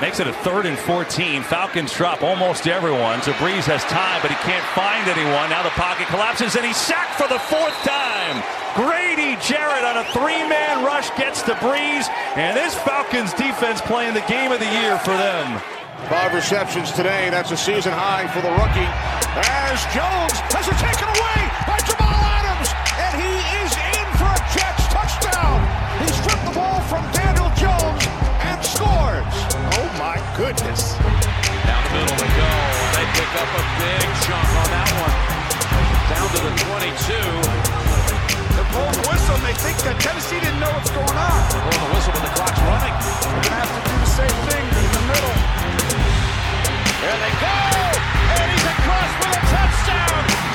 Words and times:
Makes 0.00 0.20
it 0.20 0.26
a 0.26 0.32
third 0.44 0.66
and 0.66 0.76
14. 0.76 1.42
Falcons 1.42 1.90
drop 1.90 2.22
almost 2.22 2.68
everyone. 2.68 3.24
Breeze 3.40 3.64
has 3.64 3.80
time, 3.88 4.20
but 4.20 4.28
he 4.28 4.36
can't 4.44 4.64
find 4.76 5.08
anyone. 5.08 5.48
Now 5.48 5.64
the 5.64 5.72
pocket 5.72 6.04
collapses, 6.12 6.52
and 6.52 6.68
he's 6.68 6.76
sacked 6.76 7.16
for 7.16 7.24
the 7.32 7.40
fourth 7.48 7.72
time. 7.80 8.44
Grady 8.76 9.40
Jarrett 9.40 9.88
on 9.88 9.96
a 9.96 10.04
three-man 10.12 10.84
rush 10.84 11.08
gets 11.16 11.40
the 11.48 11.56
Breeze, 11.64 12.12
and 12.36 12.52
this 12.52 12.76
Falcons 12.84 13.32
defense 13.40 13.80
playing 13.80 14.12
the 14.12 14.26
game 14.28 14.52
of 14.52 14.60
the 14.60 14.68
year 14.68 15.00
for 15.00 15.16
them. 15.16 15.64
Five 16.12 16.34
receptions 16.34 16.92
today. 16.92 17.32
That's 17.32 17.50
a 17.50 17.56
season 17.56 17.96
high 17.96 18.28
for 18.28 18.44
the 18.44 18.52
rookie. 18.52 18.92
As 19.32 19.80
Jones 19.96 20.36
has 20.52 20.68
it 20.68 20.76
taken 20.76 21.08
away 21.08 21.45
goodness. 30.46 30.94
Down 31.66 31.82
the 31.82 31.90
middle 31.90 32.16
they 32.22 32.30
go. 32.38 32.50
They 32.94 33.06
pick 33.18 33.32
up 33.34 33.50
a 33.50 33.64
big 33.82 34.06
chunk 34.22 34.46
on 34.62 34.68
that 34.70 34.90
one. 35.02 35.16
Down 36.06 36.26
to 36.30 36.38
the 36.38 36.54
22. 36.70 37.18
The 38.54 38.64
blown 38.70 38.94
whistle, 39.10 39.38
they 39.42 39.58
think 39.58 39.74
that 39.82 39.98
Tennessee 39.98 40.38
didn't 40.38 40.62
know 40.62 40.70
what's 40.70 40.94
going 40.94 41.18
on. 41.18 41.38
Blowing 41.50 41.82
the 41.82 41.90
whistle, 41.98 42.14
but 42.14 42.22
the 42.22 42.34
clock's 42.38 42.62
running. 42.62 42.94
They're 42.94 43.42
going 43.42 43.42
to 43.42 43.58
have 43.58 43.72
to 43.74 43.82
do 43.90 43.94
the 43.98 44.12
same 44.14 44.36
thing 44.46 44.64
in 44.70 44.90
the 44.94 45.04
middle. 45.10 45.36
There 47.02 47.18
they 47.26 47.34
go! 47.42 47.58
And 48.38 48.46
he's 48.54 48.66
across 48.70 49.10
with 49.18 49.34
a 49.34 49.42
touchdown! 49.50 50.45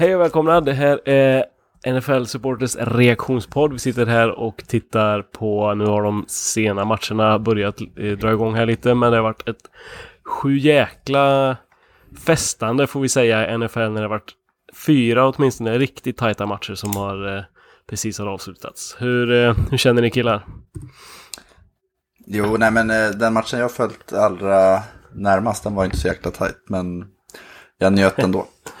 Hej 0.00 0.14
och 0.14 0.20
välkomna! 0.20 0.60
Det 0.60 0.72
här 0.72 1.08
är 1.08 1.44
NFL 1.86 2.24
Supporters 2.24 2.76
reaktionspodd. 2.76 3.72
Vi 3.72 3.78
sitter 3.78 4.06
här 4.06 4.30
och 4.30 4.64
tittar 4.66 5.22
på, 5.22 5.74
nu 5.74 5.84
har 5.84 6.02
de 6.02 6.24
sena 6.28 6.84
matcherna 6.84 7.38
börjat 7.38 7.80
eh, 7.80 8.18
dra 8.18 8.32
igång 8.32 8.54
här 8.54 8.66
lite, 8.66 8.94
men 8.94 9.10
det 9.10 9.16
har 9.16 9.22
varit 9.22 9.48
ett 9.48 9.70
sju 10.24 10.58
jäkla 10.58 11.56
festande 12.26 12.86
får 12.86 13.00
vi 13.00 13.08
säga 13.08 13.54
i 13.54 13.58
NFL 13.58 13.78
när 13.78 13.94
det 13.94 14.00
har 14.00 14.08
varit 14.08 14.32
fyra 14.86 15.28
åtminstone 15.28 15.78
riktigt 15.78 16.16
tajta 16.16 16.46
matcher 16.46 16.74
som 16.74 16.96
har 16.96 17.36
eh, 17.36 17.44
precis 17.90 18.18
har 18.18 18.26
avslutats. 18.26 18.96
Hur, 18.98 19.32
eh, 19.32 19.56
hur 19.70 19.78
känner 19.78 20.02
ni 20.02 20.10
killar? 20.10 20.46
Jo, 22.26 22.56
nej 22.58 22.70
men 22.70 22.88
den 23.18 23.32
matchen 23.32 23.60
jag 23.60 23.72
följt 23.72 24.12
allra 24.12 24.82
närmast, 25.14 25.64
den 25.64 25.74
var 25.74 25.84
inte 25.84 25.96
så 25.96 26.08
jäkla 26.08 26.30
tajt, 26.30 26.64
men 26.68 27.06
jag 27.78 27.92
njöt 27.92 28.18
ändå. 28.18 28.46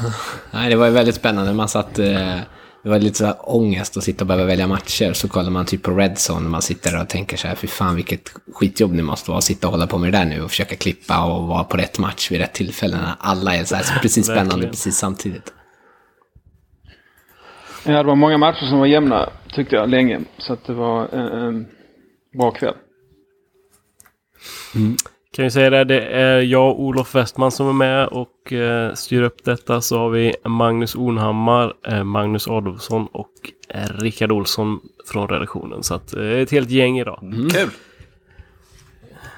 Nej, 0.50 0.70
det 0.70 0.76
var 0.76 0.86
ju 0.86 0.92
väldigt 0.92 1.14
spännande. 1.14 1.52
Man 1.52 1.68
satt... 1.68 1.98
Eh, 1.98 2.38
det 2.82 2.88
var 2.88 2.98
lite 2.98 3.18
så 3.18 3.32
ångest 3.32 3.96
att 3.96 4.04
sitta 4.04 4.24
och 4.24 4.26
behöva 4.26 4.46
välja 4.46 4.66
matcher. 4.66 5.12
Så 5.12 5.28
kollar 5.28 5.50
man 5.50 5.66
typ 5.66 5.82
på 5.82 5.90
Redzone 5.90 6.44
och 6.44 6.50
man 6.50 6.62
sitter 6.62 7.00
och 7.00 7.08
tänker 7.08 7.36
så 7.36 7.48
här, 7.48 7.54
fy 7.54 7.66
fan 7.66 7.96
vilket 7.96 8.32
skitjobb 8.54 8.96
det 8.96 9.02
måste 9.02 9.30
vara 9.30 9.38
att 9.38 9.44
sitta 9.44 9.66
och 9.66 9.72
hålla 9.72 9.86
på 9.86 9.98
med 9.98 10.12
det 10.12 10.18
där 10.18 10.24
nu 10.24 10.42
och 10.42 10.50
försöka 10.50 10.76
klippa 10.76 11.24
och 11.24 11.46
vara 11.46 11.64
på 11.64 11.76
rätt 11.76 11.98
match 11.98 12.30
vid 12.30 12.40
rätt 12.40 12.52
tillfälle. 12.52 12.96
när 12.96 13.14
Alla 13.18 13.56
är 13.56 13.64
så 13.64 13.74
här 13.74 13.82
så 13.82 13.94
precis 14.02 14.26
spännande 14.26 14.66
precis 14.66 14.96
samtidigt. 14.96 15.52
Ja, 17.84 17.92
det 17.92 18.02
var 18.02 18.14
många 18.14 18.38
matcher 18.38 18.66
som 18.66 18.78
var 18.78 18.86
jämna 18.86 19.28
tyckte 19.54 19.76
jag 19.76 19.88
länge. 19.88 20.20
Så 20.38 20.52
att 20.52 20.64
det 20.64 20.72
var 20.72 21.08
en, 21.08 21.26
en 21.26 21.66
bra 22.38 22.50
kväll. 22.50 22.74
Kan 25.36 25.44
vi 25.44 25.50
säga 25.50 25.70
det, 25.70 25.84
det 25.84 26.00
är 26.00 26.40
jag 26.40 26.70
och 26.70 26.80
Olof 26.80 27.14
Westman 27.14 27.50
som 27.50 27.68
är 27.68 27.72
med 27.72 28.06
och 28.08 28.52
eh, 28.52 28.94
styr 28.94 29.22
upp 29.22 29.44
detta. 29.44 29.80
Så 29.80 29.98
har 29.98 30.10
vi 30.10 30.34
Magnus 30.44 30.94
Ornhammar, 30.94 31.74
eh, 31.86 32.04
Magnus 32.04 32.48
Adolfsson 32.48 33.06
och 33.12 33.32
eh, 33.68 33.98
Rickard 33.98 34.32
Olsson 34.32 34.80
från 35.06 35.28
redaktionen. 35.28 35.82
Så 35.82 35.94
att, 35.94 36.14
eh, 36.14 36.30
ett 36.30 36.50
helt 36.50 36.70
gäng 36.70 36.98
idag. 36.98 37.18
Kul! 37.54 37.70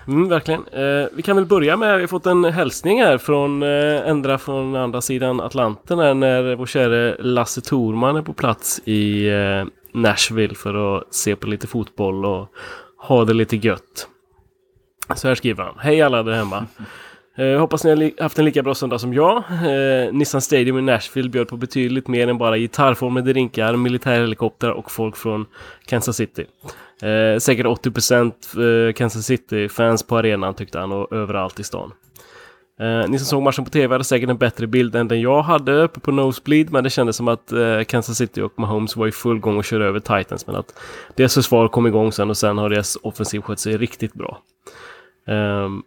Mm, 0.08 0.28
verkligen. 0.28 0.64
Eh, 0.72 1.06
vi 1.12 1.22
kan 1.22 1.36
väl 1.36 1.46
börja 1.46 1.76
med, 1.76 1.94
vi 1.96 2.02
har 2.02 2.08
fått 2.08 2.26
en 2.26 2.44
hälsning 2.44 3.02
här 3.02 3.18
från 3.18 3.62
eh, 3.62 4.08
ändra 4.08 4.38
från 4.38 4.76
andra 4.76 5.00
sidan 5.00 5.40
Atlanten 5.40 5.98
här, 5.98 6.14
när 6.14 6.54
vår 6.54 6.66
käre 6.66 7.16
Lasse 7.18 7.60
Thorman 7.60 8.16
är 8.16 8.22
på 8.22 8.32
plats 8.32 8.80
i 8.84 9.28
eh, 9.28 9.64
Nashville 9.92 10.54
för 10.54 10.96
att 10.96 11.14
se 11.14 11.36
på 11.36 11.46
lite 11.46 11.66
fotboll 11.66 12.24
och 12.24 12.48
ha 12.96 13.24
det 13.24 13.34
lite 13.34 13.56
gött. 13.56 14.08
Så 15.16 15.28
här 15.28 15.34
skriver 15.34 15.64
han. 15.64 15.74
Hej 15.78 16.02
alla 16.02 16.22
där 16.22 16.32
hemma. 16.32 16.66
Eh, 17.36 17.58
hoppas 17.58 17.84
ni 17.84 17.90
har 17.90 17.96
li- 17.96 18.14
haft 18.20 18.38
en 18.38 18.44
lika 18.44 18.62
bra 18.62 18.74
söndag 18.74 18.98
som 18.98 19.14
jag. 19.14 19.36
Eh, 19.36 20.12
Nissan 20.12 20.40
Stadium 20.40 20.78
i 20.78 20.82
Nashville 20.82 21.28
bjöd 21.28 21.48
på 21.48 21.56
betydligt 21.56 22.08
mer 22.08 22.28
än 22.28 22.38
bara 22.38 22.58
gitarrformade 22.58 23.32
drinkar, 23.32 23.76
militärhelikoptrar 23.76 24.70
och 24.70 24.90
folk 24.90 25.16
från 25.16 25.46
Kansas 25.86 26.16
City. 26.16 26.44
Eh, 27.02 27.38
säkert 27.38 27.66
80% 27.66 28.32
eh, 28.88 28.92
Kansas 28.92 29.26
City-fans 29.26 30.02
på 30.02 30.16
arenan 30.18 30.54
tyckte 30.54 30.78
han 30.78 30.92
och 30.92 31.12
överallt 31.12 31.60
i 31.60 31.64
stan. 31.64 31.92
Eh, 32.80 33.08
ni 33.08 33.18
som 33.18 33.26
såg 33.26 33.42
matchen 33.42 33.64
på 33.64 33.70
TV 33.70 33.94
hade 33.94 34.04
säkert 34.04 34.30
en 34.30 34.36
bättre 34.38 34.66
bild 34.66 34.94
än 34.96 35.08
den 35.08 35.20
jag 35.20 35.42
hade 35.42 35.82
uppe 35.82 36.00
på 36.00 36.12
Nosebleed 36.12 36.72
men 36.72 36.84
det 36.84 36.90
kändes 36.90 37.16
som 37.16 37.28
att 37.28 37.52
eh, 37.52 37.82
Kansas 37.82 38.16
City 38.18 38.40
och 38.40 38.52
Mahomes 38.58 38.96
var 38.96 39.06
i 39.06 39.12
full 39.12 39.38
gång 39.38 39.56
och 39.56 39.64
körde 39.64 39.84
över 39.84 40.00
Titans 40.00 40.46
men 40.46 40.56
att 40.56 40.74
deras 41.16 41.34
försvar 41.34 41.68
kom 41.68 41.86
igång 41.86 42.12
sen 42.12 42.30
och 42.30 42.36
sen 42.36 42.58
har 42.58 42.68
deras 42.70 42.96
offensiv 43.02 43.40
skött 43.40 43.58
sig 43.60 43.76
riktigt 43.76 44.12
bra. 44.14 44.38
Um, 45.26 45.82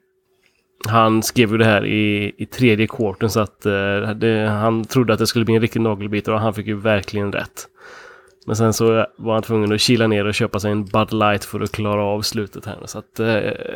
han 0.88 1.24
skrev 1.24 1.52
ju 1.52 1.58
det 1.58 1.66
här 1.66 1.86
i, 1.86 2.36
i 2.38 2.46
tredje 2.46 2.88
kvarten 2.88 3.30
så 3.30 3.40
att 3.40 3.66
uh, 3.66 4.10
det, 4.10 4.48
han 4.50 4.86
trodde 4.86 5.14
att 5.14 5.20
det 5.20 5.28
skulle 5.28 5.46
bli 5.46 5.56
en 5.56 5.62
riktig 5.62 5.82
nagelbitare 5.82 6.36
och 6.36 6.42
han 6.42 6.54
fick 6.54 6.68
ju 6.68 6.76
verkligen 6.76 7.32
rätt. 7.32 7.68
Men 8.46 8.56
sen 8.56 8.74
så 8.74 9.06
var 9.18 9.34
han 9.34 9.44
tvungen 9.44 9.74
att 9.74 9.82
kila 9.82 10.08
ner 10.08 10.26
och 10.26 10.34
köpa 10.34 10.60
sig 10.60 10.72
en 10.72 10.86
Bud 10.86 11.14
Light 11.14 11.46
för 11.46 11.60
att 11.60 11.72
klara 11.72 12.04
av 12.04 12.22
slutet 12.22 12.66
här. 12.66 12.80
Så 12.86 13.00
att 13.00 13.20
uh, 13.20 13.28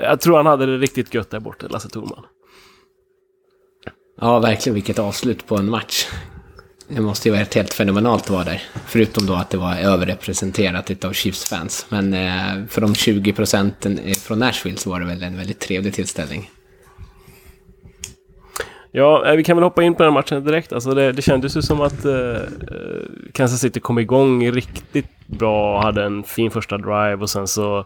jag 0.03 0.21
tror 0.21 0.37
han 0.37 0.45
hade 0.45 0.65
det 0.65 0.77
riktigt 0.77 1.13
gött 1.13 1.29
där 1.29 1.39
borta, 1.39 1.67
Lasse 1.69 1.89
Thorman. 1.89 2.25
Ja, 4.21 4.39
verkligen 4.39 4.73
vilket 4.73 4.99
avslut 4.99 5.47
på 5.47 5.55
en 5.55 5.69
match. 5.69 6.07
Det 6.95 7.01
måste 7.01 7.29
ju 7.29 7.35
varit 7.35 7.55
helt 7.55 7.73
fenomenalt 7.73 8.23
att 8.23 8.29
vara 8.29 8.43
där. 8.43 8.61
Förutom 8.85 9.25
då 9.25 9.33
att 9.33 9.49
det 9.49 9.57
var 9.57 9.75
överrepresenterat 9.75 10.91
utav 10.91 11.13
Chiefs-fans. 11.13 11.85
Men 11.89 12.13
eh, 12.13 12.65
för 12.69 12.81
de 12.81 12.95
20 12.95 13.33
procenten 13.33 13.99
eh, 13.99 14.13
från 14.13 14.39
Nashville 14.39 14.77
så 14.77 14.89
var 14.89 14.99
det 14.99 15.05
väl 15.05 15.23
en 15.23 15.37
väldigt 15.37 15.59
trevlig 15.59 15.93
tillställning. 15.93 16.49
Ja, 18.91 19.25
eh, 19.25 19.35
vi 19.35 19.43
kan 19.43 19.57
väl 19.57 19.63
hoppa 19.63 19.83
in 19.83 19.95
på 19.95 20.03
den 20.03 20.13
matchen 20.13 20.43
direkt. 20.43 20.73
Alltså 20.73 20.93
det, 20.93 21.11
det 21.11 21.21
kändes 21.21 21.57
ju 21.57 21.61
som 21.61 21.81
att 21.81 22.05
eh, 22.05 22.13
eh, 22.13 22.41
Kansas 23.33 23.59
City 23.59 23.79
kom 23.79 23.99
igång 23.99 24.51
riktigt 24.51 25.27
bra. 25.27 25.81
Hade 25.81 26.03
en 26.03 26.23
fin 26.23 26.51
första 26.51 26.77
drive 26.77 27.17
och 27.21 27.29
sen 27.29 27.47
så 27.47 27.85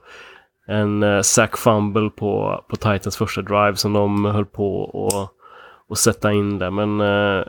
en 0.67 1.03
eh, 1.03 1.21
sack 1.21 1.57
fumble 1.57 2.09
på, 2.09 2.63
på 2.69 2.75
Titans 2.75 3.17
första 3.17 3.41
drive 3.41 3.75
som 3.75 3.93
de 3.93 4.25
höll 4.25 4.45
på 4.45 4.81
och, 4.81 5.29
och 5.89 5.97
sätta 5.97 6.33
in 6.33 6.59
där. 6.59 6.71
Men 6.71 7.01
eh, 7.01 7.43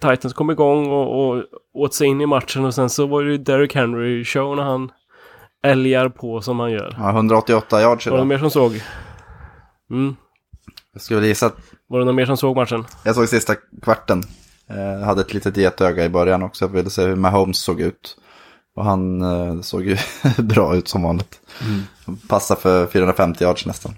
Titans 0.00 0.34
kom 0.34 0.50
igång 0.50 0.86
och, 0.90 1.28
och 1.28 1.44
åt 1.74 1.94
sig 1.94 2.06
in 2.06 2.20
i 2.20 2.26
matchen 2.26 2.64
och 2.64 2.74
sen 2.74 2.90
så 2.90 3.06
var 3.06 3.22
det 3.22 3.30
ju 3.30 3.38
Derrick 3.38 3.74
Henry 3.74 4.24
show 4.24 4.56
när 4.56 4.62
han 4.62 4.92
älgar 5.64 6.08
på 6.08 6.40
som 6.40 6.60
han 6.60 6.70
gör. 6.72 6.94
Ja, 6.98 7.10
188 7.10 7.80
yards 7.80 8.06
Var 8.06 8.12
det 8.12 8.16
idag. 8.16 8.26
mer 8.26 8.38
som 8.38 8.50
såg? 8.50 8.82
Mm. 9.90 10.16
Jag 10.92 11.02
skulle 11.02 11.26
gissa 11.26 11.46
att 11.46 11.56
Var 11.86 11.98
det 11.98 12.04
någon 12.04 12.14
mer 12.14 12.26
som 12.26 12.36
såg 12.36 12.56
matchen? 12.56 12.84
jag 13.04 13.14
såg 13.14 13.28
sista 13.28 13.54
kvarten. 13.82 14.22
Eh, 14.68 15.04
hade 15.06 15.20
ett 15.20 15.34
litet 15.34 15.56
getöga 15.56 16.04
i 16.04 16.08
början 16.08 16.42
också. 16.42 16.64
Jag 16.64 16.72
ville 16.72 16.90
se 16.90 17.02
hur 17.02 17.16
Mahomes 17.16 17.58
såg 17.58 17.80
ut. 17.80 18.16
Och 18.76 18.84
han 18.84 19.22
eh, 19.22 19.60
såg 19.60 19.82
ju 19.86 19.96
bra 20.38 20.76
ut 20.76 20.88
som 20.88 21.02
vanligt. 21.02 21.40
Passar 22.28 22.56
för 22.56 22.86
450 22.86 23.44
yards 23.44 23.66
nästan. 23.66 23.92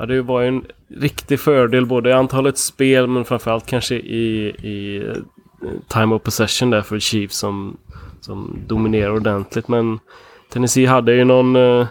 Ja, 0.00 0.06
det 0.06 0.22
var 0.22 0.40
ju 0.40 0.48
en 0.48 0.66
riktig 0.88 1.40
fördel 1.40 1.86
både 1.86 2.10
i 2.10 2.12
antalet 2.12 2.58
spel 2.58 3.06
men 3.06 3.24
framförallt 3.24 3.66
kanske 3.66 3.94
i, 3.94 4.48
i 4.48 5.06
eh, 5.06 5.16
time 5.88 6.14
of 6.14 6.22
possession 6.22 6.70
där 6.70 6.82
för 6.82 6.98
Chiefs 6.98 7.36
som, 7.36 7.76
som 8.20 8.58
dominerar 8.66 9.10
ordentligt. 9.10 9.68
Men 9.68 9.98
Tennessee 10.52 10.86
hade 10.86 11.14
ju 11.14 11.24
någon 11.24 11.56
eh, 11.56 11.86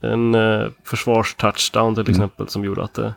en 0.00 0.34
eh, 0.34 0.68
försvarstouchdown 0.84 1.94
till 1.94 2.10
exempel 2.10 2.48
som 2.48 2.64
gjorde 2.64 2.84
att 2.84 2.94
det, 2.94 3.14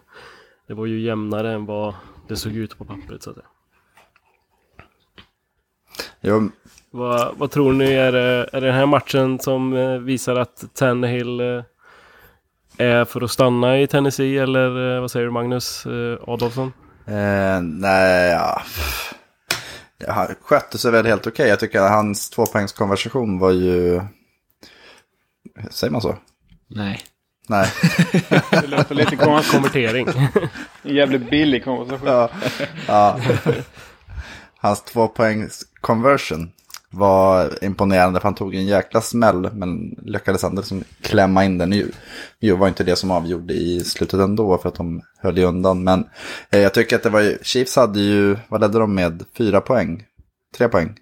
det 0.68 0.74
var 0.74 0.86
ju 0.86 1.02
jämnare 1.02 1.54
än 1.54 1.66
vad 1.66 1.94
det 2.28 2.36
såg 2.36 2.56
ut 2.56 2.78
på 2.78 2.86
pappret. 2.86 3.24
Så 3.24 3.30
att 3.30 3.36
säga. 3.36 3.48
Jo, 6.22 6.50
Vad, 6.92 7.38
vad 7.38 7.52
tror 7.52 7.74
ni? 7.74 7.94
Är 7.94 8.12
det, 8.12 8.50
är 8.54 8.62
det 8.62 8.68
den 8.68 8.76
här 8.76 8.86
matchen 8.86 9.40
som 9.40 9.72
visar 10.06 10.36
att 10.36 10.64
Tannehill 10.74 11.40
eh, 11.40 11.64
är 12.78 13.06
för 13.06 13.22
att 13.22 13.32
stanna 13.32 13.80
i 13.80 13.88
Tennessee 13.88 14.38
eller 14.38 14.96
eh, 14.96 15.02
vad 15.02 15.12
säger 15.12 15.26
du 15.26 15.32
Magnus 15.32 15.86
eh, 15.86 16.30
Adolfsson? 16.30 16.74
Eh, 17.08 17.62
nej, 17.62 18.32
ja. 18.32 18.62
Han 20.08 20.28
skötte 20.42 20.78
sig 20.78 20.92
väl 20.92 21.06
helt 21.06 21.28
okej. 21.28 21.48
Jag 21.48 21.60
tycker 21.60 21.82
att 21.82 21.92
hans 21.92 22.30
tvåpoängskonversation 22.30 23.40
var 23.40 23.52
ju... 23.52 24.02
Säger 25.70 25.92
man 25.92 26.02
så? 26.02 26.16
Nej. 26.68 27.02
Nej. 27.50 27.68
Det 28.52 28.68
låter 28.68 28.96
lite. 28.96 29.16
Konvertering. 29.16 30.08
En 30.84 30.96
jävligt 30.96 31.30
billig 31.30 31.64
konversation. 31.64 32.08
Ja. 32.08 32.30
ja. 32.88 33.20
Hans 34.58 34.82
två 34.82 35.08
poängs 35.08 35.64
conversion 35.82 36.52
var 36.90 37.64
imponerande 37.64 38.20
för 38.20 38.28
han 38.28 38.36
tog 38.36 38.56
en 38.56 38.66
jäkla 38.66 39.02
smäll 39.02 39.50
men 39.54 39.96
lyckades 40.06 40.44
ändå 40.44 40.62
liksom 40.62 40.84
klämma 41.02 41.46
in 41.46 41.58
den. 41.58 41.70
Nu, 41.70 41.92
var 42.54 42.68
inte 42.68 42.84
det 42.84 42.96
som 42.96 43.12
avgjorde 43.12 43.54
i 43.54 43.80
slutet 43.84 44.20
ändå 44.20 44.58
för 44.58 44.70
att 44.70 44.76
de 44.76 45.02
höll 45.18 45.38
undan. 45.40 45.84
Men 45.84 46.06
eh, 46.50 46.60
jag 46.60 46.74
tycker 46.74 46.96
att 46.96 47.04
det 47.04 47.10
var 47.10 47.22
ju, 47.22 47.38
Chiefs 47.42 47.76
hade 47.76 48.00
ju, 48.00 48.38
vad 48.48 48.62
ledde 48.62 48.80
de 48.80 48.96
med? 48.96 49.26
Fyra 49.38 49.62
poäng? 49.62 50.06
Tre 50.58 50.68
poäng? 50.70 50.98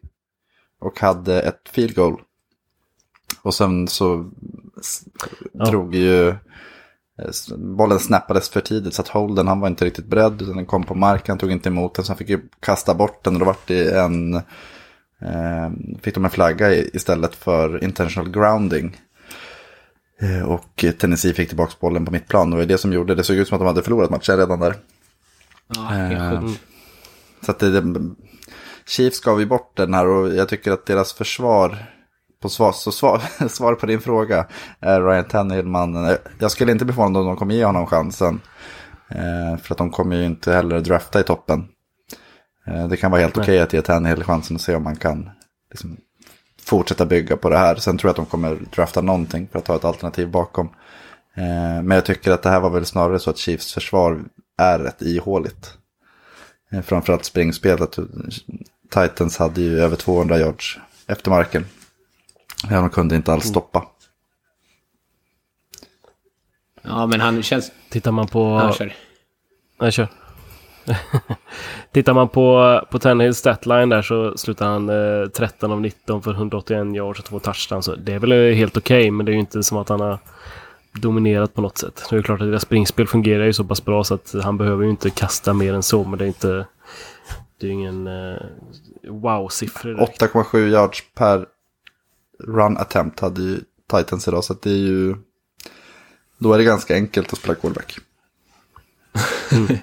Och 0.81 0.99
hade 0.99 1.41
ett 1.41 1.69
field 1.69 1.95
goal. 1.95 2.21
Och 3.41 3.53
sen 3.53 3.87
så 3.87 4.31
Ja. 5.53 5.65
drog 5.65 5.95
ju 5.95 6.29
eh, 6.29 6.35
bollen 7.57 7.99
snappades 7.99 8.49
för 8.49 8.61
tidigt 8.61 8.93
så 8.93 9.01
att 9.01 9.07
Holden 9.07 9.47
han 9.47 9.59
var 9.59 9.67
inte 9.67 9.85
riktigt 9.85 10.05
beredd 10.05 10.41
utan 10.41 10.55
den 10.55 10.65
kom 10.65 10.83
på 10.83 10.95
marken, 10.95 11.37
tog 11.37 11.51
inte 11.51 11.69
emot 11.69 11.95
den 11.95 12.05
så 12.05 12.11
han 12.11 12.17
fick 12.17 12.29
ju 12.29 12.41
kasta 12.59 12.93
bort 12.93 13.23
den 13.23 13.33
och 13.33 13.39
då 13.39 13.45
vart 13.45 13.67
det 13.67 13.99
en 13.99 14.41
fick 16.01 16.13
de 16.13 16.25
en 16.25 16.31
flagga 16.31 16.73
istället 16.73 17.35
för 17.35 17.83
intentional 17.83 18.31
grounding. 18.31 18.97
Eh, 20.21 20.41
och 20.41 20.85
Tennessee 20.99 21.33
fick 21.33 21.47
tillbaka 21.47 21.73
bollen 21.79 22.05
på 22.05 22.11
mittplan 22.11 22.53
och 22.53 22.59
det 22.59 22.65
var 22.65 22.67
det 22.67 22.77
som 22.77 22.93
gjorde 22.93 23.15
det 23.15 23.23
såg 23.23 23.35
ut 23.35 23.47
som 23.47 23.55
att 23.55 23.61
de 23.61 23.67
hade 23.67 23.83
förlorat 23.83 24.09
matchen 24.09 24.37
redan 24.37 24.59
där. 24.59 24.75
Ja, 25.67 26.39
sjukt. 26.41 26.61
Så 27.41 27.51
att 27.51 27.59
det, 27.59 27.83
Chiefs 28.87 29.19
gav 29.19 29.39
ju 29.39 29.45
bort 29.45 29.77
den 29.77 29.93
här 29.93 30.07
och 30.07 30.35
jag 30.35 30.49
tycker 30.49 30.71
att 30.71 30.85
deras 30.85 31.13
försvar, 31.13 31.77
på 32.41 32.49
svar, 32.49 32.71
så 32.71 32.91
svar, 32.91 33.21
svar 33.49 33.75
på 33.75 33.85
din 33.85 34.01
fråga, 34.01 34.47
är 34.79 35.01
Ryan 35.01 35.25
Tannehill 35.25 35.65
mannen. 35.65 36.17
Jag 36.39 36.51
skulle 36.51 36.71
inte 36.71 36.85
bli 36.85 36.93
förvånad 36.93 37.21
om 37.21 37.27
de 37.27 37.35
kommer 37.35 37.55
ge 37.55 37.65
honom 37.65 37.87
chansen. 37.87 38.41
Eh, 39.09 39.57
för 39.57 39.73
att 39.73 39.77
de 39.77 39.91
kommer 39.91 40.15
ju 40.15 40.25
inte 40.25 40.53
heller 40.53 40.79
drafta 40.79 41.19
i 41.19 41.23
toppen. 41.23 41.67
Eh, 42.67 42.87
det 42.87 42.97
kan 42.97 43.11
vara 43.11 43.21
helt 43.21 43.37
okej 43.37 43.59
att 43.59 43.73
ge 43.73 43.81
Tannehill 43.81 44.23
chansen 44.23 44.55
och 44.55 44.61
se 44.61 44.75
om 44.75 44.83
man 44.83 44.95
kan 44.95 45.29
liksom, 45.71 45.97
fortsätta 46.61 47.05
bygga 47.05 47.37
på 47.37 47.49
det 47.49 47.57
här. 47.57 47.75
Sen 47.75 47.97
tror 47.97 48.09
jag 48.09 48.11
att 48.11 48.15
de 48.15 48.25
kommer 48.25 48.57
drafta 48.75 49.01
någonting 49.01 49.47
för 49.51 49.59
att 49.59 49.67
ha 49.67 49.75
ett 49.75 49.85
alternativ 49.85 50.29
bakom. 50.29 50.69
Eh, 51.33 51.83
men 51.83 51.91
jag 51.91 52.05
tycker 52.05 52.31
att 52.31 52.43
det 52.43 52.49
här 52.49 52.59
var 52.59 52.69
väl 52.69 52.85
snarare 52.85 53.19
så 53.19 53.29
att 53.29 53.37
Chiefs 53.37 53.73
försvar 53.73 54.23
är 54.57 54.79
rätt 54.79 55.01
ihåligt. 55.01 55.77
Eh, 56.71 56.81
Framförallt 56.81 57.25
springspelet. 57.25 57.97
Titans 58.89 59.37
hade 59.37 59.61
ju 59.61 59.79
över 59.79 59.95
200 59.95 60.39
yards 60.39 60.79
efter 61.07 61.29
marken. 61.29 61.65
Ja, 62.69 62.75
de 62.75 62.89
kunde 62.89 63.15
inte 63.15 63.33
alls 63.33 63.45
stoppa. 63.45 63.85
Ja, 66.81 67.05
men 67.05 67.21
han 67.21 67.43
känns... 67.43 67.71
Tittar 67.89 68.11
man 68.11 68.27
på... 68.27 68.39
Ja, 68.39 68.73
kör. 68.73 68.93
Nej, 69.79 69.91
kör. 69.91 70.07
Tittar 71.91 72.13
man 72.13 72.29
på, 72.29 72.81
på 72.91 72.99
Tannehills 72.99 73.37
statline 73.37 73.89
där 73.89 74.01
så 74.01 74.37
slutar 74.37 74.65
han 74.65 74.89
eh, 74.89 75.29
13 75.29 75.71
av 75.71 75.81
19 75.81 76.21
för 76.21 76.31
181 76.31 76.95
yards 76.95 77.19
och 77.19 77.25
två 77.25 77.39
touchdowns. 77.39 77.85
Så 77.85 77.95
det 77.95 78.13
är 78.13 78.19
väl 78.19 78.31
eh, 78.31 78.55
helt 78.55 78.77
okej, 78.77 79.11
men 79.11 79.25
det 79.25 79.31
är 79.31 79.33
ju 79.33 79.39
inte 79.39 79.63
som 79.63 79.77
att 79.77 79.89
han 79.89 79.99
har 79.99 80.19
dominerat 80.93 81.53
på 81.53 81.61
något 81.61 81.77
sätt. 81.77 82.03
Det 82.09 82.15
är 82.15 82.21
klart 82.21 82.41
att 82.41 82.47
deras 82.47 82.61
springspel 82.61 83.07
fungerar 83.07 83.45
ju 83.45 83.53
så 83.53 83.63
pass 83.63 83.85
bra 83.85 84.03
så 84.03 84.13
att 84.13 84.35
han 84.43 84.57
behöver 84.57 84.83
ju 84.83 84.89
inte 84.89 85.09
kasta 85.09 85.53
mer 85.53 85.73
än 85.73 85.83
så, 85.83 86.03
men 86.03 86.19
det 86.19 86.25
är 86.25 86.27
inte... 86.27 86.67
Det 87.59 87.65
är 87.65 87.67
ju 87.67 87.73
ingen 87.73 88.07
eh, 88.07 88.37
wow-siffror. 89.03 89.93
direkt. 89.93 90.21
8,7 90.21 90.67
yards 90.67 91.03
per 91.15 91.45
run 92.39 92.77
attempt 92.77 93.19
hade 93.19 93.41
ju 93.41 93.59
Titans 93.91 94.27
idag. 94.27 94.43
Så 94.43 94.53
att 94.53 94.61
det 94.61 94.69
är 94.69 94.77
ju... 94.77 95.15
Då 96.37 96.53
är 96.53 96.57
det 96.57 96.63
ganska 96.63 96.95
enkelt 96.95 97.33
att 97.33 97.39
spela 97.39 97.55
quarterback. 97.55 97.97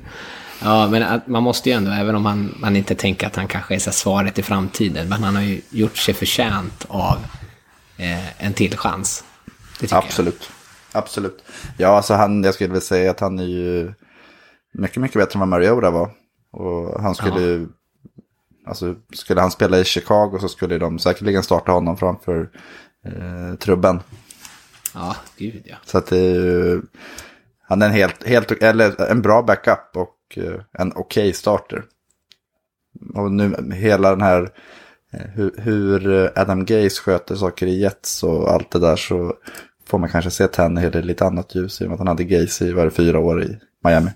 Ja, 0.65 0.89
men 0.89 1.21
man 1.27 1.43
måste 1.43 1.71
ju 1.71 1.77
ändå, 1.77 1.91
även 1.91 2.15
om 2.15 2.23
man, 2.23 2.55
man 2.59 2.77
inte 2.77 2.95
tänker 2.95 3.27
att 3.27 3.37
han 3.37 3.49
kanske 3.49 3.75
är 3.75 3.79
så 3.79 3.93
svaret 3.93 4.39
i 4.39 4.43
framtiden, 4.43 5.09
men 5.09 5.23
han 5.23 5.37
har 5.37 5.43
ju 5.43 5.61
gjort 5.71 5.97
sig 5.97 6.15
förtjänt 6.15 6.87
av 6.89 7.17
eh, 7.97 8.45
en 8.47 8.53
till 8.53 8.77
chans. 8.77 9.25
Det 9.81 9.93
Absolut. 9.93 10.51
Absolut. 10.93 11.45
Ja, 11.77 11.89
alltså 11.89 12.15
han, 12.15 12.45
jag 12.45 12.55
skulle 12.55 12.69
vilja 12.69 12.81
säga 12.81 13.11
att 13.11 13.21
han 13.21 13.39
är 13.39 13.45
ju 13.45 13.95
mycket, 14.73 14.97
mycket 14.97 15.17
bättre 15.17 15.37
än 15.37 15.41
vad 15.41 15.49
Mariota 15.49 15.91
var. 15.91 16.11
Och 16.53 17.03
han 17.03 17.15
skulle 17.15 17.41
ju, 17.41 17.69
alltså 18.67 18.95
skulle 19.13 19.41
han 19.41 19.51
spela 19.51 19.79
i 19.79 19.85
Chicago 19.85 20.39
så 20.41 20.49
skulle 20.49 20.79
de 20.79 20.99
säkerligen 20.99 21.43
starta 21.43 21.73
honom 21.73 21.97
framför 21.97 22.51
eh, 23.07 23.59
trubben. 23.59 24.01
jag. 24.95 25.03
Ja, 25.03 25.17
gud 25.37 25.63
ja. 25.65 25.77
Så 25.85 25.99
att 25.99 26.07
det 26.07 26.19
är 26.19 26.35
ju, 26.35 26.83
han 27.69 27.83
är 27.83 27.87
en 27.87 27.93
helt, 27.93 28.27
helt, 28.27 28.51
eller 28.51 29.11
en 29.11 29.23
bra 29.23 29.43
backup 29.43 29.97
och 29.97 30.09
eh, 30.39 30.61
en 30.73 30.93
okej 30.97 31.33
starter. 31.33 31.85
Och 33.15 33.33
nu 33.33 33.73
hela 33.75 34.11
den 34.11 34.23
här, 34.23 34.43
eh, 35.13 35.21
hur, 35.35 35.55
hur 35.59 36.31
Adam 36.39 36.65
Gaze 36.65 37.01
sköter 37.03 37.35
saker 37.35 37.67
i 37.67 37.81
Jets 37.81 38.23
och 38.23 38.51
allt 38.53 38.71
det 38.71 38.79
där 38.79 38.97
så 38.97 39.35
får 39.87 39.99
man 39.99 40.09
kanske 40.09 40.31
se 40.31 40.47
Tannehill 40.49 40.97
i 40.97 41.03
lite 41.03 41.25
annat 41.27 41.55
ljus 41.55 41.81
i 41.81 41.85
och 41.85 41.89
med 41.89 41.95
att 41.95 42.01
han 42.01 42.09
hade 42.09 42.25
Gaze 42.25 42.65
i 42.67 42.73
var 42.73 42.85
det, 42.85 42.91
fyra 42.91 43.19
år 43.19 43.43
i 43.45 43.59
Miami. 43.85 44.11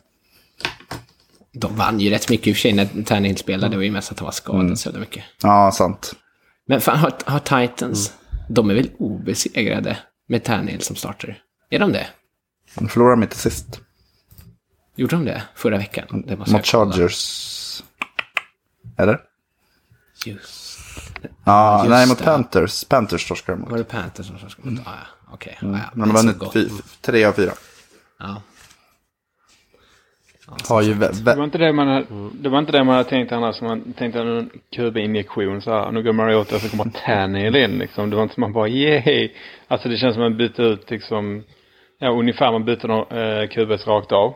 De 1.53 1.77
vann 1.77 2.01
ju 2.01 2.11
rätt 2.11 2.31
mycket 2.31 2.47
i 2.47 2.53
och 2.53 2.57
för 2.57 2.61
sig 2.61 2.73
när 2.73 3.03
Tannehill 3.03 3.37
spelade. 3.37 3.73
Det 3.73 3.77
var 3.77 3.85
ju 3.85 3.91
mest 3.91 4.13
att 4.13 4.19
han 4.19 4.25
var 4.25 4.33
skadad 4.33 4.61
Mm. 4.61 4.77
så 4.77 4.93
mycket. 4.99 5.25
Ja, 5.43 5.73
sant. 5.73 6.13
Men 6.67 6.81
fan, 6.81 6.99
har, 6.99 7.13
har 7.25 7.39
Titans, 7.67 8.13
de 8.49 8.71
är 8.71 8.75
väl 8.75 8.91
obesegrade 8.99 9.99
med 10.29 10.45
Tannehill 10.45 10.81
som 10.81 10.97
starter? 10.97 11.39
Är 11.71 11.79
de 11.79 11.93
det? 11.93 12.07
De 12.75 12.89
förlorade 12.89 13.17
mitt 13.21 13.35
i 13.35 13.37
sist. 13.37 13.81
Gjorde 14.97 15.17
de 15.17 15.25
det 15.25 15.43
förra 15.55 15.79
veckan? 15.79 16.23
Det 16.27 16.37
måste 16.37 16.53
Mot. 16.55 16.67
Chargers. 16.67 17.83
Eller? 18.99 19.21
Just. 20.27 20.67
Ja, 21.45 21.79
just 21.79 21.91
nej 21.91 22.09
mot 22.09 22.19
det. 22.19 22.25
Panthers. 22.25 22.85
Panthers 22.85 23.29
torskade 23.29 23.59
de 23.59 23.63
Var 23.63 23.69
mot. 23.71 23.79
det 23.79 23.85
Panthers 23.85 24.27
som 24.27 24.39
startade? 24.39 24.69
Mm. 24.69 24.83
Ah, 24.87 24.91
ja, 24.91 25.33
okej. 25.35 25.59
Ah, 25.63 25.67
ja. 25.67 25.91
Men 25.95 26.09
de 26.27 26.33
gott. 26.33 26.53
fy- 26.53 26.69
tre 27.01 27.25
av 27.25 27.33
fyra. 27.33 27.53
Ja. 28.19 28.43
Ja, 30.49 30.57
Har 30.69 30.83
ju 30.83 30.95
Det 30.95 31.35
var 31.37 31.45
inte 31.45 31.59
det 31.59 31.73
man 31.73 31.89
hade, 31.89 32.07
det 32.33 32.49
var 32.49 32.59
inte 32.59 32.73
det 32.73 32.85
man 32.85 32.97
hade 32.97 33.09
tänkt 33.09 33.33
annars. 33.33 33.61
Man 33.61 33.93
tänkte 33.93 34.21
en 34.21 34.51
QB-injektion 34.77 35.63
så 35.63 35.71
här. 35.71 35.93
Nu 35.93 36.03
går 36.03 36.13
Mariota 36.13 36.55
och 36.57 36.61
så 36.61 36.69
kommer 36.69 36.91
Tannehill 37.05 37.57
in 37.57 37.79
liksom. 37.79 38.11
Det 38.11 38.17
var 38.17 38.23
inte 38.23 38.35
som 38.35 38.41
man 38.41 38.53
bara 38.53 38.69
yay. 38.69 39.33
Alltså 39.69 39.89
det 39.89 39.97
känns 39.97 40.15
som 40.15 40.23
man 40.23 40.37
byter 40.37 40.61
ut 40.61 40.91
liksom. 40.91 41.45
Ja 41.99 42.11
ungefär 42.11 42.53
man 42.53 42.65
byter 42.65 43.15
eh, 43.19 43.49
QBs 43.49 43.87
rakt 43.87 44.13
av. 44.13 44.35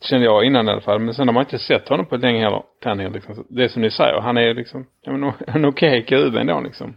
Kände 0.00 0.24
jag 0.24 0.44
innan 0.44 0.68
i 0.68 0.70
alla 0.70 0.80
fall. 0.80 0.98
Men 0.98 1.14
sen 1.14 1.28
har 1.28 1.32
man 1.34 1.42
inte 1.44 1.58
sett 1.58 1.88
honom 1.88 2.06
på 2.06 2.16
länge 2.16 2.44
heller. 2.44 2.62
Tannehill 2.82 3.12
liksom. 3.12 3.46
Det 3.48 3.64
är 3.64 3.68
som 3.68 3.82
ni 3.82 3.90
säger. 3.90 4.20
Han 4.20 4.36
är 4.36 4.54
liksom 4.54 4.86
ja, 5.02 5.12
men, 5.12 5.32
en 5.46 5.64
okej 5.64 6.04
QB 6.08 6.36
ändå 6.36 6.60
liksom. 6.60 6.94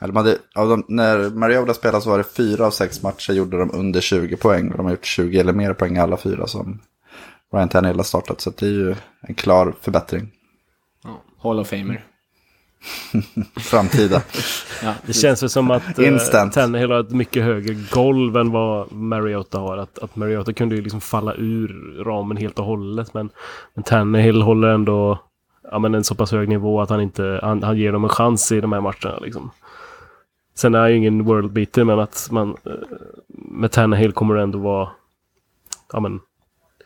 Eller 0.00 0.12
de 0.12 0.16
hade, 0.16 0.38
av 0.54 0.68
de, 0.68 0.84
när 0.88 1.30
Mariota 1.30 1.74
spelade 1.74 2.02
så 2.02 2.10
var 2.10 2.18
det 2.18 2.24
fyra 2.36 2.66
av 2.66 2.70
sex 2.70 3.02
matcher 3.02 3.32
gjorde 3.32 3.58
de 3.58 3.70
under 3.74 4.00
20 4.00 4.36
poäng. 4.36 4.70
De 4.76 4.84
har 4.84 4.90
gjort 4.92 5.04
20 5.04 5.40
eller 5.40 5.52
mer 5.52 5.74
poäng 5.74 5.96
alla 5.98 6.16
fyra 6.16 6.46
som 6.46 6.80
Ryan 7.52 7.68
Tannehill 7.68 7.96
har 7.96 8.04
startat. 8.04 8.40
Så 8.40 8.50
det 8.50 8.66
är 8.66 8.70
ju 8.70 8.94
en 9.20 9.34
klar 9.34 9.74
förbättring. 9.80 10.30
ja. 11.04 11.22
Hall 11.42 11.60
of 11.60 11.68
Famer. 11.68 12.04
Framtida. 13.56 14.22
Ja. 14.82 14.94
Det 15.06 15.12
känns 15.12 15.42
väl 15.42 15.50
som 15.50 15.70
att 15.70 15.98
Instant. 15.98 16.52
Tannehill 16.52 16.90
har 16.90 17.00
ett 17.00 17.10
mycket 17.10 17.44
högre 17.44 17.74
golv 17.90 18.36
än 18.36 18.50
vad 18.50 18.92
Mariota 18.92 19.58
har. 19.58 19.76
Att, 19.76 19.98
att 19.98 20.16
Mariota 20.16 20.52
kunde 20.52 20.74
ju 20.74 20.82
liksom 20.82 21.00
falla 21.00 21.34
ur 21.34 21.94
ramen 22.04 22.36
helt 22.36 22.58
och 22.58 22.64
hållet. 22.64 23.14
Men, 23.14 23.30
men 23.74 23.84
Tannehill 23.84 24.42
håller 24.42 24.68
ändå 24.68 25.18
ja, 25.70 25.78
men 25.78 25.94
en 25.94 26.04
så 26.04 26.14
pass 26.14 26.32
hög 26.32 26.48
nivå 26.48 26.80
att 26.80 26.90
han 26.90 27.00
inte 27.00 27.40
han, 27.42 27.62
han 27.62 27.78
ger 27.78 27.92
dem 27.92 28.04
en 28.04 28.10
chans 28.10 28.52
i 28.52 28.60
de 28.60 28.72
här 28.72 28.80
matcherna. 28.80 29.18
Liksom. 29.22 29.50
Sen 30.54 30.74
är 30.74 30.78
han 30.78 30.90
ju 30.90 30.96
ingen 30.96 31.24
world 31.24 31.52
beater 31.52 31.84
men 31.84 31.98
att 31.98 32.28
man 32.30 32.56
eh, 32.64 32.72
med 33.28 33.70
Tannehill 33.70 34.12
kommer 34.12 34.34
det 34.34 34.42
ändå 34.42 34.58
vara 34.58 34.88
ja, 35.92 36.00
men, 36.00 36.20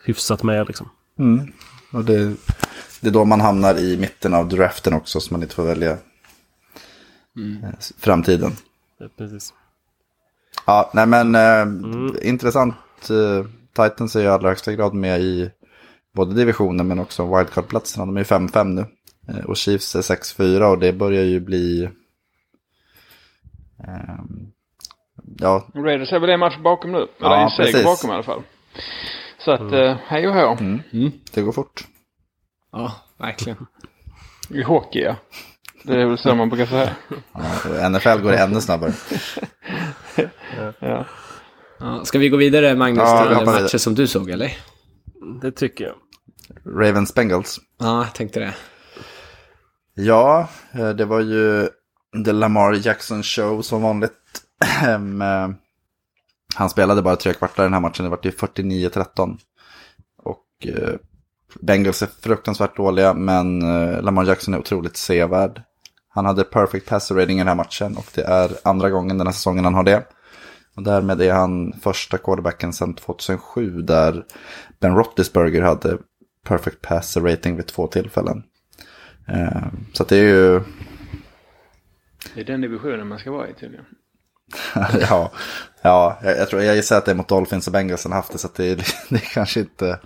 hyfsat 0.05 0.43
med. 0.43 0.67
Liksom. 0.67 0.89
Mm. 1.19 1.53
Och 1.93 2.05
det, 2.05 2.37
det 3.05 3.11
är 3.11 3.13
då 3.13 3.25
man 3.25 3.41
hamnar 3.41 3.79
i 3.79 3.97
mitten 3.97 4.35
av 4.35 4.49
draften 4.49 4.93
också. 4.93 5.21
Så 5.21 5.35
man 5.35 5.43
inte 5.43 5.55
får 5.55 5.65
välja 5.65 5.91
eh, 5.91 5.99
framtiden. 7.99 8.53
Ja, 8.99 9.07
Precis. 9.19 9.53
Ja, 10.67 10.91
nej 10.95 11.07
men 11.07 11.35
eh, 11.35 12.29
intressant. 12.29 12.75
Eh, 13.11 13.47
Titans 13.77 14.17
är 14.17 14.23
i 14.23 14.27
allra 14.27 14.49
högsta 14.49 14.73
grad 14.73 14.95
med 14.95 15.21
i 15.21 15.51
både 16.13 16.35
divisionen 16.35 16.89
men 16.89 16.99
också 16.99 17.37
wildcard-platserna. 17.37 18.07
De 18.07 18.17
är 18.17 18.25
5-5 18.25 18.65
nu. 18.65 18.85
Eh, 19.29 19.45
och 19.45 19.57
Chiefs 19.57 19.97
är 19.97 20.01
6-4 20.01 20.63
och 20.63 20.79
det 20.79 20.93
börjar 20.93 21.25
ju 21.25 21.41
bli... 21.41 21.91
ehm, 23.85 24.53
ja, 25.39 25.67
Raiders 25.75 26.13
är 26.13 26.19
väl 26.19 26.31
en 26.31 26.41
match 26.41 26.59
bakom 26.59 26.93
nu. 26.93 26.99
Eller 26.99 27.09
Ja, 27.19 27.45
en 27.45 27.51
seger 27.51 27.85
bakom 27.85 28.11
i 28.11 28.13
alla 28.13 28.23
fall. 28.23 28.43
Så 29.39 29.51
att 29.51 29.73
eh, 29.73 29.97
hej 30.07 30.29
och 30.29 30.35
hå. 30.35 30.57
det 31.33 31.43
går 31.43 31.53
fort. 31.53 31.85
Ja, 32.75 32.93
verkligen. 33.19 33.67
I 34.49 34.63
hockey 34.63 34.99
ja. 35.01 35.17
Det 35.83 36.01
är 36.03 36.07
väl 36.07 36.19
så 36.19 36.35
man 36.35 36.49
brukar 36.49 36.67
säga. 36.67 36.91
Ja, 37.33 37.89
NFL 37.89 38.23
går 38.23 38.31
det 38.31 38.39
ännu 38.39 38.61
snabbare. 38.61 38.93
Ja. 40.81 41.05
Ja, 41.81 42.05
ska 42.05 42.19
vi 42.19 42.29
gå 42.29 42.37
vidare 42.37 42.75
Magnus 42.75 42.99
Ja, 42.99 43.25
till 43.27 43.47
matcher 43.47 43.57
vidare. 43.57 43.79
som 43.79 43.95
du 43.95 44.07
såg 44.07 44.31
eller? 44.31 44.57
Det 45.41 45.51
tycker 45.53 45.85
jag. 45.85 45.95
Ravens 46.87 47.15
Bengals. 47.15 47.61
Ja, 47.79 48.05
jag 48.05 48.15
tänkte 48.15 48.41
det. 48.41 48.55
Ja, 49.95 50.49
eh, 50.73 50.89
det 50.91 51.05
var 51.05 51.21
ju 51.21 51.69
The 52.25 52.33
Lamar 52.33 52.73
Jackson 52.87 53.23
Show 53.23 53.63
som 53.63 53.83
vanligt. 53.83 54.13
Eh, 54.83 55.49
Han 56.57 56.71
spelade 56.71 57.03
bara 57.03 57.17
tre 57.17 57.33
kvartar 57.35 57.63
i 57.63 57.67
den 57.67 57.73
här 57.73 57.81
matchen, 57.81 58.05
det 58.05 58.11
var 58.11 58.19
ju 58.23 58.31
49-13. 58.31 59.39
Och 60.23 60.47
eh, 60.67 60.95
Bengals 61.61 62.03
är 62.03 62.09
fruktansvärt 62.21 62.77
dåliga, 62.77 63.15
men 63.15 63.63
eh, 63.63 64.03
Lamar 64.03 64.25
Jackson 64.25 64.55
är 64.55 64.59
otroligt 64.59 64.97
sevärd. 64.97 65.63
Han 66.09 66.27
hade 66.27 66.45
perfect 66.45 66.89
passer 66.89 67.15
rating 67.15 67.37
i 67.37 67.41
den 67.41 67.49
här 67.49 67.55
matchen 67.55 67.97
och 67.97 68.07
det 68.15 68.23
är 68.23 68.51
andra 68.65 68.91
gången 68.91 69.19
den 69.19 69.27
här 69.27 69.35
säsongen 69.35 69.65
han 69.65 69.75
har 69.75 69.85
det. 69.85 70.07
Och 70.77 70.83
därmed 70.83 71.21
är 71.21 71.33
han 71.33 71.73
första 71.83 72.19
quarterbacken 72.19 72.73
sedan 72.73 72.95
2007 72.95 73.83
där 73.83 74.25
Ben 74.81 74.95
Roethlisberger 74.97 75.63
hade 75.63 75.99
perfect 76.45 76.83
passer 76.83 77.21
rating 77.21 77.57
vid 77.57 77.67
två 77.67 77.87
tillfällen. 77.87 78.43
Eh, 79.29 79.63
Så 79.93 80.05
det 80.05 80.17
är 80.17 80.23
ju, 80.25 80.61
Det 82.35 82.41
är 82.41 82.45
den 82.45 82.61
divisionen 82.61 83.09
man 83.09 83.19
ska 83.19 83.31
vara 83.33 83.49
i 83.49 83.55
tydligen. 83.55 83.85
ja, 85.01 85.33
ja 85.83 86.19
jag, 86.23 86.39
jag 86.39 86.49
tror 86.49 86.63
jag 86.63 86.77
gissar 86.77 86.99
att 86.99 87.05
det 87.05 87.11
är 87.11 87.15
mot 87.15 87.29
Dolphins 87.29 87.67
och 87.67 87.73
Bengals 87.73 88.05
han 88.05 88.13
haft 88.13 88.33
det 88.33 88.39
så 88.39 88.49
det, 88.57 88.75
det 89.11 89.19
kanske 89.19 89.61
inte 89.61 90.01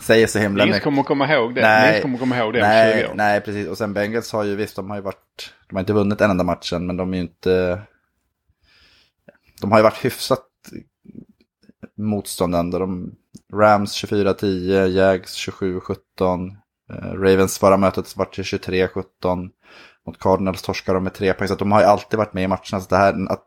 säger 0.00 0.26
så 0.26 0.38
himla 0.38 0.64
Ingen 0.64 0.72
mycket. 0.72 0.84
kommer 0.84 1.02
komma 1.02 1.32
ihåg 1.32 1.54
det. 1.54 1.60
Nej. 1.60 1.90
Ingen 1.90 2.02
kommer 2.02 2.18
komma 2.18 2.38
ihåg 2.38 2.52
det 2.52 2.60
nej, 2.60 3.02
20 3.02 3.08
år. 3.08 3.14
nej, 3.14 3.40
precis. 3.40 3.68
Och 3.68 3.78
sen 3.78 3.92
Bengals 3.92 4.32
har 4.32 4.44
ju 4.44 4.56
visst, 4.56 4.76
de 4.76 4.90
har 4.90 4.96
ju 4.96 5.02
varit, 5.02 5.52
de 5.68 5.76
har 5.76 5.80
inte 5.80 5.92
vunnit 5.92 6.20
en 6.20 6.30
enda 6.30 6.44
matchen, 6.44 6.86
men 6.86 6.96
de 6.96 7.12
är 7.12 7.16
ju 7.16 7.22
inte, 7.22 7.82
de 9.60 9.72
har 9.72 9.78
ju 9.78 9.82
varit 9.82 10.04
hyfsat 10.04 10.46
motstånd 11.96 12.54
ändå. 12.54 12.78
De, 12.78 13.14
Rams 13.52 14.04
24-10, 14.04 14.86
Jags 14.86 15.48
27-17, 15.48 16.56
eh, 16.92 17.12
Ravens 17.12 17.58
förra 17.58 17.76
mötet 17.76 18.16
vart 18.16 18.34
till 18.34 18.44
23-17, 18.44 19.50
mot 20.06 20.18
Cardinals 20.18 20.62
torskar 20.62 20.94
de 20.94 21.04
med 21.04 21.14
tre 21.14 21.32
poäng, 21.32 21.48
så 21.48 21.54
de 21.54 21.72
har 21.72 21.80
ju 21.80 21.86
alltid 21.86 22.18
varit 22.18 22.32
med 22.32 22.44
i 22.44 22.48
matcherna. 22.48 22.80
Så 22.80 22.86
det 22.88 22.96
här, 22.96 23.32
att 23.32 23.46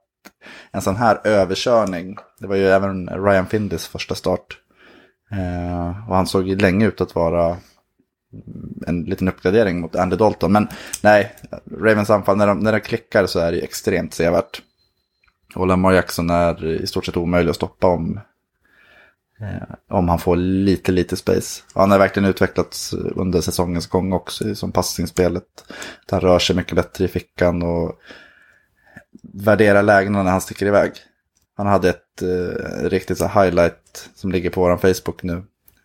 en 0.72 0.81
sån 0.81 0.95
här 0.95 1.22
överkörning, 1.24 2.17
det 2.39 2.48
var 2.48 2.55
ju 2.55 2.67
även 2.67 3.10
Ryan 3.10 3.48
Findlays 3.48 3.88
första 3.88 4.15
start. 4.15 4.60
Eh, 5.33 6.09
och 6.09 6.15
han 6.15 6.27
såg 6.27 6.47
ju 6.47 6.55
länge 6.55 6.87
ut 6.87 7.01
att 7.01 7.15
vara 7.15 7.57
en 8.87 9.03
liten 9.03 9.27
uppgradering 9.27 9.79
mot 9.79 9.95
Andy 9.95 10.15
Dalton. 10.15 10.51
Men 10.51 10.67
nej, 11.01 11.35
Ravens 11.79 12.09
anfall, 12.09 12.37
när 12.37 12.47
de, 12.47 12.59
när 12.59 12.71
de 12.71 12.79
klickar 12.79 13.25
så 13.25 13.39
är 13.39 13.51
det 13.51 13.59
extremt 13.59 14.13
sevärt. 14.13 14.61
Och 15.55 15.67
Lamar 15.67 15.93
Jackson 15.93 16.29
är 16.29 16.65
i 16.65 16.87
stort 16.87 17.05
sett 17.05 17.17
omöjlig 17.17 17.49
att 17.49 17.55
stoppa 17.55 17.87
om, 17.87 18.19
eh, 19.39 19.75
om 19.89 20.09
han 20.09 20.19
får 20.19 20.35
lite, 20.35 20.91
lite 20.91 21.15
space. 21.15 21.63
Och 21.73 21.81
han 21.81 21.91
har 21.91 21.99
verkligen 21.99 22.29
utvecklats 22.29 22.93
under 22.93 23.41
säsongens 23.41 23.87
gång 23.87 24.13
också 24.13 24.55
som 24.55 24.71
passningsspelet. 24.71 25.65
Han 26.11 26.19
rör 26.19 26.39
sig 26.39 26.55
mycket 26.55 26.75
bättre 26.75 27.05
i 27.05 27.07
fickan 27.07 27.63
och 27.63 27.99
värderar 29.33 29.83
lägena 29.83 30.23
när 30.23 30.31
han 30.31 30.41
sticker 30.41 30.65
iväg. 30.65 30.91
Han 31.55 31.67
hade 31.67 31.89
ett 31.89 32.22
eh, 32.22 32.89
riktigt 32.89 33.17
så 33.17 33.27
highlight 33.27 34.10
som 34.15 34.31
ligger 34.31 34.50
på 34.50 34.62
vår 34.62 34.77
Facebook 34.77 35.24
nu. 35.24 35.43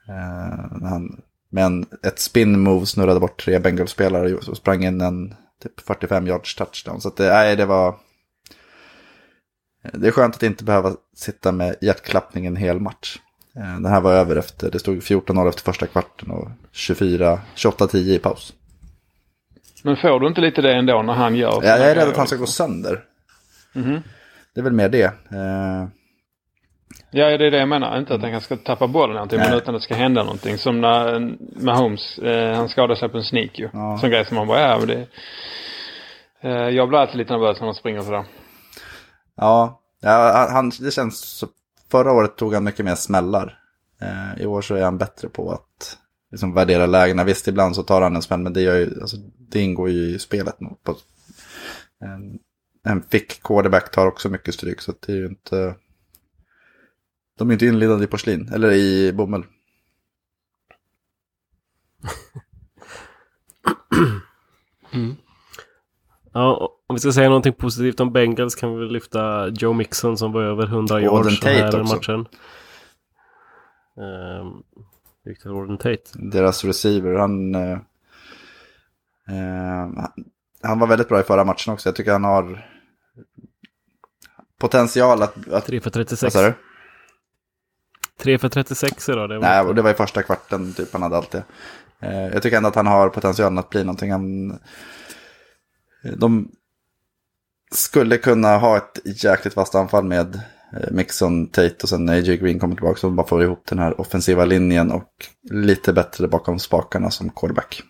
Eh, 0.08 0.88
han 0.88 1.20
med 1.50 1.64
en, 1.64 1.86
ett 2.02 2.18
spin 2.18 2.60
move 2.60 2.86
snurrade 2.86 3.20
bort 3.20 3.44
tre 3.44 3.58
Bengals-spelare 3.58 4.34
och 4.34 4.56
sprang 4.56 4.84
in 4.84 5.00
en 5.00 5.34
typ 5.62 5.80
45 5.80 6.26
yards 6.26 6.54
touchdown. 6.54 7.00
Så 7.00 7.08
att 7.08 7.16
det, 7.16 7.28
nej, 7.28 7.56
det 7.56 7.66
var... 7.66 7.94
Det 9.92 10.06
är 10.06 10.10
skönt 10.10 10.34
att 10.34 10.42
inte 10.42 10.64
behöva 10.64 10.92
sitta 11.16 11.52
med 11.52 11.76
hjärtklappning 11.80 12.46
en 12.46 12.56
hel 12.56 12.80
match. 12.80 13.18
Eh, 13.56 13.62
Den 13.80 13.86
här 13.86 14.00
var 14.00 14.12
över 14.12 14.36
efter, 14.36 14.70
det 14.70 14.78
stod 14.78 14.98
14-0 14.98 15.48
efter 15.48 15.62
första 15.62 15.86
kvarten 15.86 16.30
och 16.30 16.48
24, 16.72 17.40
28-10 17.56 17.96
i 17.96 18.18
paus. 18.18 18.54
Men 19.82 19.96
får 19.96 20.20
du 20.20 20.26
inte 20.26 20.40
lite 20.40 20.62
det 20.62 20.74
ändå 20.74 21.02
när 21.02 21.12
han 21.14 21.34
gör 21.34 21.60
Jag 21.62 21.80
är 21.80 21.94
rädd 21.94 22.08
att 22.08 22.16
han 22.16 22.26
ska 22.26 22.36
gå 22.36 22.46
sönder. 22.46 23.04
Mhm. 23.72 24.02
Det 24.58 24.62
är 24.62 24.64
väl 24.64 24.72
mer 24.72 24.88
det. 24.88 25.04
Eh, 25.04 25.88
Ja, 27.10 27.38
det 27.38 27.46
är 27.46 27.50
det 27.50 27.58
jag 27.58 27.68
menar. 27.68 27.98
Inte 27.98 28.14
att 28.14 28.22
han 28.22 28.40
ska 28.40 28.56
tappa 28.56 28.86
bollen 28.86 29.14
någonting, 29.14 29.38
men 29.38 29.54
utan 29.54 29.74
att 29.74 29.80
det 29.80 29.84
ska 29.84 29.94
hända 29.94 30.22
någonting. 30.22 30.58
Som 30.58 30.80
när 30.80 31.36
Mahomes, 31.64 32.18
eh, 32.18 32.56
han 32.56 32.68
skadade 32.68 33.00
sig 33.00 33.08
på 33.08 33.16
en 33.16 33.24
sneak 33.24 33.58
ju. 33.58 33.68
Ja. 33.72 33.98
Sån 34.00 34.10
grej 34.10 34.26
som 34.26 34.36
man 34.36 34.46
bara, 34.46 34.60
ja 34.60 34.78
men 34.78 34.88
det... 34.88 35.06
Eh, 36.40 36.68
jag 36.68 36.88
blir 36.88 36.98
alltid 36.98 37.16
lite 37.16 37.32
nervös 37.32 37.60
när 37.60 37.66
han 37.66 37.74
springer 37.74 38.02
sådär. 38.02 38.24
Ja, 39.36 39.80
ja 40.00 40.48
han, 40.50 40.72
det 40.80 40.90
känns 40.90 41.20
så, 41.20 41.46
Förra 41.90 42.12
året 42.12 42.36
tog 42.36 42.54
han 42.54 42.64
mycket 42.64 42.84
mer 42.84 42.94
smällar. 42.94 43.58
Eh, 44.00 44.42
I 44.42 44.46
år 44.46 44.62
så 44.62 44.74
är 44.74 44.84
han 44.84 44.98
bättre 44.98 45.28
på 45.28 45.52
att 45.52 45.98
liksom, 46.30 46.54
värdera 46.54 46.86
lägena. 46.86 47.24
Visst, 47.24 47.48
ibland 47.48 47.76
så 47.76 47.82
tar 47.82 48.02
han 48.02 48.16
en 48.16 48.22
smäll, 48.22 48.40
men 48.40 48.52
det, 48.52 48.60
gör 48.60 48.76
ju, 48.76 49.00
alltså, 49.00 49.16
det 49.38 49.60
ingår 49.60 49.90
ju 49.90 50.14
i 50.14 50.18
spelet. 50.18 50.58
På, 50.82 50.94
en, 52.00 52.38
en 52.82 53.02
fick 53.02 53.42
quarterback 53.42 53.90
tar 53.90 54.06
också 54.06 54.28
mycket 54.28 54.54
stryk, 54.54 54.80
så 54.80 54.92
det 55.06 55.12
är 55.12 55.16
ju 55.16 55.26
inte... 55.26 55.74
De 57.38 57.48
är 57.48 57.52
inte 57.52 57.66
inlindade 57.66 58.04
i 58.04 58.06
porslin, 58.06 58.50
eller 58.52 58.72
i 58.72 59.12
bomull. 59.12 59.44
Ja, 66.32 66.78
om 66.86 66.94
vi 66.94 67.00
ska 67.00 67.12
säga 67.12 67.28
någonting 67.28 67.52
positivt 67.52 68.00
om 68.00 68.12
Bengals 68.12 68.54
kan 68.54 68.72
vi 68.74 68.78
väl 68.78 68.92
lyfta 68.92 69.48
Joe 69.48 69.72
Mixon 69.72 70.18
som 70.18 70.32
var 70.32 70.42
över 70.42 70.66
100 70.66 70.94
Och 70.94 71.00
yards 71.00 71.40
den 71.40 71.54
här 71.54 71.80
också. 71.80 71.94
matchen. 71.94 72.26
Um, 73.96 74.62
Victor 75.24 75.60
Auden 75.60 75.78
Tate. 75.78 76.02
Deras 76.14 76.64
receiver, 76.64 77.14
han... 77.14 77.54
Eh, 77.54 77.78
eh, 79.28 79.88
han- 80.62 80.78
var 80.78 80.86
väldigt 80.86 81.08
bra 81.08 81.20
i 81.20 81.22
förra 81.22 81.44
matchen 81.44 81.72
också. 81.72 81.88
Jag 81.88 81.96
tycker 81.96 82.12
han 82.12 82.24
har 82.24 82.68
potential 84.60 85.22
att... 85.22 85.48
att 85.48 85.66
3 85.66 85.80
för 85.80 85.90
vad 85.90 85.92
36. 85.92 86.32
sa 86.32 86.42
du? 86.42 86.54
3 88.18 88.38
för 88.38 88.48
36 88.48 89.08
idag. 89.08 89.28
Det 89.28 89.38
var 89.38 89.64
Nej, 89.64 89.74
det 89.74 89.82
var 89.82 89.90
i 89.90 89.94
första 89.94 90.22
kvarten 90.22 90.72
typ 90.72 90.92
han 90.92 91.02
hade 91.02 91.16
allt 91.16 91.30
det. 91.30 91.44
Eh, 92.00 92.26
jag 92.26 92.42
tycker 92.42 92.56
ändå 92.56 92.68
att 92.68 92.74
han 92.74 92.86
har 92.86 93.08
potentialen 93.08 93.58
att 93.58 93.70
bli 93.70 93.84
någonting. 93.84 94.12
Han, 94.12 94.58
de 96.16 96.50
skulle 97.70 98.16
kunna 98.16 98.56
ha 98.58 98.76
ett 98.76 99.24
jäkligt 99.24 99.56
vasst 99.56 99.74
anfall 99.74 100.04
med 100.04 100.34
eh, 100.72 100.90
Mixon, 100.90 101.46
Tate 101.46 101.76
och 101.82 101.88
sen 101.88 102.04
när 102.04 102.14
AJ 102.14 102.36
Green 102.36 102.58
kommer 102.58 102.74
tillbaka. 102.74 103.00
Så 103.00 103.06
de 103.06 103.16
bara 103.16 103.26
får 103.26 103.42
ihop 103.42 103.66
den 103.68 103.78
här 103.78 104.00
offensiva 104.00 104.44
linjen 104.44 104.92
och 104.92 105.12
lite 105.50 105.92
bättre 105.92 106.28
bakom 106.28 106.58
spakarna 106.58 107.10
som 107.10 107.30
quarterback. 107.30 107.82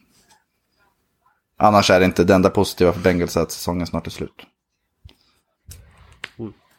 Annars 1.61 1.91
är 1.91 2.01
det 2.01 2.07
inte 2.07 2.25
det 2.25 2.35
enda 2.35 2.51
positiva 2.51 2.93
för 2.93 3.01
Bengals 3.01 3.37
att 3.37 3.53
säsongen 3.53 3.87
snart 3.87 4.07
är 4.07 4.11
slut. 4.11 4.47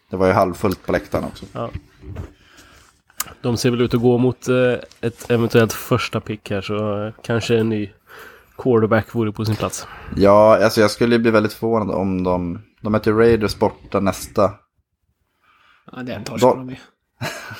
Det 0.09 0.17
var 0.17 0.27
ju 0.27 0.33
halvfullt 0.33 0.85
på 0.85 0.91
läktaren 0.91 1.23
också. 1.23 1.45
De 3.41 3.57
ser 3.57 3.71
väl 3.71 3.81
ut 3.81 3.93
att 3.93 4.01
gå 4.01 4.17
mot 4.17 4.47
eh, 4.47 4.73
ett 5.01 5.29
eventuellt 5.31 5.73
första 5.73 6.21
pick 6.21 6.51
här 6.51 6.61
så 6.61 7.05
eh, 7.05 7.13
kanske 7.23 7.57
en 7.57 7.69
ny 7.69 7.89
quarterback 8.57 9.15
vore 9.15 9.31
på 9.31 9.45
sin 9.45 9.55
plats. 9.55 9.87
Ja, 10.15 10.63
alltså 10.63 10.81
jag 10.81 10.91
skulle 10.91 11.19
bli 11.19 11.31
väldigt 11.31 11.53
förvånad 11.53 11.95
om 11.95 12.23
de... 12.23 12.61
De 12.81 12.91
möter 12.91 13.13
Raiders 13.13 13.55
borta 13.59 13.99
nästa. 13.99 14.53
Ja, 15.91 16.03
det 16.03 16.21
torskar 16.25 16.47
Då- 16.47 16.55
de 16.55 16.75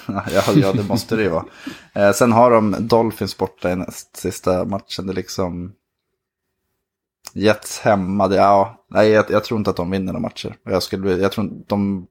ja, 0.07 0.43
ja, 0.55 0.73
det 0.73 0.83
måste 0.83 1.15
det 1.15 1.23
ju 1.23 1.29
vara. 1.29 1.45
Eh, 1.93 2.11
sen 2.11 2.31
har 2.31 2.51
de 2.51 2.75
Dolphins 2.79 3.37
borta 3.37 3.71
i 3.71 3.75
näst 3.75 4.17
sista 4.17 4.65
matchen. 4.65 5.07
Det 5.07 5.13
är 5.13 5.15
liksom... 5.15 5.73
Jets 7.33 7.79
hemma, 7.79 8.27
det, 8.27 8.35
ja, 8.35 8.85
nej, 8.89 9.09
jag, 9.09 9.25
jag 9.31 9.43
tror 9.43 9.57
inte 9.57 9.69
att 9.69 9.75
de 9.75 9.91
vinner 9.91 10.05
några 10.13 10.19
matcher. 10.19 10.55
Jag 10.65 10.83
skulle, 10.83 11.01
bli, 11.01 11.21
jag 11.21 11.31
tror 11.31 11.47
inte 11.47 11.65
de... 11.67 12.07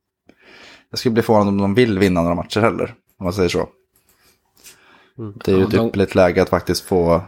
Jag 0.90 0.98
skulle 0.98 1.12
bli 1.12 1.22
förvånad 1.22 1.48
om 1.48 1.58
de 1.58 1.74
vill 1.74 1.98
vinna 1.98 2.22
några 2.22 2.34
matcher 2.34 2.60
heller, 2.60 2.94
om 3.18 3.24
man 3.24 3.32
säger 3.32 3.48
så. 3.48 3.68
Det 5.44 5.50
är 5.50 5.54
ju 5.54 5.60
Ja, 5.60 5.66
ett 5.66 5.72
de- 5.72 5.86
ypperligt 5.88 6.14
läge 6.14 6.42
att 6.42 6.48
faktiskt 6.48 6.84
få 6.84 7.22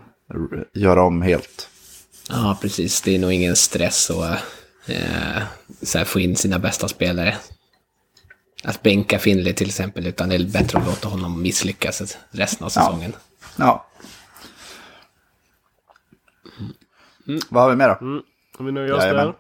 göra 0.75 1.03
om 1.03 1.23
helt. 1.23 1.69
Ja, 2.29 2.59
precis. 2.63 3.01
Det 3.03 3.15
är 3.15 3.19
nog 3.19 3.33
ingen 3.33 3.57
stress 3.57 4.11
att 4.11 4.39
eh, 4.87 5.43
så 5.83 5.99
här, 5.99 6.05
få 6.05 6.21
in 6.21 6.37
sina 6.37 6.59
bästa 6.59 6.89
spelare. 6.89 7.37
Att 8.65 8.83
bänka 8.83 9.19
Finley 9.19 9.53
till 9.53 9.69
exempel, 9.69 10.07
utan 10.07 10.29
det 10.29 10.35
är 10.35 10.45
bättre 10.45 10.79
att 10.79 10.87
låta 10.87 11.09
honom 11.09 11.43
misslyckas 11.43 12.17
resten 12.31 12.65
av 12.65 12.69
säsongen. 12.71 13.13
Ja. 13.57 13.87
Vad 17.51 17.63
har 17.63 17.71
vi 17.71 17.77
mer 17.77 17.89
då? 17.89 17.97
Mm. 18.07 18.23
Om 18.59 18.67
vi 18.67 18.73
nöjer 18.73 18.93
oss 18.95 19.03
Jajamän. 19.05 19.27
där. 19.27 19.35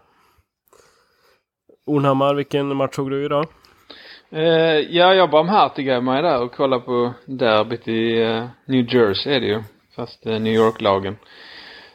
Ornhammar, 1.86 2.34
vilken 2.34 2.76
match 2.76 2.94
såg 2.94 3.10
du 3.10 3.24
idag? 3.24 3.46
Eh, 4.30 4.78
ja, 4.96 5.14
jag 5.14 5.30
barmhärtigade 5.30 6.00
mig 6.00 6.22
där 6.22 6.42
och 6.42 6.52
kollade 6.54 6.82
på 6.82 7.12
derbyt 7.26 7.88
i 7.88 8.22
eh, 8.22 8.46
New 8.66 8.94
Jersey 8.94 9.32
är 9.34 9.40
det 9.40 9.46
ju. 9.46 9.62
Fast 9.96 10.26
eh, 10.26 10.40
New 10.40 10.52
York-lagen. 10.54 11.16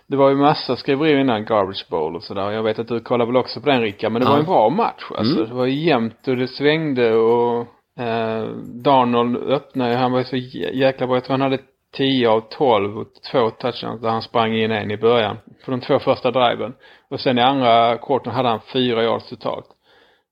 Det 0.08 0.16
var 0.18 0.30
ju 0.30 0.36
massa 0.36 0.76
skriverier 0.76 1.20
innan 1.20 1.46
Garbage 1.46 1.86
Bowl 1.90 2.16
och 2.16 2.24
sådär. 2.24 2.52
Jag 2.52 2.64
vet 2.64 2.80
att 2.80 2.88
du 2.88 3.00
kollade 3.00 3.32
väl 3.32 3.38
också 3.42 3.62
på 3.62 3.70
den 3.70 3.82
Rickard. 3.82 4.12
Men 4.12 4.22
det 4.22 4.28
Ja. 4.28 4.32
var 4.32 4.40
en 4.40 4.46
bra 4.46 4.70
match. 4.70 5.04
Alltså. 5.18 5.44
Det 5.46 5.54
var 5.54 5.66
jämnt 5.66 6.28
och 6.28 6.38
det 6.38 6.48
svängde 6.48 7.16
och 7.16 7.68
Eh, 8.00 8.48
Darnold 8.84 9.38
öppnade 9.38 9.96
han 9.96 10.12
var 10.12 10.20
ju 10.20 10.26
så 10.26 10.36
jä- 10.36 10.74
jäkla 10.74 11.08
bra. 11.08 11.16
Jag 11.16 11.24
tror 11.24 11.34
han 11.34 11.42
hade 11.42 11.58
10 11.98 12.28
av 12.28 12.42
12 12.58 12.98
och 12.98 13.08
två 13.32 13.50
touchdowns 13.50 14.02
där 14.02 14.10
han 14.10 14.22
sprang 14.22 14.54
in 14.54 14.72
en 14.72 14.92
i 14.92 14.98
början. 14.98 15.38
För 15.66 15.72
de 15.72 15.82
två 15.82 16.00
första 16.00 16.32
driven. 16.32 16.74
Och 17.10 17.20
sen 17.20 17.38
i 17.38 17.42
andra 17.42 17.98
quartern 17.98 18.34
hade 18.34 18.50
han 18.50 18.60
fyra 18.74 19.04
yards 19.04 19.30
totalt. 19.30 19.66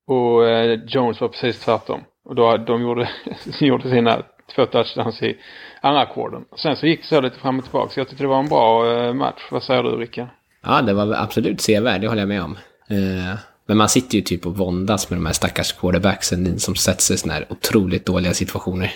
Och 0.07 0.49
eh, 0.49 0.79
Jones 0.87 1.21
var 1.21 1.27
precis 1.27 1.59
tvärtom. 1.65 1.99
Och 2.25 2.35
då 2.35 2.57
de 2.57 2.81
gjorde, 2.81 3.09
gjorde 3.59 3.89
sina 3.89 4.21
två 4.55 4.65
touchdowns 4.65 5.21
i 5.21 5.37
andra 5.81 6.05
quartern. 6.05 6.45
Sen 6.57 6.75
så 6.75 6.87
gick 6.87 7.01
det 7.01 7.07
så 7.07 7.21
lite 7.21 7.39
fram 7.39 7.57
och 7.57 7.63
tillbaka. 7.63 7.89
Så 7.89 7.99
jag 7.99 8.07
tyckte 8.07 8.23
det 8.23 8.27
var 8.27 8.39
en 8.39 8.49
bra 8.49 8.93
eh, 8.93 9.13
match. 9.13 9.41
Vad 9.51 9.63
säger 9.63 9.83
du 9.83 9.89
Rickard? 9.95 10.27
Ja, 10.65 10.81
det 10.81 10.93
var 10.93 11.13
absolut 11.13 11.61
sevärd, 11.61 12.01
det 12.01 12.07
håller 12.07 12.21
jag 12.21 12.29
med 12.29 12.43
om. 12.43 12.57
Eh, 12.89 13.37
Men 13.65 13.77
man 13.77 13.89
sitter 13.89 14.15
ju 14.15 14.21
typ 14.21 14.45
och 14.45 14.57
våndas 14.57 15.09
med 15.09 15.19
de 15.19 15.25
här 15.25 15.33
stackars 15.33 15.73
quarterbacksen 15.73 16.59
som 16.59 16.75
sätts 16.75 17.11
i 17.11 17.17
sådana 17.17 17.33
här 17.33 17.45
otroligt 17.49 18.05
dåliga 18.05 18.33
situationer. 18.33 18.91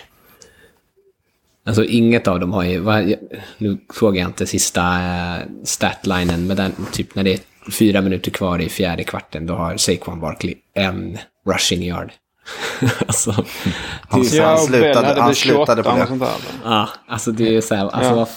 Alltså 1.68 1.84
inget 1.84 2.28
av 2.28 2.40
dem 2.40 2.52
har 2.52 2.64
ju, 2.64 2.78
vad- 2.78 3.14
nu 3.58 3.78
frågar 3.94 4.20
jag 4.20 4.28
inte 4.28 4.46
sista 4.46 4.82
eh, 4.82 5.42
statlinen, 5.64 6.46
men 6.46 6.56
den, 6.56 6.72
typ 6.92 7.14
när 7.14 7.24
det 7.24 7.32
är 7.32 7.40
fyra 7.70 8.00
minuter 8.00 8.30
kvar 8.30 8.58
i 8.58 8.68
fjärde 8.68 9.04
kvarten, 9.04 9.46
då 9.46 9.54
har 9.54 9.76
Saquon 9.76 10.20
Barkley 10.20 10.54
en 10.74 11.18
rushing 11.46 11.82
yard. 11.82 12.12
alltså, 13.06 13.30
Han, 14.08 14.22
det 14.22 14.38
är- 14.38 14.42
han, 14.44 14.58
slutade, 14.58 15.20
han 15.20 15.34
slutade 15.34 15.82
28 15.82 16.06
på 16.06 16.24
det. 16.24 16.30
Ja, 16.64 16.88
alltså 17.08 17.32
det 17.32 17.56
är 17.56 17.60
så 17.60 17.74
här, 17.74 17.88
alltså 17.88 18.28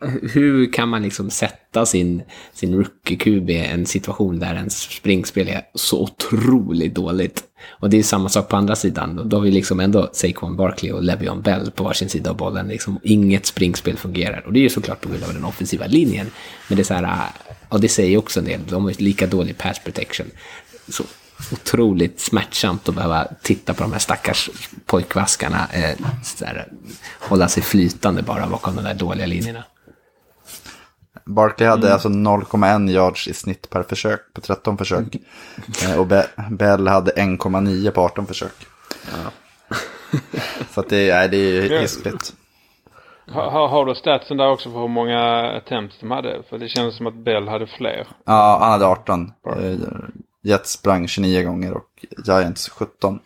Ja. 0.00 0.08
hur 0.32 0.72
kan 0.72 0.88
man 0.88 1.02
liksom 1.02 1.30
sätta 1.30 1.86
sin, 1.86 2.22
sin 2.52 2.74
rookie-QB 2.84 3.50
i 3.50 3.56
en 3.66 3.86
situation 3.86 4.38
där 4.38 4.54
ens 4.54 4.78
springspel 4.80 5.48
är 5.48 5.62
så 5.74 6.02
otroligt 6.02 6.94
dåligt? 6.94 7.44
Och 7.70 7.90
det 7.90 7.98
är 7.98 8.02
samma 8.02 8.28
sak 8.28 8.48
på 8.48 8.56
andra 8.56 8.76
sidan. 8.76 9.20
Då 9.28 9.36
har 9.36 9.42
vi 9.44 9.50
liksom 9.50 9.80
ändå 9.80 10.10
Saquon 10.12 10.56
Barkley 10.56 10.92
och 10.92 11.02
Le'Veon 11.02 11.42
Bell 11.42 11.70
på 11.70 11.84
varsin 11.84 12.08
sida 12.08 12.30
av 12.30 12.36
bollen. 12.36 12.68
Liksom 12.68 13.00
inget 13.02 13.46
springspel 13.46 13.96
fungerar. 13.96 14.42
Och 14.46 14.52
det 14.52 14.58
är 14.58 14.62
ju 14.62 14.68
såklart 14.70 15.00
på 15.00 15.08
grund 15.08 15.24
av 15.24 15.34
den 15.34 15.44
offensiva 15.44 15.86
linjen. 15.86 16.26
Men 16.68 16.76
det 16.76 16.82
är 16.82 16.84
så 16.84 16.94
här, 16.94 17.26
och 17.68 17.80
det 17.80 17.88
säger 17.88 18.10
ju 18.10 18.16
också 18.16 18.40
en 18.40 18.46
del, 18.46 18.60
de 18.68 18.82
har 18.84 18.90
ju 18.90 18.96
lika 18.98 19.26
dålig 19.26 19.58
pass 19.58 19.78
protection. 19.78 20.26
Så 20.88 21.04
otroligt 21.52 22.20
smärtsamt 22.20 22.88
att 22.88 22.94
behöva 22.94 23.26
titta 23.42 23.74
på 23.74 23.82
de 23.82 23.92
här 23.92 23.98
stackars 23.98 24.50
pojkvaskarna 24.86 25.66
eh, 25.72 25.96
så 26.24 26.44
här, 26.44 26.68
hålla 27.20 27.48
sig 27.48 27.62
flytande 27.62 28.22
bara 28.22 28.46
bakom 28.46 28.76
de 28.76 28.82
där 28.84 28.94
dåliga 28.94 29.26
linjerna. 29.26 29.64
Barkley 31.24 31.68
hade 31.68 31.82
Mm. 31.86 31.92
alltså 31.92 32.08
0,1 32.08 32.90
yards 32.90 33.28
i 33.28 33.34
snitt 33.34 33.70
per 33.70 33.82
försök 33.82 34.20
på 34.34 34.40
13 34.40 34.78
försök. 34.78 35.16
Eh, 35.84 35.98
Och 35.98 36.06
Be- 36.06 36.26
Bell 36.50 36.88
hade 36.88 37.10
1,9 37.12 37.90
på 37.90 38.00
18 38.00 38.26
försök. 38.26 38.66
Så 40.74 40.80
att 40.80 40.88
det, 40.88 41.14
nej, 41.14 41.28
det 41.28 41.36
är 41.36 41.62
ju 41.62 41.78
hiskligt. 41.80 42.32
Har, 43.28 43.68
har- 43.68 43.86
du 43.86 43.94
statsen 43.94 44.36
där 44.36 44.50
också 44.50 44.70
för 44.72 44.78
hur 44.80 44.88
många 44.88 45.50
attempts 45.56 45.96
de 46.00 46.10
hade? 46.10 46.42
För 46.50 46.58
det 46.58 46.68
känns 46.68 46.96
som 46.96 47.06
att 47.06 47.14
Bell 47.14 47.48
hade 47.48 47.66
fler. 47.66 48.06
Ja, 48.24 48.58
han 48.60 48.70
hade 48.70 48.86
18. 48.86 49.32
Eh, 49.46 49.72
Jets 50.42 50.70
sprang 50.72 51.08
29 51.08 51.42
gånger 51.42 51.72
och 51.72 52.04
Giants 52.26 52.68
17. 52.68 53.20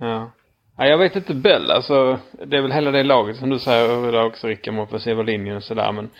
Ja. 0.00 0.30
ja. 0.78 0.86
Jag 0.86 0.98
vet 0.98 1.16
inte 1.16 1.34
Bell, 1.34 1.70
alltså. 1.70 2.18
Det 2.46 2.56
är 2.56 2.62
väl 2.62 2.72
hela 2.72 2.90
det 2.90 3.02
laget 3.02 3.36
som 3.36 3.50
du 3.50 3.58
säger 3.58 4.12
där 4.12 4.24
också 4.26 4.46
Rickard 4.46 4.74
med 4.74 4.82
offensiva 4.82 5.22
linjen 5.22 5.56
och 5.56 5.62
sådär. 5.62 5.92
Men 5.92 6.10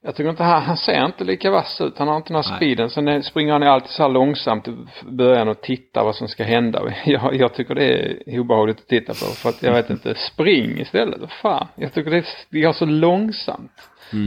jag 0.00 0.14
tycker 0.16 0.30
inte 0.30 0.42
han, 0.42 0.62
han 0.62 0.76
ser 0.76 1.04
inte 1.06 1.24
lika 1.24 1.50
vass 1.50 1.80
ut. 1.80 1.98
Han 1.98 2.08
har 2.08 2.16
inte 2.16 2.32
den 2.32 2.42
här 2.42 2.50
Nej. 2.50 2.58
speeden. 2.58 2.90
Sen 2.90 3.22
springer 3.22 3.52
han 3.52 3.62
ju 3.62 3.68
alltid 3.68 3.90
så 3.90 4.02
här 4.02 4.10
långsamt 4.10 4.68
i 4.68 4.76
början 5.10 5.48
och 5.48 5.60
tittar 5.60 6.04
vad 6.04 6.14
som 6.16 6.28
ska 6.28 6.44
hända. 6.44 6.82
Jag, 7.04 7.34
jag 7.34 7.54
tycker 7.54 7.74
det 7.74 8.12
är 8.26 8.38
obehagligt 8.40 8.78
att 8.78 8.88
titta 8.88 9.12
på. 9.12 9.34
För 9.34 9.48
att 9.48 9.62
jag 9.62 9.72
vet 9.72 9.90
inte, 9.90 10.14
spring 10.14 10.80
istället. 10.80 11.32
Fan. 11.42 11.66
Jag 11.76 11.92
tycker 11.92 12.10
det, 12.10 12.16
är- 12.16 12.26
det 12.50 12.60
går 12.60 12.72
så 12.72 12.84
långsamt. 12.84 13.72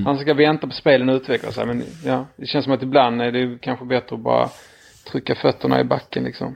Han 0.06 0.18
ska 0.18 0.34
vänta 0.34 0.68
på 0.68 0.74
spelen 0.74 1.10
att 1.10 1.22
utveckla 1.22 1.52
sig. 1.52 1.66
Men 1.66 1.84
ja, 2.06 2.26
det 2.36 2.46
känns 2.46 2.64
som 2.66 2.74
att 2.74 2.84
ibland 2.84 3.22
är 3.22 3.32
det 3.32 3.58
kanske 3.62 3.86
bättre 3.86 4.16
att 4.16 4.22
bara 4.22 4.50
trycka 5.12 5.36
fötterna 5.36 5.82
i 5.82 5.84
backen 5.84 6.24
liksom. 6.24 6.56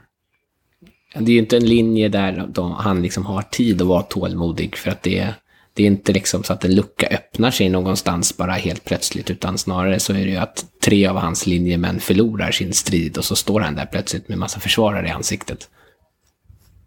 Det 1.14 1.30
är 1.30 1.34
ju 1.34 1.38
inte 1.38 1.56
en 1.56 1.66
linje 1.66 2.08
där 2.08 2.44
de, 2.48 2.72
han 2.72 3.02
liksom 3.02 3.26
har 3.26 3.42
tid 3.42 3.82
att 3.82 3.88
vara 3.88 4.02
tålmodig 4.02 4.76
för 4.76 4.90
att 4.90 5.02
det, 5.02 5.18
är- 5.18 5.34
det 5.74 5.82
är 5.82 5.86
inte 5.86 6.12
liksom 6.12 6.42
så 6.42 6.52
att 6.52 6.64
en 6.64 6.74
lucka 6.74 7.06
öppnar 7.06 7.50
sig 7.50 7.68
någonstans 7.68 8.36
bara 8.36 8.52
helt 8.52 8.84
plötsligt 8.84 9.30
utan 9.30 9.58
snarare 9.58 10.00
så 10.00 10.12
är 10.12 10.16
det 10.24 10.30
ju 10.30 10.36
att 10.36 10.64
tre 10.84 11.06
av 11.06 11.16
hans 11.16 11.46
linjemän 11.46 12.00
förlorar 12.00 12.50
sin 12.50 12.72
strid 12.72 13.18
och 13.18 13.24
så 13.24 13.36
står 13.36 13.60
han 13.60 13.74
där 13.74 13.86
plötsligt 13.86 14.28
med 14.28 14.38
massa 14.38 14.60
försvarare 14.60 15.06
i 15.08 15.10
ansiktet. 15.10 15.68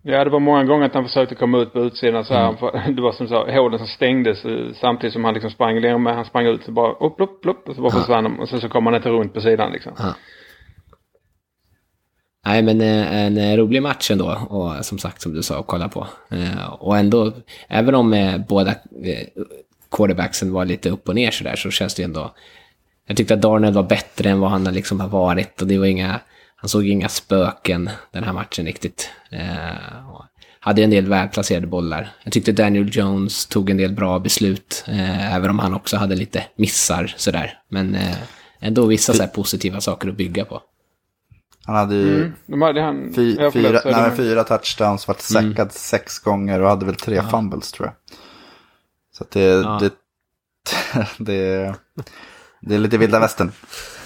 Ja, 0.01 0.23
det 0.23 0.29
var 0.29 0.39
många 0.39 0.63
gånger 0.63 0.85
att 0.85 0.93
han 0.93 1.03
försökte 1.03 1.35
komma 1.35 1.57
ut 1.57 1.73
på 1.73 1.79
utsidan 1.79 2.25
så 2.25 2.33
här. 2.33 2.53
för 2.53 2.91
Det 2.95 3.01
var 3.01 3.11
som 3.11 3.27
så, 3.27 3.51
hålen 3.51 3.79
som 3.79 3.87
stängdes 3.87 4.45
eh, 4.45 4.73
samtidigt 4.81 5.13
som 5.13 5.23
han 5.23 5.33
liksom 5.33 5.51
sprang 5.51 5.79
längre 5.79 5.97
med. 5.97 6.15
Han 6.15 6.25
sprang 6.25 6.45
ut 6.45 6.63
så 6.63 6.71
bara 6.71 6.91
upp, 6.93 7.15
upp, 7.19 7.45
upp 7.45 7.69
och 7.69 7.75
så 7.75 7.81
bara 7.81 7.91
försvann 7.91 8.23
de. 8.23 8.39
Och 8.39 8.49
sen 8.49 8.61
så 8.61 8.69
kom 8.69 8.85
han 8.85 8.95
inte 8.95 9.09
runt 9.09 9.33
på 9.33 9.41
sidan 9.41 9.71
liksom. 9.71 9.91
Ja. 9.97 10.13
Nej, 12.45 12.61
men 12.61 12.81
eh, 12.81 13.13
en 13.25 13.37
eh, 13.37 13.57
rolig 13.57 13.81
match 13.81 14.11
ändå, 14.11 14.31
och 14.49 14.85
som 14.85 14.97
sagt 14.99 15.21
som 15.21 15.33
du 15.33 15.43
sa, 15.43 15.59
att 15.59 15.67
kolla 15.67 15.89
på. 15.89 16.07
Eh, 16.31 16.65
Och 16.73 16.97
ändå, 16.97 17.33
även 17.67 17.95
om 17.95 18.13
eh, 18.13 18.37
båda 18.37 18.71
eh, 19.03 19.27
quarterbacksen 19.91 20.51
var 20.51 20.65
lite 20.65 20.89
upp 20.89 21.09
och 21.09 21.15
ner 21.15 21.31
sådär, 21.31 21.55
så 21.55 21.71
känns 21.71 21.95
det 21.95 22.03
ändå... 22.03 22.33
Jag 23.07 23.17
tyckte 23.17 23.33
att 23.33 23.41
Darnell 23.41 23.73
var 23.73 23.83
bättre 23.83 24.29
än 24.29 24.39
vad 24.39 24.51
han 24.51 24.63
liksom 24.63 24.99
har 24.99 25.07
varit 25.07 25.61
och 25.61 25.67
det 25.67 25.77
var 25.77 25.85
inga... 25.85 26.19
Han 26.55 26.69
såg 26.69 26.87
inga 26.87 27.09
spöken 27.09 27.89
den 28.11 28.23
här 28.23 28.33
matchen 28.33 28.65
riktigt. 28.65 29.09
Eh, 29.31 30.09
och 30.11 30.25
hade 30.59 30.83
en 30.83 30.89
del 30.89 31.05
välplacerade 31.05 31.67
bollar. 31.67 32.09
Jag 32.23 32.33
tyckte 32.33 32.51
Daniel 32.51 32.89
Jones 32.91 33.45
tog 33.45 33.69
en 33.69 33.77
del 33.77 33.91
bra 33.91 34.19
beslut, 34.19 34.83
eh, 34.87 35.35
även 35.35 35.49
om 35.49 35.59
han 35.59 35.73
också 35.73 35.97
hade 35.97 36.15
lite 36.15 36.43
missar 36.55 37.13
sådär. 37.17 37.59
Men 37.69 37.95
eh, 37.95 38.15
ändå 38.59 38.85
vissa 38.85 39.13
så 39.13 39.27
positiva 39.27 39.81
saker 39.81 40.09
att 40.09 40.17
bygga 40.17 40.45
på. 40.45 40.61
Han 41.69 41.77
hade 41.77 41.95
ju 41.95 42.15
Mm. 42.15 42.33
De 42.45 42.61
hade 42.61 42.81
han... 42.81 43.03
ja, 43.05 43.11
förlåt, 43.13 43.53
fyra, 43.53 43.81
nej, 43.85 44.11
fyra 44.17 44.43
touchdowns, 44.43 45.07
varit 45.07 45.21
säckad 45.21 45.71
sex 45.71 46.19
gånger 46.19 46.61
och 46.61 46.69
hade 46.69 46.85
väl 46.85 46.95
tre 46.95 47.21
fumbles 47.31 47.71
tror 47.71 47.87
jag. 47.87 47.95
Så 49.17 49.23
att 49.23 49.31
det, 49.31 49.39
Ja. 49.41 49.79
det, 49.81 49.91
det, 51.17 51.75
det 52.61 52.75
är 52.75 52.79
lite 52.79 52.97
vilda 52.97 53.19
västern. 53.19 53.51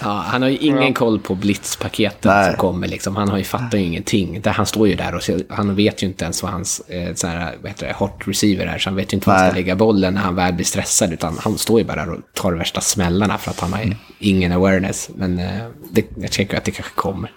Ja, 0.02 0.08
han 0.26 0.42
har 0.42 0.48
ju 0.48 0.56
ingen 0.56 0.82
Ja. 0.82 0.92
koll 0.94 1.18
på 1.20 1.34
blitzpaketet 1.34 2.24
Nej. 2.24 2.50
som 2.50 2.56
kommer. 2.58 2.88
Liksom. 2.88 3.16
Han 3.16 3.28
har 3.28 3.38
ju 3.38 3.44
fattar 3.44 3.78
ju 3.78 3.84
ingenting. 3.84 4.40
Där 4.40 4.50
han 4.50 4.66
står 4.66 4.88
ju 4.88 4.94
där 4.94 5.14
och 5.14 5.22
ser, 5.22 5.42
han 5.48 5.74
vet 5.74 6.02
ju 6.02 6.06
inte 6.06 6.24
ens 6.24 6.42
vad 6.42 6.52
hans 6.52 6.80
eh, 6.80 7.14
så 7.14 7.26
här, 7.26 7.56
vad 7.62 7.70
heter 7.70 7.86
det, 7.86 7.94
hot 7.98 8.22
receiver 8.24 8.66
är. 8.66 8.78
Så 8.78 8.88
han 8.90 8.96
vet 8.96 9.12
ju 9.12 9.16
inte 9.16 9.28
var 9.28 9.36
han 9.36 9.46
ska 9.46 9.54
lägga 9.54 9.76
bollen 9.76 10.14
när 10.14 10.20
han 10.20 10.34
väl 10.34 10.54
blir 10.54 10.64
stressad. 10.66 11.12
Utan 11.12 11.38
han 11.40 11.58
står 11.58 11.78
ju 11.80 11.84
bara 11.86 12.04
där 12.04 12.12
och 12.12 12.20
tar 12.34 12.50
de 12.50 12.58
värsta 12.58 12.80
smällarna 12.80 13.38
för 13.38 13.50
att 13.50 13.60
han 13.60 13.72
har 13.72 13.96
ingen 14.18 14.52
awareness. 14.52 15.10
Men 15.14 15.38
eh, 15.38 15.66
det, 15.90 16.04
jag 16.16 16.32
tänker 16.32 16.56
att 16.56 16.64
det 16.64 16.70
kanske 16.70 16.94
kommer. 16.94 17.30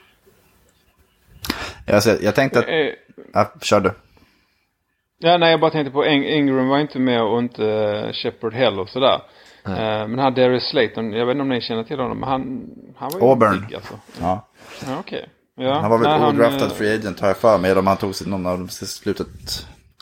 Jag, 1.88 2.04
jag 2.22 2.36
tänkte 2.36 2.60
att, 2.60 2.68
Eh, 2.68 2.90
ja, 3.34 3.52
kör 3.62 3.80
du. 3.80 3.92
Ja, 5.20 5.38
nej, 5.38 5.52
jag 5.52 5.60
bara 5.60 5.72
tänkte 5.72 5.92
på 5.92 6.04
Ing- 6.06 6.26
Ingram 6.28 6.68
var 6.68 6.80
inte 6.80 7.00
med 7.00 7.22
och 7.24 7.40
inte 7.40 7.64
uh, 7.64 8.12
Shepard 8.14 8.54
heller 8.54 8.80
och 8.82 8.90
sådär. 8.90 9.22
Eh, 9.66 10.08
men 10.08 10.20
han 10.20 10.34
Darius 10.34 10.70
Slayton, 10.70 11.12
jag 11.14 11.26
vet 11.26 11.34
inte 11.34 11.42
om 11.42 11.50
ni 11.50 11.62
känner 11.62 11.84
till 11.84 12.00
honom, 12.00 12.20
men 12.20 12.30
han, 12.30 12.70
han 12.98 13.10
var 13.14 13.20
ju 13.20 13.26
Auburn. 13.26 13.66
big 13.68 13.76
alltså. 13.76 13.94
Ja. 14.22 14.48
Ja, 14.88 14.98
okej. 15.00 15.30
Ja, 15.56 15.74
Han 15.80 15.92
var 15.92 15.98
väl 15.98 16.08
nej, 16.10 16.20
han, 16.20 16.36
odraftad 16.36 16.66
eh, 16.66 16.72
free 16.72 16.96
agent 16.96 17.20
har 17.20 17.28
jag 17.28 17.38
för 17.38 17.58
mig. 17.58 17.72
Eller 17.72 17.80
om 17.82 17.88
han 17.88 17.98
tog 17.98 18.16
sig 18.16 18.28
någon 18.30 18.46
av 18.46 18.58
dem 18.58 18.66
i 18.68 18.70
slutet, 18.70 19.28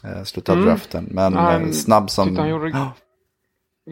eh, 0.04 0.24
slutet 0.24 0.50
av 0.56 0.62
draften. 0.65 1.08
Men 1.12 1.34
Mm. 1.34 1.45
Han 1.45 1.65
eh, 1.65 1.71
snabb 1.71 2.10
som... 2.10 2.38
han 2.38 2.50
gjorde- 2.50 2.69
Ja. 2.69 2.91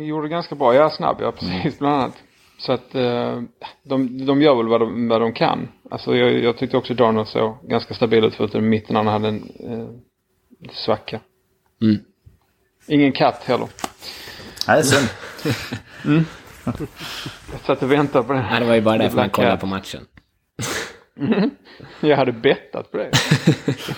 Gjorde 0.03 0.27
ganska 0.27 0.55
bra, 0.55 0.75
ja 0.75 0.89
snabb, 0.89 1.17
ja 1.19 1.31
precis 1.31 1.79
bland 1.79 1.95
annat. 1.95 2.13
Så 2.57 2.71
att 2.71 2.95
eh, 2.95 3.41
de, 3.83 4.25
de 4.25 4.41
gör 4.41 4.55
väl 4.55 4.67
vad 4.67 4.81
de, 4.81 5.07
vad 5.09 5.21
de 5.21 5.33
kan. 5.33 5.67
Alltså 5.93 6.15
jag, 6.15 6.43
jag 6.43 6.57
tyckte 6.57 6.77
också 6.77 6.93
Darnold 6.93 7.27
såg 7.27 7.57
ganska 7.69 7.93
stabil 7.93 8.23
ut 8.23 8.35
förutom 8.35 8.65
i 8.65 8.67
mitten 8.67 8.93
när 8.93 9.03
han 9.03 9.13
hade 9.13 9.27
en 9.27 9.51
eh, 9.59 9.87
svacka. 10.71 11.19
Mm. 11.81 11.99
Ingen 12.87 13.11
katt 13.11 13.43
heller. 13.43 13.67
Nej, 14.67 14.83
synd. 14.83 15.09
Jag 17.51 17.61
satt 17.65 17.83
och 17.83 17.91
väntade 17.91 18.27
på 18.27 18.33
det. 18.33 18.41
Nej, 18.41 18.59
det 18.59 18.65
var 18.65 18.75
ju 18.75 18.81
bara 18.81 18.97
därför 18.97 19.15
man 19.15 19.29
kollade 19.29 19.57
på 19.57 19.65
matchen. 19.65 20.05
Jag 21.99 22.17
hade 22.17 22.31
bettat 22.31 22.91
på 22.91 22.97
det. 22.97 23.11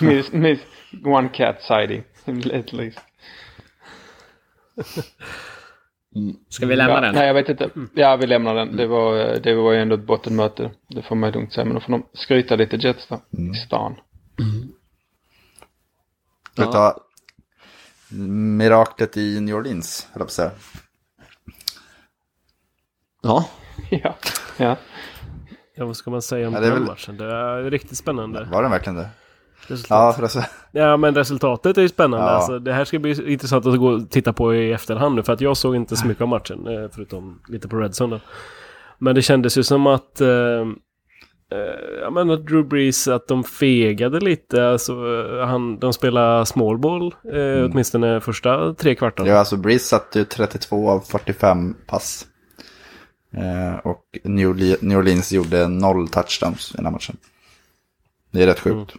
miss, 0.00 0.32
miss 0.32 0.60
one 1.04 1.28
cat 1.28 1.62
sighting. 1.62 2.04
At 2.60 2.72
least. 2.72 2.98
Ska 6.48 6.66
vi 6.66 6.76
lämna 6.76 6.94
ja, 6.94 7.00
den? 7.00 7.14
Nej, 7.14 7.26
jag 7.26 7.34
vet 7.34 7.48
inte. 7.48 7.70
Ja, 7.94 8.16
vi 8.16 8.26
lämnar 8.26 8.54
den. 8.54 8.76
Det 8.76 8.86
var, 8.86 9.18
eh, 9.18 9.40
det 9.40 9.54
var 9.54 9.72
ju 9.72 9.78
ändå 9.78 9.94
ett 9.94 10.06
bottenmöte. 10.06 10.70
Det 10.88 11.02
får 11.02 11.16
man 11.16 11.30
lugnt 11.30 11.52
säga. 11.52 11.64
Men 11.64 11.74
då 11.74 11.80
får 11.80 11.92
de 11.92 12.06
skryta 12.12 12.56
lite 12.56 12.76
Jets 12.76 13.06
då. 13.06 13.20
I 13.30 13.54
stan. 13.54 13.94
Vi 16.56 16.62
ta 16.62 17.00
miraklet 18.58 19.16
i 19.16 19.40
New 19.40 19.54
Orleans, 19.54 20.08
höll 20.12 20.20
jag 20.20 20.20
på 20.20 20.24
att 20.24 20.32
säga. 20.32 20.50
Ja. 23.22 23.48
ja. 23.90 24.16
Ja. 24.56 24.76
Ja, 25.74 25.86
vad 25.86 25.96
ska 25.96 26.10
man 26.10 26.22
säga 26.22 26.48
om 26.48 26.54
Ja, 26.54 26.60
den 26.60 26.72
väl- 26.72 26.82
matchen? 26.82 27.16
Det 27.16 27.24
är 27.24 27.70
riktigt 27.70 27.98
spännande. 27.98 28.48
Var 28.52 28.62
den 28.62 28.70
verkligen 28.70 28.96
det? 28.96 29.08
Resultat. 29.66 30.14
Ja, 30.18 30.22
alltså, 30.22 30.42
Ja, 30.72 30.96
men 30.96 31.14
resultatet 31.14 31.78
är 31.78 31.82
ju 31.82 31.88
spännande. 31.88 32.26
Ja. 32.26 32.30
Alltså, 32.30 32.58
det 32.58 32.72
här 32.72 32.84
ska 32.84 32.98
bli 32.98 33.32
intressant 33.32 33.66
att 33.66 33.78
gå 33.78 33.88
och 33.88 34.10
titta 34.10 34.32
på 34.32 34.54
i 34.54 34.72
efterhand 34.72 35.14
nu. 35.14 35.22
För 35.22 35.32
att 35.32 35.40
jag 35.40 35.56
såg 35.56 35.76
inte 35.76 35.96
så 35.96 36.06
mycket 36.06 36.22
av 36.22 36.28
matchen, 36.28 36.66
eh, 36.66 36.88
förutom 36.92 37.40
lite 37.48 37.68
på 37.68 37.76
Redzone. 37.76 38.14
då. 38.16 38.20
Men 38.98 39.14
det 39.14 39.22
kändes 39.22 39.58
ju 39.58 39.62
som 39.62 39.86
att... 39.86 40.20
Eh, 40.20 40.28
eh, 40.28 42.06
att 42.32 42.46
Drew 42.46 42.68
Brees, 42.68 43.08
att 43.08 43.28
de 43.28 43.44
fegade 43.44 44.20
lite. 44.20 44.68
Alltså, 44.68 44.92
eh, 44.92 45.46
han, 45.46 45.78
de 45.78 45.92
spelade 45.92 46.46
small 46.46 46.78
ball, 46.78 47.14
eh, 47.32 47.64
åtminstone 47.70 48.20
första 48.20 48.74
tre 48.74 48.94
kvartarna. 48.94 49.28
ja, 49.28 49.38
alltså 49.38 49.56
Breeze 49.56 49.84
satte 49.84 50.18
ju 50.18 50.24
32 50.24 50.90
av 50.90 51.00
45 51.00 51.74
pass. 51.86 52.26
Eh, 53.36 53.78
och 53.86 54.02
New 54.24 54.48
Orle- 54.54 54.76
New 54.80 54.98
Orleans 54.98 55.32
gjorde 55.32 55.68
noll 55.68 56.08
touchdowns 56.08 56.70
i 56.74 56.76
den 56.76 56.84
här 56.86 56.92
matchen. 56.92 57.16
Det 58.30 58.42
är 58.42 58.46
rätt 58.46 58.60
sjukt. 58.60 58.94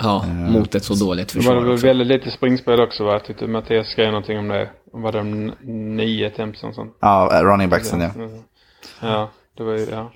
Ja, 0.00 0.24
mot 0.26 0.74
ett 0.74 0.84
så 0.84 0.94
dåligt 0.94 1.28
Det 1.28 1.34
var 1.38 1.42
försvar 1.42 1.60
väl 1.60 1.72
också. 1.72 1.86
väldigt 1.86 2.06
lite 2.06 2.30
springspel 2.30 2.80
också 2.80 3.04
va? 3.04 3.12
Jag 3.12 3.24
tyckte 3.24 3.46
Mattias 3.46 3.88
skrev 3.88 4.06
någonting 4.06 4.38
om 4.38 4.48
det. 4.48 4.70
Var 4.92 5.12
det 5.12 5.22
nio 5.72 6.26
attempts 6.26 6.64
och 6.64 6.74
sånt? 6.74 6.96
Ja, 7.00 7.38
eh, 7.38 7.44
running 7.44 7.68
backsen 7.68 8.00
ja. 8.00 8.10
Ja, 9.02 9.30
det 9.56 9.62
var 9.64 9.72
ju, 9.72 9.86
ja. 9.90 10.12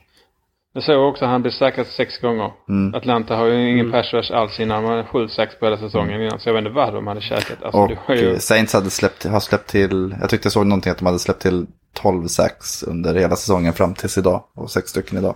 Jag 0.73 0.83
såg 0.83 1.09
också 1.09 1.25
att 1.25 1.31
han 1.31 1.43
blev 1.43 1.53
sackad 1.53 1.87
sex 1.87 2.19
gånger. 2.21 2.51
Atlanta 2.95 3.37
har 3.37 3.47
ju 3.47 3.71
ingen 3.71 3.91
pass 3.93 4.13
rush 4.13 4.33
alls 4.33 4.61
innan. 4.61 4.83
Man 4.85 4.97
har 4.97 5.05
sju 5.05 5.29
sacks 5.29 5.59
på 5.59 5.65
hela 5.67 5.79
säsongen 5.79 6.23
innan. 6.23 6.41
Så 6.41 6.49
jag 6.49 6.55
vet 6.55 6.61
inte 6.61 6.71
vad 6.75 6.95
de 6.95 7.07
hade 7.07 7.21
käkat. 7.21 7.63
Alltså, 7.63 7.79
Och 8.07 8.17
ju... 8.17 8.33
eh, 8.33 8.39
Saints 8.39 8.73
hade 8.75 8.91
släppt, 8.91 9.25
har 9.25 9.41
släppt 9.41 9.71
till, 9.71 10.15
jag 10.21 10.31
tyckte 10.31 10.47
jag 10.47 10.53
såg 10.53 10.67
någonting 10.67 10.93
att 10.93 10.99
de 10.99 11.07
hade 11.07 11.19
släppt 11.19 11.43
till 11.43 11.67
12 11.95 12.27
sacks 12.27 12.83
under 12.83 13.15
hela 13.15 13.37
säsongen 13.37 13.73
fram 13.73 13.95
tills 13.95 14.19
idag. 14.19 14.45
Och 14.55 14.71
sex 14.71 14.91
stycken 14.91 15.19
idag. 15.19 15.35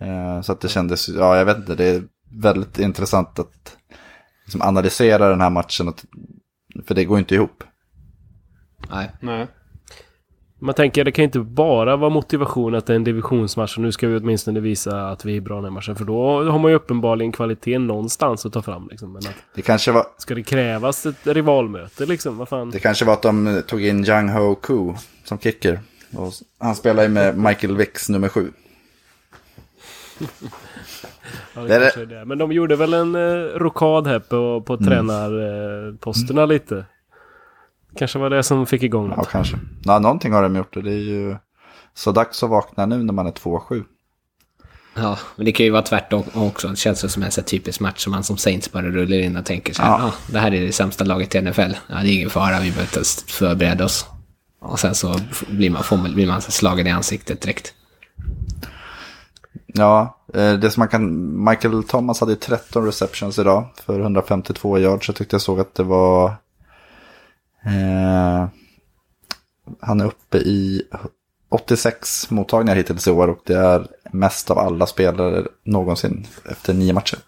Eh, 0.00 0.40
så 0.42 0.52
att 0.52 0.60
det 0.60 0.68
kändes, 0.68 1.08
ja 1.08 1.36
jag 1.36 1.44
vet 1.44 1.56
inte, 1.56 1.74
det 1.74 2.02
väldigt 2.40 2.78
intressant 2.78 3.38
att 3.38 3.76
liksom 4.44 4.62
analysera 4.62 5.28
den 5.28 5.40
här 5.40 5.50
matchen. 5.50 5.88
Att, 5.88 6.04
för 6.86 6.94
det 6.94 7.04
går 7.04 7.18
inte 7.18 7.34
ihop. 7.34 7.64
Nej. 8.90 9.10
Nej. 9.20 9.46
Man 10.60 10.74
tänker 10.74 11.04
det 11.04 11.12
kan 11.12 11.24
inte 11.24 11.40
bara 11.40 11.96
vara 11.96 12.10
motivation 12.10 12.74
att 12.74 12.86
det 12.86 12.92
är 12.92 12.96
en 12.96 13.04
divisionsmatch 13.04 13.76
och 13.76 13.82
nu 13.82 13.92
ska 13.92 14.08
vi 14.08 14.16
åtminstone 14.16 14.60
visa 14.60 15.08
att 15.08 15.24
vi 15.24 15.36
är 15.36 15.40
bra 15.40 15.54
i 15.54 15.56
den 15.56 15.64
här 15.64 15.70
matchen. 15.70 15.96
För 15.96 16.04
då 16.04 16.50
har 16.50 16.58
man 16.58 16.70
ju 16.70 16.76
uppenbarligen 16.76 17.32
kvalitet 17.32 17.78
någonstans 17.78 18.46
att 18.46 18.52
ta 18.52 18.62
fram. 18.62 18.88
Liksom. 18.90 19.12
Men 19.12 19.18
att, 19.18 19.34
Det 19.54 19.62
kanske 19.62 19.92
var, 19.92 20.06
ska 20.18 20.34
det 20.34 20.42
krävas 20.42 21.06
ett 21.06 21.26
rivalmöte 21.26 22.06
liksom? 22.06 22.36
Vad 22.38 22.48
fan? 22.48 22.70
det 22.70 22.78
kanske 22.78 23.04
var 23.04 23.12
att 23.12 23.22
de 23.22 23.62
tog 23.66 23.84
in 23.84 24.04
Jang 24.04 24.28
Ho 24.28 24.54
Koo 24.54 24.96
som 25.24 25.38
kicker. 25.38 25.80
Och 26.16 26.32
han 26.58 26.74
spelar 26.74 27.02
ju 27.02 27.08
med 27.08 27.38
Michael 27.38 27.76
Vicks 27.76 28.08
nummer 28.08 28.28
sju. 28.28 28.52
Ja, 31.54 31.60
det 31.60 31.68
Det 31.78 31.96
är 31.96 32.06
det. 32.06 32.24
Men 32.24 32.38
de 32.38 32.52
gjorde 32.52 32.76
väl 32.76 32.94
en 32.94 33.14
eh, 33.14 33.20
rokad 33.58 34.06
här 34.06 34.18
på, 34.18 34.60
på 34.66 34.76
tränarposterna 34.76 36.46
lite. 36.46 36.84
Kanske 37.98 38.18
var 38.18 38.30
det 38.30 38.42
som 38.42 38.66
fick 38.66 38.82
igång 38.82 39.10
Ja, 39.10 39.16
något. 39.16 39.28
kanske. 39.28 39.56
Ja, 39.84 39.98
någonting 39.98 40.32
har 40.32 40.42
de 40.42 40.56
gjort 40.56 40.76
och 40.76 40.82
det 40.82 40.90
är 40.92 40.98
ju 41.02 41.36
så 41.94 42.12
dags 42.12 42.42
att 42.42 42.50
vakna 42.50 42.86
nu 42.86 43.02
när 43.02 43.12
man 43.12 43.26
är 43.26 43.30
2-7. 43.32 43.84
Ja, 44.96 45.18
men 45.36 45.44
det 45.46 45.52
kan 45.52 45.66
ju 45.66 45.70
vara 45.72 45.82
tvärtom 45.82 46.22
också. 46.34 46.68
Det 46.68 46.76
känns 46.76 47.12
som 47.12 47.22
en 47.22 47.30
så 47.30 47.42
typisk 47.42 47.80
match 47.80 47.98
som 48.04 48.10
man 48.10 48.24
som 48.24 48.36
Saints 48.36 48.72
bara 48.72 48.82
rullar 48.86 49.16
in 49.16 49.36
och 49.36 49.44
tänker 49.44 49.74
så 49.74 49.82
här, 49.82 49.90
Ja. 49.90 50.04
ah, 50.04 50.12
det 50.32 50.38
här 50.38 50.54
är 50.54 50.60
det 50.60 50.72
sämsta 50.72 51.04
laget 51.04 51.34
i 51.34 51.40
NFL. 51.42 51.60
Ja, 51.60 51.94
det 51.94 52.08
är 52.08 52.14
ingen 52.16 52.30
fara, 52.30 52.60
vi 52.60 52.70
behöver 52.70 52.82
inte 52.98 53.32
förbereda 53.32 53.84
oss. 53.84 54.06
Och 54.60 54.80
sen 54.80 54.94
så 54.94 55.16
blir 55.48 55.70
man, 55.70 55.82
får 55.82 56.14
blir 56.14 56.26
man 56.26 56.40
slagen 56.42 56.86
i 56.86 56.90
ansiktet 56.90 57.40
direkt. 57.40 57.74
Ja, 59.66 60.18
eh, 60.23 60.23
det 60.34 60.70
som 60.70 60.80
man 60.80 60.88
kan... 60.88 61.44
Michael 61.44 61.82
Thomas 61.82 62.20
hade 62.20 62.32
ju 62.32 62.38
13 62.38 62.86
receptions 62.86 63.38
idag 63.38 63.64
för 63.86 64.00
152 64.00 64.78
yards. 64.78 65.08
Jag 65.08 65.16
tyckte 65.16 65.34
jag 65.34 65.40
såg 65.40 65.60
att 65.60 65.74
det 65.74 65.82
var... 65.82 66.26
Eh, 67.64 68.48
han 69.80 70.00
är 70.00 70.04
uppe 70.04 70.38
i 70.38 70.82
86 71.48 72.30
mottagningar 72.30 72.76
hittills 72.76 73.08
i 73.08 73.10
år 73.10 73.28
och 73.28 73.40
det 73.44 73.54
är 73.54 73.86
mest 74.12 74.50
av 74.50 74.58
alla 74.58 74.86
spelare 74.86 75.46
någonsin 75.62 76.26
efter 76.50 76.74
nio 76.74 76.92
matcher. 76.92 77.18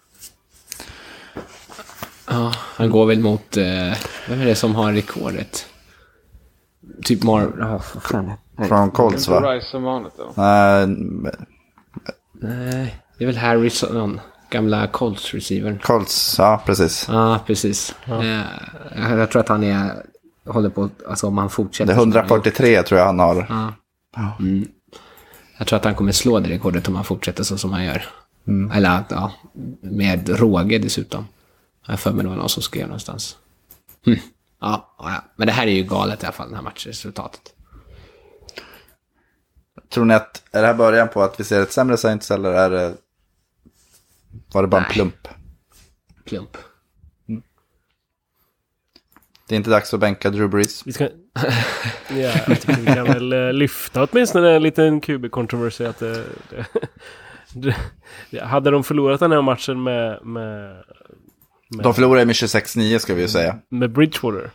Ja, 2.29 2.53
han 2.57 2.91
går 2.91 3.07
väl 3.07 3.21
mot, 3.21 3.57
eh, 3.57 3.65
vem 4.29 4.41
är 4.41 4.45
det 4.47 4.55
som 4.55 4.75
har 4.75 4.93
rekordet? 4.93 5.67
Typ 7.03 7.23
Mar... 7.23 7.79
Fan. 8.01 8.33
Från 8.69 8.91
Colts 8.91 9.29
va? 9.29 9.55
Rice 9.55 9.67
som 9.71 9.83
vanligt 9.83 10.13
då. 10.17 10.33
Nej, 10.35 10.87
Nej, 12.41 12.97
det 13.19 13.25
är 13.25 13.27
väl 13.27 13.37
Harrison, 13.37 14.21
gamla 14.51 14.87
Colts-receivern. 14.87 15.79
Colts, 15.79 16.35
ja 16.39 16.63
precis. 16.67 17.07
Ja, 17.09 17.41
precis. 17.47 17.95
Eh, 18.07 18.41
jag 19.19 19.31
tror 19.31 19.41
att 19.41 19.49
han 19.49 19.65
är, 19.65 20.03
håller 20.47 20.71
på, 20.71 20.91
alltså 21.09 21.27
om 21.27 21.39
han 21.39 21.51
fortsätter. 21.51 21.87
Det 21.87 21.93
är 21.93 22.03
som 22.03 22.13
han 22.13 22.19
har 22.19 22.25
gjort. 22.25 22.31
143 22.31 22.83
tror 22.83 23.01
jag 23.01 23.07
han 23.07 23.19
har. 23.19 23.73
Jag 25.59 25.67
tror 25.67 25.77
att 25.77 25.85
han 25.85 25.95
kommer 25.95 26.13
slå 26.13 26.41
det 26.41 26.49
rekordet 26.49 26.89
om 26.89 26.95
han 26.95 27.05
fortsätter 27.05 27.45
så 27.45 27.59
som 27.59 27.73
han 27.73 27.85
gör. 27.85 28.05
Eller 28.75 28.91
att, 28.91 29.11
ja, 29.11 29.33
med 29.81 30.29
råge 30.29 30.79
dessutom. 30.79 31.27
Jag 31.87 31.93
har 31.93 31.97
för 31.97 32.13
mig 32.13 32.23
det 32.23 32.29
var 32.29 32.37
någon 32.37 32.49
som 32.49 32.63
skrev 32.63 32.87
någonstans. 32.87 33.37
Hm. 34.07 34.17
Ja, 34.61 34.95
ja, 34.99 35.25
men 35.37 35.47
det 35.47 35.53
här 35.53 35.67
är 35.67 35.71
ju 35.71 35.83
galet 35.83 36.23
i 36.23 36.27
alla 36.27 36.33
fall, 36.33 36.51
det 36.51 36.57
här 36.57 36.63
matchresultatet. 36.63 37.41
Tror 39.91 40.05
ni 40.05 40.15
att, 40.15 40.43
är 40.53 40.61
det 40.61 40.67
här 40.67 40.75
början 40.75 41.09
på 41.09 41.23
att 41.23 41.41
vi 41.41 41.45
ser 41.45 41.61
ett 41.61 41.73
sämre 41.73 41.97
Saints 41.97 42.31
eller 42.31 42.53
är 42.53 42.71
det, 42.71 42.95
var 44.53 44.63
det 44.63 44.69
bara 44.69 44.81
en 44.81 44.83
Nej. 44.83 44.93
plump? 44.93 45.29
Plump. 46.25 46.57
Det 49.49 49.55
är 49.55 49.57
inte 49.57 49.71
dags 49.71 49.95
att 49.95 50.01
bänka 50.01 50.31
Drew 50.31 50.49
Brees. 50.51 50.87
Vi 50.87 50.93
ska... 50.93 51.05
ja, 52.09 52.31
jag 52.49 52.61
tycker 52.61 52.81
vi 52.81 52.87
kan 52.87 53.05
väl 53.05 53.33
eh, 53.33 53.53
lyfta 53.53 54.03
åtminstone 54.11 54.51
en 54.53 54.63
liten 54.63 55.01
QB-controversy. 55.01 55.85
Att 55.89 55.99
det, 55.99 56.25
det, 57.53 57.77
det, 58.31 58.45
hade 58.45 58.71
de 58.71 58.85
förlorat 58.85 59.21
den 59.21 59.33
här 59.33 59.43
matchen 59.43 59.83
med, 59.83 60.27
med, 60.27 60.85
De 61.83 61.95
förlorade 61.95 62.27
med 62.27 62.33
26-9 62.35 62.99
ska 62.99 63.15
vi 63.15 63.23
ju 63.23 63.29
säga. 63.29 63.59
med 63.69 63.91
Bridgewater? 63.91 64.51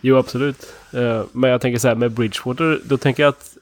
Jo, 0.00 0.16
absolut. 0.16 0.74
Eh, 0.92 1.24
Men 1.32 1.50
jag 1.50 1.60
tänker 1.60 1.78
så 1.78 1.88
här, 1.88 1.94
med 1.94 2.12
Bridgewater, 2.12 2.80
då 2.84 2.96
tänker 2.96 3.22
jag 3.22 3.30
att 3.30 3.56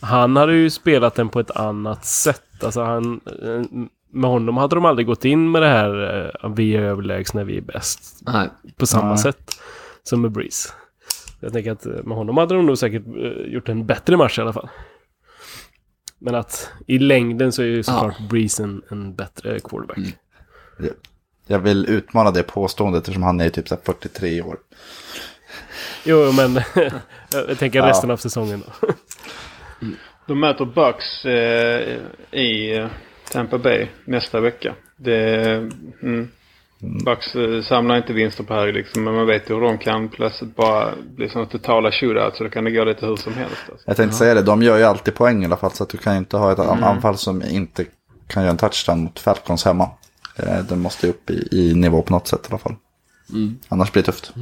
han 0.00 0.36
hade 0.36 0.54
ju 0.54 0.70
spelat 0.70 1.14
den 1.14 1.28
på 1.28 1.40
ett 1.40 1.50
annat 1.50 2.04
sätt. 2.04 2.64
Alltså 2.64 2.82
han, 2.82 3.20
eh, 3.42 3.88
med 4.12 4.30
honom 4.30 4.56
hade 4.56 4.74
de 4.76 4.84
aldrig 4.84 5.06
gått 5.06 5.24
in 5.24 5.50
med 5.50 5.62
det 5.62 5.68
här 5.68 6.24
eh, 6.44 6.50
vi 6.50 6.76
är 6.76 6.80
överlägsna, 6.82 7.44
vi 7.44 7.56
är 7.56 7.60
bäst. 7.62 8.18
Nej, 8.20 8.48
På 8.76 8.86
samma 8.86 9.08
Nej. 9.08 9.18
sätt 9.18 9.60
som 10.02 10.20
med 10.22 10.30
Breeze. 10.32 10.68
Jag 11.40 11.52
tänker 11.52 11.72
att 11.72 11.86
eh, 11.86 11.92
med 12.04 12.16
honom 12.16 12.36
hade 12.36 12.54
de 12.54 12.66
nog 12.66 12.78
säkert 12.78 13.02
gjort 13.46 13.68
en 13.68 13.86
bättre 13.86 14.16
match 14.16 14.38
i 14.38 14.42
alla 14.42 14.52
fall. 14.52 14.68
Men 16.18 16.34
att 16.34 16.70
i 16.86 16.98
längden 16.98 17.52
så 17.52 17.62
är 17.62 17.66
ju 17.66 17.82
såklart 17.82 18.18
Breeze 18.30 18.62
en, 18.62 18.82
en 18.90 19.14
bättre 19.14 19.60
quarterback. 19.60 19.98
Jag 21.46 21.58
vill 21.58 21.86
utmana 21.88 22.30
det 22.30 22.42
påståendet 22.42 23.00
eftersom 23.00 23.22
han 23.22 23.40
är 23.40 23.48
typ 23.48 23.68
så 23.68 23.74
här 23.74 23.82
43 23.84 24.42
år. 24.42 24.56
Jo, 26.04 26.32
men 26.32 26.60
jag 27.48 27.58
tänker 27.58 27.78
Ja. 27.78 27.86
resten 27.88 28.10
av 28.10 28.16
säsongen 28.16 28.62
då. 28.80 28.88
De 30.26 30.40
möter 30.40 30.64
Bucks 30.64 31.24
eh, 31.24 31.98
i 32.40 32.76
eh, 32.76 32.86
Tampa 33.32 33.58
Bay 33.58 33.86
nästa 34.04 34.40
vecka. 34.40 34.74
Det, 34.96 35.44
mm, 36.02 36.28
Bucks 37.04 37.34
eh, 37.36 37.62
samlar 37.62 37.96
inte 37.96 38.12
vinster 38.12 38.44
på 38.44 38.54
hög 38.54 38.74
liksom, 38.74 39.04
men 39.04 39.14
man 39.14 39.26
vet 39.26 39.50
ju 39.50 39.54
hur 39.54 39.60
de 39.60 39.78
kan 39.78 40.08
plötsligt 40.08 40.56
bara 40.56 40.94
bli 41.16 41.28
sådana 41.28 41.46
totala 41.50 41.92
shootout 41.92 42.36
så 42.36 42.44
då 42.44 42.50
kan 42.50 42.64
det 42.64 42.70
gå 42.70 42.84
lite 42.84 43.06
hur 43.06 43.16
som 43.16 43.32
helst. 43.32 43.56
Alltså. 43.70 43.84
Jag 43.86 43.96
tänkte 43.96 44.16
säga 44.16 44.34
det, 44.34 44.42
de 44.42 44.62
gör 44.62 44.78
ju 44.78 44.84
alltid 44.84 45.14
poäng 45.14 45.42
i 45.42 45.46
alla 45.46 45.56
fall. 45.56 45.70
Så 45.72 45.82
att 45.82 45.88
du 45.88 45.98
kan 45.98 46.12
ju 46.12 46.18
inte 46.18 46.36
ha 46.36 46.52
ett 46.52 46.58
an- 46.58 46.84
anfall 46.84 47.16
som 47.18 47.42
inte 47.42 47.84
kan 48.26 48.42
göra 48.42 48.50
en 48.50 48.56
touchdown 48.56 49.00
mot 49.04 49.18
Falcons 49.18 49.64
hemma. 49.64 49.90
Eh, 50.36 50.58
Den 50.68 50.80
måste 50.80 51.06
ju 51.06 51.10
upp 51.12 51.30
i, 51.30 51.48
i 51.52 51.74
nivå 51.74 52.02
på 52.02 52.12
något 52.12 52.28
sätt 52.28 52.40
i 52.44 52.48
alla 52.50 52.58
fall. 52.58 52.74
Annars 53.68 53.92
blir 53.92 54.02
det 54.02 54.06
tufft. 54.12 54.32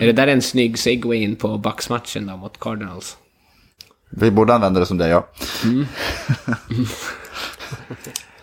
är 0.00 0.06
det 0.06 0.12
där 0.12 0.26
en 0.26 0.42
snygg 0.42 0.78
segway 0.78 1.18
in 1.22 1.36
på 1.36 1.58
Bucks-matchen 1.58 2.26
då 2.26 2.36
mot 2.36 2.60
Cardinals? 2.60 3.16
Vi 4.16 4.30
borde 4.30 4.54
använda 4.54 4.80
det 4.80 4.86
som 4.86 4.98
det, 4.98 5.08
ja. 5.08 5.28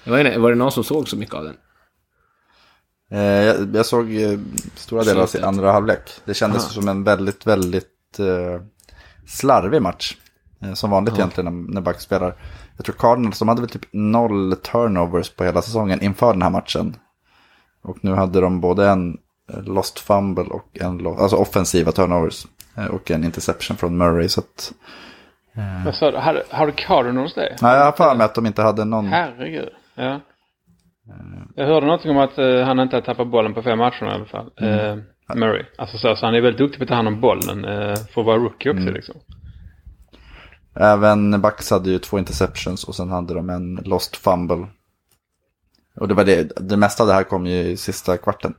Inte, 0.19 0.37
var 0.39 0.49
det 0.49 0.55
någon 0.55 0.71
som 0.71 0.83
såg 0.83 1.09
så 1.09 1.15
mycket 1.17 1.35
av 1.35 1.43
den? 1.43 1.57
Eh, 3.11 3.19
Jag, 3.45 3.75
jag 3.75 3.85
såg 3.85 4.15
eh, 4.15 4.39
stora 4.75 5.03
delar 5.03 5.21
av 5.21 5.27
Slutet. 5.27 5.47
andra 5.47 5.71
halvlek. 5.71 6.09
Det 6.25 6.33
kändes 6.33 6.63
Aha. 6.63 6.69
som 6.71 6.87
en 6.87 7.03
väldigt, 7.03 7.47
väldigt 7.47 8.19
eh, 8.19 8.61
slarvig 9.27 9.81
match. 9.81 10.17
Som 10.73 10.89
vanligt 10.89 11.13
egentligen 11.13 11.45
när, 11.65 11.73
när 11.73 11.81
Bucks 11.81 12.03
spelar. 12.03 12.35
Jag 12.75 12.85
tror 12.85 12.95
Cardinals, 12.95 13.39
de 13.39 13.47
hade 13.47 13.61
väl 13.61 13.69
typ 13.69 13.85
noll 13.91 14.55
turnovers 14.55 15.29
på 15.29 15.43
hela 15.43 15.61
säsongen 15.61 16.01
inför 16.01 16.33
den 16.33 16.41
här 16.41 16.49
matchen. 16.49 16.95
Och 17.83 17.97
nu 18.01 18.13
hade 18.13 18.41
de 18.41 18.61
både 18.61 18.89
en 18.89 19.17
lost 19.65 19.99
fumble 19.99 20.43
och 20.43 20.77
en, 20.81 21.07
alltså 21.07 21.35
offensiva 21.35 21.91
turnovers. 21.91 22.47
Och 22.91 23.11
en 23.11 23.23
interception 23.23 23.77
från 23.77 23.97
Murray. 23.97 24.29
Så 24.29 24.39
att, 24.39 24.73
Vad 25.85 25.95
sa 25.95 26.11
du? 26.11 26.17
Har, 26.17 26.43
har 26.49 26.65
du 26.67 26.73
Cardinals 26.75 27.33
det? 27.33 27.55
nej, 27.61 27.77
jag 27.77 27.85
har 27.85 27.91
för 27.91 28.15
mig 28.15 28.25
att 28.25 28.35
de 28.35 28.45
inte 28.45 28.61
hade 28.61 28.85
någon. 28.85 29.07
Herregud. 29.07 29.69
Ja. 29.95 30.19
Jag 31.55 31.67
hörde 31.67 31.85
någonting 31.85 32.11
om 32.11 32.17
att 32.17 32.37
eh, 32.37 32.61
han 32.61 32.79
inte 32.79 32.95
har 32.95 33.01
tappat 33.01 33.27
bollen 33.27 33.53
på 33.53 33.61
fem 33.61 33.77
matcher 33.79 34.05
i 34.05 34.09
alla 34.09 34.25
fall. 34.25 34.51
Eh, 34.61 34.97
Murray. 35.35 35.63
Alltså 35.77 35.97
så, 35.97 36.15
så 36.15 36.25
han 36.25 36.35
är 36.35 36.41
väldigt 36.41 36.57
duktig 36.57 36.77
på 36.79 36.83
att 36.83 36.89
ta 36.89 36.95
hand 36.95 37.07
om 37.07 37.21
bollen 37.21 37.65
eh, 37.65 37.95
för 37.95 38.21
att 38.21 38.27
vara 38.27 38.37
rookie 38.37 38.71
också 38.71 38.89
liksom. 38.91 39.15
Även 40.75 41.41
Bucks 41.41 41.71
hade 41.71 41.89
ju 41.89 41.99
två 41.99 42.19
interceptions 42.19 42.83
och 42.83 42.95
sen 42.95 43.09
hade 43.09 43.33
de 43.33 43.49
en 43.49 43.75
lost 43.75 44.17
fumble. 44.17 44.67
Och 45.99 46.07
det 46.07 46.13
var 46.13 46.23
det, 46.25 46.51
det 46.69 46.77
mesta 46.77 47.03
av 47.03 47.07
det 47.07 47.13
här 47.13 47.23
kom 47.23 47.45
ju 47.45 47.57
i 47.61 47.77
sista 47.77 48.17
kvarten. 48.17 48.53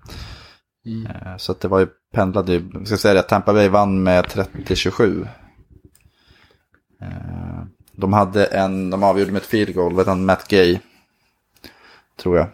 Eh, 1.08 1.36
Så 1.36 1.52
att 1.52 1.60
det 1.60 1.68
var 1.68 1.78
ju 1.80 1.86
pendlade 2.14 2.52
ju, 2.52 2.70
jag 2.74 2.86
ska 2.86 2.96
säga 2.96 3.14
det, 3.14 3.22
Tampa 3.22 3.52
Bay 3.52 3.68
vann 3.68 4.02
med 4.02 4.24
30-27. 4.24 5.26
De 7.92 8.12
hade 8.12 8.44
en, 8.46 8.90
de 8.90 9.02
avgjorde 9.02 9.32
med 9.32 9.42
ett 9.42 9.48
field 9.48 9.74
goal, 9.74 9.94
vet 9.94 10.06
han, 10.06 10.24
Matt 10.24 10.48
Gay. 10.48 10.78
Tror 12.16 12.36
jag. 12.36 12.46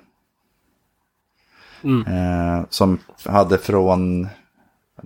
Eh, 2.06 2.64
Som 2.70 2.98
hade 3.24 3.58
från, 3.58 4.28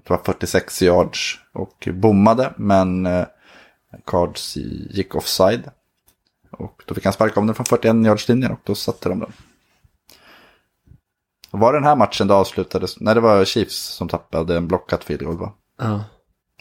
var 0.09 0.19
46 0.25 0.83
yards 0.83 1.41
och 1.53 1.89
bommade, 1.93 2.53
men 2.57 3.07
eh, 3.07 3.27
Cards 4.07 4.57
gick 4.91 5.15
offside. 5.15 5.71
Och 6.51 6.83
då 6.87 6.95
fick 6.95 7.05
han 7.05 7.13
sparka 7.13 7.41
om 7.41 7.47
den 7.47 7.55
från 7.55 7.67
41 7.67 8.07
yards 8.07 8.29
linjen 8.29 8.53
och 8.53 8.61
då 8.65 8.75
satte 8.75 9.09
de 9.09 9.19
den. 9.21 9.33
Och 11.51 11.59
var 11.59 11.73
det 11.73 11.79
den 11.79 11.87
här 11.87 11.97
matchen 11.97 12.29
det 12.29 12.35
avslutades? 12.35 13.01
Nej, 13.01 13.15
det 13.15 13.21
var 13.21 13.45
Chiefs 13.45 13.77
som 13.77 14.09
tappade 14.09 14.57
en 14.57 14.69
blockat 14.69 15.05
field 15.05 15.23
goal 15.25 15.39
va? 15.39 15.53
Ja. 15.79 16.05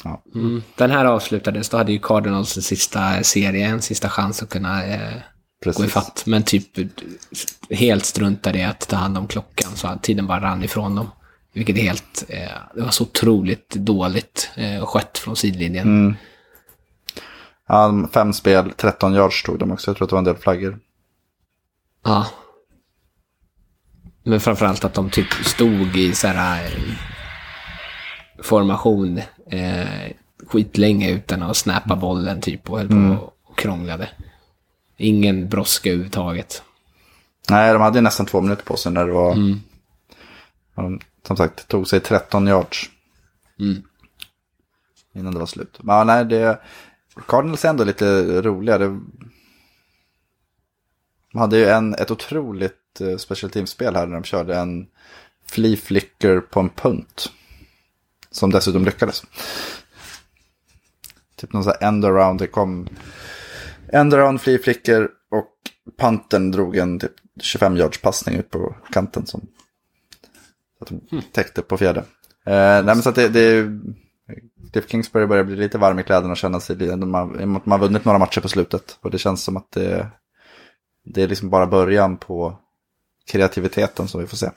Ja. 0.04 0.24
Mm. 0.36 0.64
Den 0.76 0.92
här 0.92 1.06
avslutades, 1.06 1.70
då 1.70 1.78
hade 1.78 1.92
ju 1.92 2.00
Cardinals 2.00 2.58
en 2.58 2.64
sista 2.64 3.24
serie, 3.24 3.68
en 3.68 3.82
sista 3.82 4.10
chans 4.10 4.44
att 4.44 4.50
kunna 4.50 4.86
eh, 4.86 5.18
gå 5.66 5.86
ifatt. 5.86 6.24
Men 6.26 6.44
typ 6.44 6.68
helt 7.70 8.06
struntade 8.06 8.60
i 8.60 8.64
att 8.64 8.88
ta 8.88 8.96
hand 8.96 9.18
om 9.18 9.28
klockan 9.28 9.72
så 9.76 10.00
tiden 10.02 10.28
bara 10.28 10.42
rann 10.42 10.64
ifrån 10.64 10.96
dem. 10.96 11.10
Vilket 11.54 11.78
är 11.78 11.82
helt, 11.82 12.26
eh, 12.28 12.50
det 12.76 12.82
var 12.82 12.90
så 12.90 13.04
otroligt 13.04 13.70
dåligt 13.70 14.50
eh, 14.56 14.86
skött 14.86 15.18
från 15.18 15.36
sidlinjen. 15.36 15.88
Mm. 15.88 16.16
Ja, 17.68 18.08
fem 18.14 18.34
spel, 18.34 18.72
13 18.78 19.14
yards 19.14 19.44
tog 19.44 19.60
de 19.60 19.72
också. 19.72 19.90
Jag 19.92 19.98
tror 19.98 20.06
att 20.06 20.10
det 20.10 20.16
var 20.16 20.20
en 20.20 20.26
del 20.26 20.38
flaggor. 20.38 20.80
Ja. 22.04 22.28
Men 24.24 24.40
framförallt 24.40 24.84
att 24.84 24.94
de 24.94 25.10
typ 25.10 25.34
stod 25.34 25.96
i 25.98 26.16
så 26.16 26.28
här 26.28 26.66
eh, 26.66 26.72
formation 28.44 29.22
eh, 29.52 30.12
skitlänge 30.48 31.12
utan 31.12 31.44
att 31.44 31.58
snappa 31.58 31.96
bollen 31.96 32.42
typ 32.42 32.70
och 32.70 32.78
höll 32.78 32.88
på 32.88 33.34
och 33.44 33.58
krånglade. 33.58 34.10
Ingen 34.98 35.50
brådska 35.50 35.90
överhuvudtaget. 35.90 36.64
Nej, 37.50 37.74
de 37.74 37.82
hade 37.82 38.02
nästan 38.02 38.26
två 38.26 38.42
minuter 38.42 38.64
på 38.64 38.78
sig 38.78 38.92
när 38.92 39.06
det 39.06 39.12
var... 39.12 39.36
Ja, 40.76 40.82
de, 40.84 41.00
som 41.28 41.38
sagt, 41.38 41.58
det 41.58 41.64
tog 41.64 41.88
sig 41.88 42.00
13 42.00 42.48
yards. 42.48 42.90
Mm. 43.60 43.84
Innan 45.14 45.34
det 45.34 45.40
var 45.40 45.46
slut. 45.46 45.80
Men 45.84 46.08
nej, 46.08 46.26
det... 46.26 46.60
Cardinals 47.28 47.66
är 47.66 47.70
ändå 47.70 47.84
lite 47.84 48.42
roliga. 48.42 48.78
Det... 48.78 49.00
De 51.32 51.40
hade 51.40 51.58
ju 51.58 51.66
en, 51.66 51.96
ett 51.96 52.12
otroligt 52.12 53.02
eh, 53.02 53.18
special 53.18 53.52
team-spel 53.52 53.96
här 53.96 54.08
när 54.08 54.14
de 54.14 54.24
körde 54.24 54.56
en 54.56 54.88
flea 55.46 55.78
flicker 55.78 56.40
på 56.40 56.60
en 56.60 56.70
punt. 56.70 57.32
Som 58.32 58.50
dessutom 58.52 58.86
lyckades. 58.86 59.24
Typ 61.36 61.54
någon 61.54 61.64
sån 61.64 61.74
här 61.80 61.88
end 61.88 62.06
around. 62.06 62.40
Det 62.40 62.48
kom 62.48 62.88
end 63.94 64.14
around, 64.14 64.42
flea 64.42 64.60
flicker 64.60 65.10
och 65.32 65.48
panten 65.98 66.52
drog 66.52 66.78
en 66.78 67.00
typ 67.00 67.12
25 67.42 67.78
yards 67.78 68.02
passning 68.02 68.36
ut 68.36 68.50
på 68.50 68.76
kanten. 68.92 69.26
Som, 69.26 69.42
så 70.78 70.84
att 70.84 70.90
de 71.10 71.22
täckte 71.32 71.62
på 71.62 71.78
fjärde. 71.78 72.00
Eh, 72.46 72.54
nej 72.56 72.84
men 72.84 73.02
så 73.02 73.10
att 73.10 73.16
det, 73.16 73.30
det 73.30 73.68
Cliff 74.74 74.90
Kingsbury 74.90 75.26
börjar 75.26 75.44
bli 75.44 75.56
lite 75.56 75.78
varm 75.78 76.00
i 76.00 76.04
kläderna 76.04 76.32
och 76.32 76.38
känna 76.38 76.60
sig, 76.60 76.76
li- 76.76 76.88
de 76.88 77.14
har, 77.14 77.42
i 77.42 77.44
och 77.44 77.48
med 77.48 77.58
att 77.58 77.66
man 77.66 77.80
har 77.80 77.88
vunnit 77.88 78.06
några 78.06 78.20
matcher 78.20 78.42
på 78.42 78.48
slutet. 78.50 78.98
Och 79.02 79.12
det 79.12 79.18
känns 79.18 79.44
som 79.44 79.58
att 79.58 79.72
det, 79.72 80.08
det 81.06 81.22
är 81.24 81.28
liksom 81.28 81.50
bara 81.50 81.68
början 81.68 82.18
på 82.18 82.58
kreativiteten 83.32 84.08
som 84.08 84.22
vi 84.22 84.28
får 84.28 84.38
se. 84.38 84.50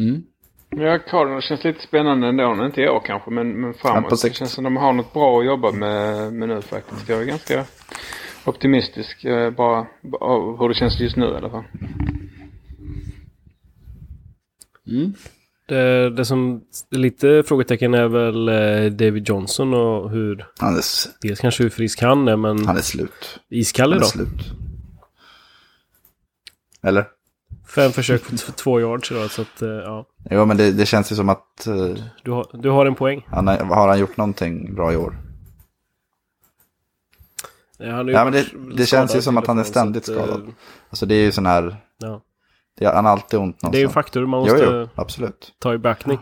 Mm. 0.00 0.22
Ja, 0.76 0.98
Cardinals 0.98 1.44
känns 1.44 1.64
lite 1.64 1.80
spännande 1.82 2.28
ändå. 2.28 2.66
Inte 2.66 2.88
år 2.88 3.02
kanske, 3.06 3.30
men, 3.30 3.60
men 3.60 3.70
Ja, 3.70 3.78
framåt. 3.78 4.10
på 4.10 4.16
det 4.22 4.34
känns 4.34 4.52
som 4.52 4.64
de 4.64 4.76
har 4.76 4.92
något 4.92 5.12
bra 5.12 5.40
att 5.40 5.46
jobba 5.46 5.72
med, 5.72 6.32
med 6.32 6.48
nu 6.48 6.62
faktiskt. 6.62 7.08
Jag 7.08 7.20
är 7.22 7.24
ganska 7.26 7.64
optimistisk 8.44 9.24
eh, 9.24 9.50
bara 9.50 9.86
av 10.20 10.58
hur 10.58 10.68
det 10.68 10.74
känns 10.74 11.00
just 11.00 11.16
nu 11.16 11.26
i 11.26 11.34
alla 11.36 11.50
fall. 11.50 11.64
Mm. 14.86 15.12
Det, 15.68 16.10
det 16.10 16.24
som 16.24 16.60
är 16.90 16.98
lite 16.98 17.42
frågetecken 17.46 17.94
är 17.94 18.08
väl 18.08 18.48
eh, 18.48 18.90
David 18.92 19.28
Johnson 19.28 19.74
och 19.74 20.10
hur, 20.10 20.46
Han 20.58 20.76
är, 20.76 20.82
dels 21.22 21.40
kanske 21.40 21.62
hur 21.62 21.70
frisk 21.70 22.02
han 22.02 22.28
är, 22.28 22.36
men 22.36 22.66
han 22.66 22.76
är 22.76 22.80
slut. 22.80 23.40
iskall 23.48 23.92
Han 23.92 23.92
är 23.92 23.96
idag. 23.96 24.08
slut. 24.08 24.50
Eller? 26.82 27.06
Fem 27.74 27.92
försök 27.92 28.22
för 28.22 28.52
två 28.52 28.80
yards 28.80 29.12
idag, 29.12 29.30
så 29.30 29.42
att 29.42 29.62
eh, 29.62 29.68
ja. 29.68 30.06
Jo, 30.30 30.44
men 30.46 30.56
det, 30.56 30.72
det 30.72 30.86
känns 30.86 31.12
ju 31.12 31.16
som 31.16 31.28
att 31.28 31.66
eh, 31.66 31.74
Du 32.24 32.30
har, 32.30 32.46
du 32.52 32.70
har 32.70 32.86
en 32.86 32.94
poäng. 32.94 33.26
han 33.30 33.46
har, 33.48 33.56
har 33.56 33.88
han 33.88 33.98
gjort 33.98 34.16
någonting 34.16 34.74
bra 34.74 34.92
i 34.92 34.96
år. 34.96 35.14
Ja, 37.78 37.90
han 37.92 38.08
Ja, 38.08 38.24
men 38.24 38.32
det, 38.32 38.46
det 38.76 38.86
känns 38.86 39.16
ju 39.16 39.22
som 39.22 39.36
att 39.38 39.46
han 39.46 39.58
är 39.58 39.64
ständigt 39.64 40.04
så 40.04 40.12
att, 40.12 40.18
eh, 40.18 40.24
skadad. 40.24 40.52
Alltså 40.90 41.06
det 41.06 41.14
är 41.14 41.22
ju 41.22 41.32
sån 41.32 41.46
här, 41.46 41.76
Ja. 41.98 42.20
det, 42.78 42.86
han 42.86 43.04
har 43.04 43.12
alltid 43.12 43.38
ont 43.40 43.46
någonstans. 43.62 43.72
Det 43.72 43.78
är 43.78 43.80
ju 43.80 43.84
en 43.86 43.92
faktor 43.92 44.26
man 44.26 44.44
Jo, 44.46 44.52
måste 44.52 44.66
jo, 44.70 44.88
absolut. 44.94 45.52
ta 45.58 45.74
i 45.74 45.78
backning. 45.78 46.18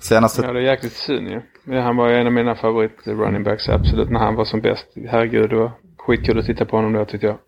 Senaste, 0.00 0.42
Ja, 0.42 0.52
det 0.52 0.58
är 0.58 0.62
jäkligt 0.62 0.92
synd 0.96 1.28
ju. 1.28 1.42
Ja, 1.64 1.80
han 1.80 1.96
var 1.96 2.08
ju 2.08 2.14
en 2.16 2.26
av 2.26 2.32
mina 2.32 2.54
favorit 2.56 2.96
running 3.06 3.44
backs 3.44 3.68
absolut 3.68 4.10
när 4.10 4.20
han 4.20 4.34
var 4.34 4.44
som 4.44 4.60
bäst. 4.60 4.86
Herregud, 5.08 5.50
det 5.50 5.56
var 5.56 5.72
skitkul 5.98 6.38
att 6.38 6.46
titta 6.46 6.64
på 6.64 6.76
honom 6.76 6.92
då 6.92 7.04
tyckte 7.04 7.26
jag. 7.26 7.38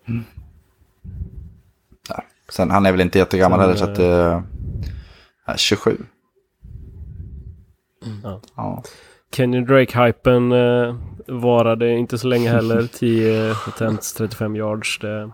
Sen, 2.51 2.71
han 2.71 2.85
är 2.85 2.91
väl 2.91 3.01
inte 3.01 3.19
jättegammal 3.19 3.59
Sen, 3.59 3.67
heller 3.67 3.77
så 3.77 3.85
att 3.85 3.95
det 3.95 4.43
är 5.45 5.57
27. 5.57 5.97
Ja. 8.23 8.41
Ja. 8.55 8.83
Kenny 9.35 9.61
Drake-hypen 9.61 10.51
eh, 10.51 10.95
varade 11.27 11.91
inte 11.91 12.17
så 12.17 12.27
länge 12.27 12.49
heller. 12.49 12.87
10 12.93 13.51
attempts, 13.67 14.13
35 14.13 14.55
yards. 14.55 14.99
Det, 14.99 15.31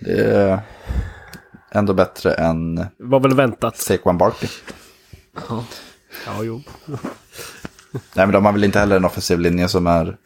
Det 0.00 0.20
är 0.20 0.60
ändå 1.70 1.94
bättre 1.94 2.34
än 2.34 2.86
var 2.98 3.20
väl 3.20 3.34
väntat. 3.34 3.76
Saquon 3.76 4.18
Barkley. 4.18 4.50
Ja, 6.26 6.42
jo. 6.42 6.60
Nej, 8.14 8.26
men 8.26 8.32
de 8.32 8.44
har 8.44 8.52
väl 8.52 8.64
inte 8.64 8.78
heller 8.78 8.96
en 8.96 9.04
offensiv 9.04 9.40
linje 9.40 9.68
som 9.68 9.86
är 9.86 10.16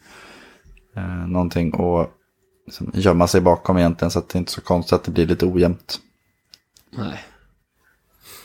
eh, 0.95 1.27
någonting 1.27 1.73
att 1.73 2.11
gömma 2.93 3.27
sig 3.27 3.41
bakom 3.41 3.77
egentligen. 3.77 4.11
Så 4.11 4.19
att 4.19 4.29
det 4.29 4.37
är 4.37 4.39
inte 4.39 4.51
så 4.51 4.61
konstigt 4.61 4.93
att 4.93 5.03
det 5.03 5.11
blir 5.11 5.25
lite 5.25 5.45
ojämnt. 5.45 5.99
Nej. 6.89 7.25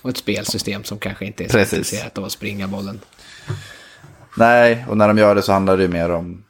Och 0.02 0.10
ett 0.10 0.16
spelsystem 0.16 0.84
som 0.84 0.98
kanske 0.98 1.26
inte 1.26 1.44
är 1.44 1.48
så 1.48 1.58
intresserat 1.58 2.18
av 2.18 2.24
att 2.24 2.32
springa 2.32 2.68
bollen. 2.68 3.00
Nej, 4.36 4.86
och 4.88 4.96
när 4.96 5.08
de 5.08 5.18
gör 5.18 5.34
det 5.34 5.42
så 5.42 5.52
handlar 5.52 5.76
det 5.76 5.82
ju 5.82 5.88
mer 5.88 6.10
om 6.10 6.44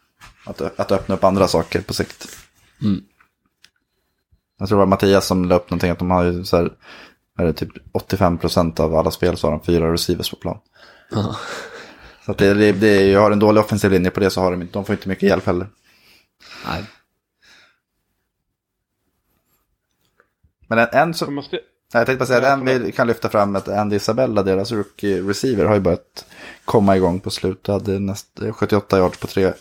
att, 0.45 0.61
att 0.79 0.91
öppna 0.91 1.15
upp 1.15 1.23
andra 1.23 1.47
saker 1.47 1.81
på 1.81 1.93
sikt. 1.93 2.37
Mm. 2.81 3.03
Jag 4.59 4.67
tror 4.67 4.77
det 4.77 4.79
var 4.79 4.89
Mattias 4.89 5.27
som 5.27 5.45
la 5.45 5.55
upp 5.55 5.69
någonting 5.69 5.91
att 5.91 5.99
de 5.99 6.11
har 6.11 6.23
ju 6.23 6.43
så 6.43 6.57
här, 6.57 6.71
är 7.37 7.45
det 7.45 7.53
typ 7.53 7.69
85% 7.93 8.79
av 8.79 8.95
alla 8.95 9.11
spel 9.11 9.37
så 9.37 9.47
har 9.47 9.51
de 9.51 9.63
fyra 9.65 9.93
receivers 9.93 10.29
på 10.29 10.35
plan. 10.35 10.57
Ja. 11.11 11.35
Så 12.25 12.31
att 12.31 12.37
det, 12.37 12.53
det, 12.53 12.71
det 12.71 13.13
har 13.13 13.31
en 13.31 13.39
dålig 13.39 13.63
offensiv 13.63 13.91
linje 13.91 14.11
på 14.11 14.19
det 14.19 14.29
så 14.29 14.41
har 14.41 14.51
de 14.51 14.61
inte, 14.61 14.73
de 14.73 14.85
får 14.85 14.95
inte 14.95 15.09
mycket 15.09 15.29
hjälp 15.29 15.45
heller. 15.45 15.67
Nej. 16.67 16.83
Men 20.71 20.79
en, 20.79 20.87
en 20.91 21.13
som, 21.13 21.35
måste... 21.35 21.55
Nej, 21.55 21.61
Jag 21.93 22.05
tänkte 22.05 22.19
bara 22.19 22.25
säga 22.25 22.53
att 22.53 22.59
en 22.59 22.83
vi 22.83 22.91
kan 22.91 23.07
lyfta 23.07 23.29
fram 23.29 23.55
att 23.55 23.67
Andy 23.67 23.95
Isabella, 23.95 24.43
deras 24.43 24.71
rookie 24.71 25.21
receiver, 25.21 25.65
har 25.65 25.73
ju 25.73 25.79
börjat 25.79 26.25
komma 26.65 26.97
igång 26.97 27.19
på 27.19 27.29
slutet. 27.29 27.67
Hade 27.67 27.99
näst, 27.99 28.39
78 28.51 28.97
yards 28.97 29.19
på 29.19 29.27
tre 29.27 29.53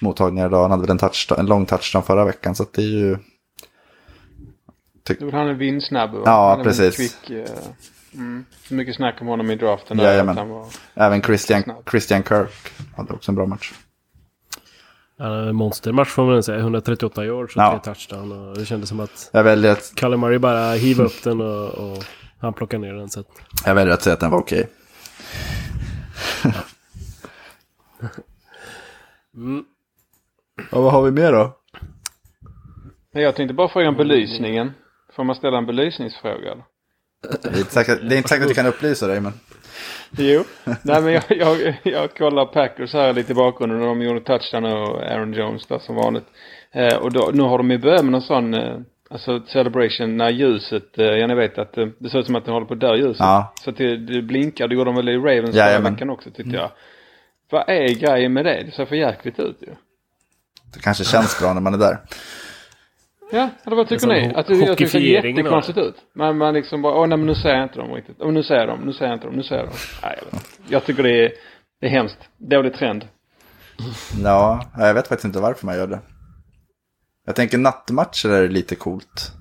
mottagningar 0.00 0.46
idag. 0.46 0.62
Han 0.62 0.70
hade 0.70 0.80
väl 0.80 0.90
en, 0.90 0.98
touchdown, 0.98 1.40
en 1.40 1.46
lång 1.46 1.66
touchdown 1.66 2.02
förra 2.02 2.24
veckan. 2.24 2.54
Så 2.54 2.66
det 2.72 2.82
är 2.82 2.86
ju... 2.86 3.16
Var 5.20 5.32
han 5.32 5.48
en 5.48 5.58
vindsnabb 5.58 6.12
va? 6.12 6.22
Ja, 6.24 6.50
Han 6.50 6.60
är 6.60 6.64
precis. 6.64 6.96
Quick, 6.96 7.30
eh, 7.30 7.54
mm. 8.14 8.44
Mycket 8.68 8.96
snack 8.96 9.20
om 9.20 9.26
honom 9.26 9.50
i 9.50 9.56
draften. 9.56 9.96
Där, 9.96 10.04
Jajamän. 10.04 10.48
var... 10.48 10.66
Även 10.94 11.22
Christian. 11.22 11.62
Christian 11.90 12.22
Kirk 12.22 12.72
hade 12.96 13.12
också 13.12 13.30
en 13.30 13.36
bra 13.36 13.46
match. 13.46 13.72
Ja, 15.18 15.52
monstermatch 15.52 16.08
får 16.10 16.24
man 16.24 16.34
väl 16.34 16.42
säga. 16.42 16.58
138 16.58 17.24
yards 17.24 17.56
och 17.56 17.62
Ja. 17.62 17.80
tre 17.84 17.94
touchdown. 17.94 18.32
Och 18.32 18.58
det 18.58 18.64
kändes 18.64 18.88
som 18.88 19.00
att 19.00 19.30
Jag 19.32 19.44
väljer 19.44 19.72
att, 19.72 19.92
Kalle 19.94 20.16
Murray 20.16 20.38
bara 20.38 20.72
hiva 20.72 21.04
upp 21.04 21.22
den 21.24 21.40
och, 21.40 21.68
och 21.68 22.04
han 22.40 22.52
plockar 22.52 22.78
ner 22.78 22.92
den. 22.94 23.08
Så 23.08 23.20
att, 23.20 23.26
jag 23.64 23.74
väljer 23.74 23.94
att 23.94 24.02
säga 24.02 24.14
att 24.14 24.20
den 24.20 24.30
var 24.30 24.38
okej. 24.38 24.68
Ja, 30.70 30.80
vad 30.80 30.92
har 30.92 31.02
vi 31.02 31.10
mer 31.10 31.32
då? 31.32 31.58
Nej, 33.14 33.24
Jag 33.24 33.36
tänkte 33.36 33.54
bara 33.54 33.68
fråga 33.68 33.88
om 33.88 33.96
belysningen. 33.96 34.72
Får 35.16 35.24
man 35.24 35.36
ställa 35.36 35.58
en 35.58 35.66
belysningsfråga? 35.66 36.52
eller? 36.52 36.64
Det 37.42 37.48
är 37.48 37.58
inte 37.58 37.72
säkert, 37.72 37.98
det 38.08 38.14
är 38.14 38.16
inte 38.16 38.28
säkert 38.28 38.44
att 38.44 38.50
vi 38.50 38.54
kan 38.54 38.66
upplysa 38.66 39.06
dig, 39.06 39.20
men... 39.20 39.32
Jo, 40.10 40.44
nej 40.82 41.02
men 41.02 41.12
jag, 41.12 41.22
jag, 41.28 41.80
jag 41.82 42.14
kollar 42.14 42.44
Packers 42.44 42.92
här 42.92 43.12
lite 43.12 43.32
i 43.32 43.34
bakgrunden 43.34 43.80
de 43.80 44.02
gjorde 44.02 44.20
touchdown 44.20 44.64
och 44.64 45.02
Aaron 45.02 45.32
Jones 45.32 45.66
där 45.66 45.78
som 45.78 45.94
vanligt. 45.94 46.26
Eh, 46.72 46.96
och 46.96 47.12
då, 47.12 47.30
nu 47.34 47.42
har 47.42 47.58
de 47.58 47.70
ju 47.70 47.78
börjat 47.78 48.04
med 48.04 48.12
någon 48.12 48.22
sån, 48.22 48.54
eh, 48.54 48.76
alltså 49.10 49.40
celebration 49.46 50.16
när 50.16 50.30
ljuset, 50.30 50.98
eh, 50.98 51.04
ja 51.06 51.26
ni 51.26 51.34
vet 51.34 51.58
att 51.58 51.78
eh, 51.78 51.86
det 51.98 52.10
ser 52.10 52.18
ut 52.18 52.26
som 52.26 52.36
att 52.36 52.44
de 52.44 52.50
håller 52.50 52.66
på 52.66 52.74
att 52.74 52.80
dö 52.80 52.96
ljuset. 52.96 53.16
Ja. 53.18 53.52
Så 53.64 53.70
att 53.70 53.76
det, 53.76 53.96
det 53.96 54.22
blinkar, 54.22 54.68
det 54.68 54.74
gjorde 54.74 54.88
de 54.88 54.96
väl 54.96 55.08
i 55.08 55.16
Ravens 55.16 55.50
förra 55.50 55.66
Jajamän. 55.66 55.92
veckan 55.94 56.10
också 56.10 56.30
tyckte 56.30 56.56
jag. 56.56 56.70
Vad 57.50 57.68
är 57.68 57.88
grejen 57.94 58.32
med 58.32 58.44
det? 58.44 58.62
Det 58.66 58.70
ser 58.70 58.86
för 58.86 58.96
jäkligt 58.96 59.38
ut 59.38 59.56
ju. 59.60 59.74
Det 60.74 60.80
kanske 60.80 61.04
känns 61.04 61.40
bra 61.40 61.52
när 61.54 61.60
man 61.60 61.74
är 61.74 61.78
där. 61.78 61.98
Ja, 63.30 63.50
eller 63.64 63.76
vad 63.76 63.88
tycker 63.88 64.00
sån 64.00 64.08
ni? 64.08 64.34
Att 64.34 64.46
det, 64.46 64.54
jag 64.54 64.78
tycker 64.78 64.84
det 64.84 64.90
ser 64.90 64.98
jättekonstigt 64.98 65.78
ut. 65.78 65.94
Man, 66.14 66.38
man 66.38 66.54
liksom 66.54 66.82
bara, 66.82 66.94
åh 66.94 67.06
nej 67.06 67.18
men 67.18 67.26
nu 67.26 67.34
ser 67.34 67.48
jag 67.48 67.62
inte 67.62 67.78
dem 67.78 67.94
riktigt. 67.94 68.16
Åh 68.20 68.32
nu 68.32 68.42
ser 68.42 68.54
jag 68.54 68.68
dem, 68.68 68.80
nu 68.80 68.92
ser 68.92 69.04
jag 69.04 69.14
inte 69.14 69.26
dem, 69.26 69.36
nu 69.36 69.42
ser 69.42 69.56
jag 69.56 69.64
dem. 69.66 69.74
Nej, 70.02 70.18
jag, 70.30 70.40
jag 70.68 70.84
tycker 70.84 71.02
det 71.02 71.24
är, 71.24 71.32
det 71.80 71.86
är 71.86 71.90
hemskt. 71.90 72.18
Dålig 72.36 72.74
trend. 72.74 73.08
Ja, 74.24 74.70
jag 74.78 74.94
vet 74.94 75.08
faktiskt 75.08 75.24
inte 75.24 75.40
varför 75.40 75.66
man 75.66 75.76
gör 75.76 75.86
det. 75.86 76.00
Jag 77.26 77.36
tänker 77.36 77.58
nattmatcher 77.58 78.28
är 78.28 78.48
lite 78.48 78.74
coolt. 78.74 79.32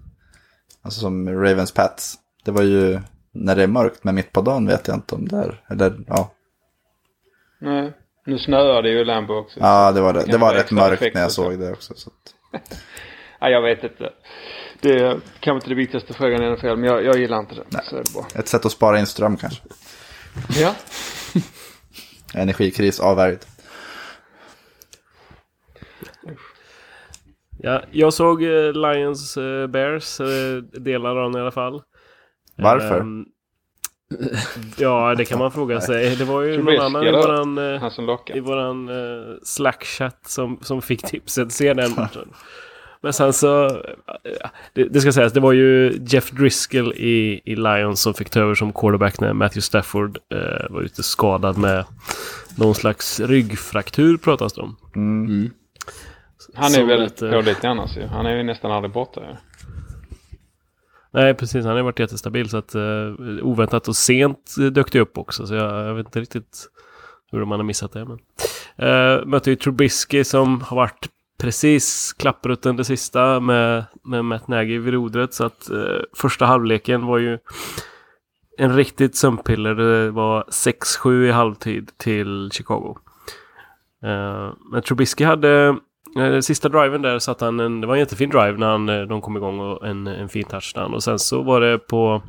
Alltså 0.82 1.00
som 1.00 1.30
Ravens 1.30 1.71
Pats. 1.71 2.15
Det 2.45 2.52
var 2.52 2.63
ju 2.63 3.00
när 3.34 3.56
det 3.56 3.63
är 3.63 3.67
mörkt, 3.67 4.04
men 4.04 4.15
mitt 4.15 4.32
på 4.32 4.41
dagen 4.41 4.67
vet 4.67 4.88
jag 4.88 4.97
inte 4.97 5.15
om 5.15 5.28
det 5.28 5.38
är. 5.38 5.63
Eller 5.69 5.93
ja, 6.08 6.32
Nej, 7.60 7.93
nu 8.26 8.38
snöar 8.39 8.82
det 8.82 8.89
ju 8.89 9.00
i 9.00 9.06
Lambo 9.06 9.34
också. 9.34 9.60
ja 9.60 9.91
det 9.91 10.02
var, 10.02 10.13
det. 10.13 10.23
Det 10.26 10.38
var 10.38 10.54
rätt 10.54 10.71
mörkt 10.71 11.13
när 11.13 11.21
jag 11.21 11.32
såg 11.32 11.60
det 11.60 11.71
också. 11.71 11.93
Så 11.95 12.10
att, 12.10 12.62
Nej, 13.41 13.52
jag 13.52 13.62
vet 13.62 13.84
inte. 13.84 14.13
Det 14.82 14.89
är 14.89 15.19
kanske 15.39 15.52
inte 15.52 15.69
det 15.69 15.76
viktigaste 15.76 16.13
frågan 16.13 16.43
i 16.43 16.56
NFL, 16.56 16.76
men 16.76 16.84
jag, 16.84 17.04
jag 17.04 17.17
gillar 17.17 17.39
inte 17.39 17.56
det. 17.56 17.84
Så 17.84 17.95
är 17.95 18.04
det 18.04 18.13
bra. 18.13 18.28
ett 18.36 18.47
sätt 18.47 18.65
att 18.65 18.71
spara 18.71 19.00
in 19.00 19.06
ström 19.06 19.38
kanske. 19.38 19.62
Ja. 20.60 20.76
Energikris 22.34 23.00
avvärjd. 23.00 23.39
Ja, 27.60 27.82
jag 27.91 28.13
såg 28.13 28.43
eh, 28.43 28.73
Lions 28.73 29.38
eh, 29.38 29.67
Bears, 29.67 30.19
eh, 30.19 30.58
delar 30.58 31.15
av 31.15 31.32
den 31.32 31.41
i 31.41 31.41
alla 31.41 31.52
fall. 31.52 31.82
Varför? 32.56 33.00
Ehm, 33.00 33.26
ja, 34.78 35.15
det 35.17 35.26
kan 35.26 35.39
man 35.39 35.52
fråga 35.52 35.82
sig. 35.82 36.15
Det 36.15 36.26
var 36.26 36.41
ju 36.41 36.63
någon 36.63 36.80
annan 36.80 37.08
i 37.08 37.12
våran, 37.12 37.60
i 38.36 38.39
våran 38.39 38.89
eh, 38.89 39.36
Slack-chatt 39.43 40.28
som, 40.28 40.60
som 40.62 40.82
fick 40.82 41.02
tipset 41.02 41.52
se 41.52 41.73
den 41.73 41.91
matchen. 41.91 42.34
Men 43.02 43.14
sen 43.14 43.34
så, 43.34 43.66
eh, 43.66 44.50
det, 44.74 44.84
det 44.84 45.02
ska 45.02 45.12
sägas, 45.12 45.34
det 45.34 45.40
var 45.40 45.52
ju 45.52 46.00
Jeff 46.08 46.32
Driscoll 46.32 46.94
i, 46.94 47.42
i 47.46 47.56
Lions 47.56 48.02
som 48.02 48.14
fick 48.14 48.30
ta 48.30 48.40
över 48.40 48.56
som 48.56 48.74
quarterback 48.74 49.20
när 49.20 49.34
Matthew 49.34 49.62
Stafford 49.62 50.18
eh, 50.34 50.70
var 50.70 50.82
ute 50.82 51.04
skadad 51.04 51.58
med 51.58 51.86
någon 52.58 52.76
slags 52.76 53.20
ryggfraktur 53.20 54.18
pratas 54.18 54.54
det 54.54 54.62
om. 54.62 54.76
Mm. 54.96 55.52
Han 56.54 56.72
är 56.72 56.76
Som 56.76 56.88
väldigt 56.88 57.22
eh, 57.22 57.32
pålitlig 57.32 57.70
annars 57.70 57.98
ju. 57.98 58.08
Han 58.08 58.26
är 58.26 58.38
ju 58.38 58.44
nästan 58.44 58.72
aldrig 58.72 58.94
borta 58.94 59.22
ju. 59.22 59.36
Nej, 61.12 61.34
precis. 61.34 61.66
Han 61.66 61.76
har 61.76 61.84
varit 61.84 62.00
jättestabil. 62.00 62.50
Så 62.50 62.58
att 62.58 62.76
uh, 62.76 63.14
oväntat 63.42 63.88
och 63.88 63.96
sent 63.96 64.56
dök 64.72 64.92
det 64.92 65.00
upp 65.00 65.18
också. 65.18 65.48
Så 65.48 65.54
jag, 65.54 65.88
jag 65.88 65.94
vet 65.94 66.06
inte 66.06 66.20
riktigt 66.20 66.68
hur 67.32 67.46
man 67.46 67.60
har 67.60 67.64
missat 67.64 67.92
det. 67.92 68.06
Men. 68.06 68.20
Uh, 68.90 69.26
mötte 69.26 69.50
ju 69.50 69.56
Trubisky 69.56 70.24
som 70.24 70.62
har 70.62 70.76
varit 70.76 71.10
precis 71.41 72.13
klapprutten 72.13 72.76
det 72.76 72.86
sista 72.86 73.39
med, 73.39 73.86
med 74.04 74.26
Matt 74.26 74.47
Nagy 74.47 74.80
vid 74.80 74.93
rodret. 74.93 75.34
Så 75.34 75.45
att 75.45 75.69
eh, 75.69 76.00
första 76.15 76.45
halvleken 76.45 77.06
var 77.06 77.17
ju 77.17 77.38
en 78.58 78.76
riktigt 78.76 79.15
sömnpiller. 79.15 79.76
Det 79.76 80.12
var 80.12 80.43
6-7 80.43 81.23
i 81.23 81.32
halvtid 81.32 81.97
till 81.97 82.50
Chicago. 82.54 82.97
Eh, 84.04 84.54
men 84.71 84.82
Trubisky 84.82 85.23
hade 85.23 85.78
eh, 86.17 86.39
Sista 86.39 86.69
driven 86.69 87.02
där 87.02 87.19
satt 87.19 87.41
han 87.41 87.60
en, 87.60 87.82
det 87.82 87.88
var 87.88 87.93
en 87.93 88.00
jättefin 88.00 88.30
drive 88.30 88.58
när 88.58 88.67
han, 88.67 88.89
eh, 88.89 89.02
de 89.02 89.21
kom 89.21 89.38
igång 89.38 89.60
och 89.60 89.88
en, 89.88 90.08
en 90.08 90.30
fin 90.30 90.45
touchdown. 90.45 90.93
Och 90.93 91.04
sen 91.04 91.19
så 91.19 91.41
var 91.43 91.62
det 91.62 91.78
på, 91.78 92.21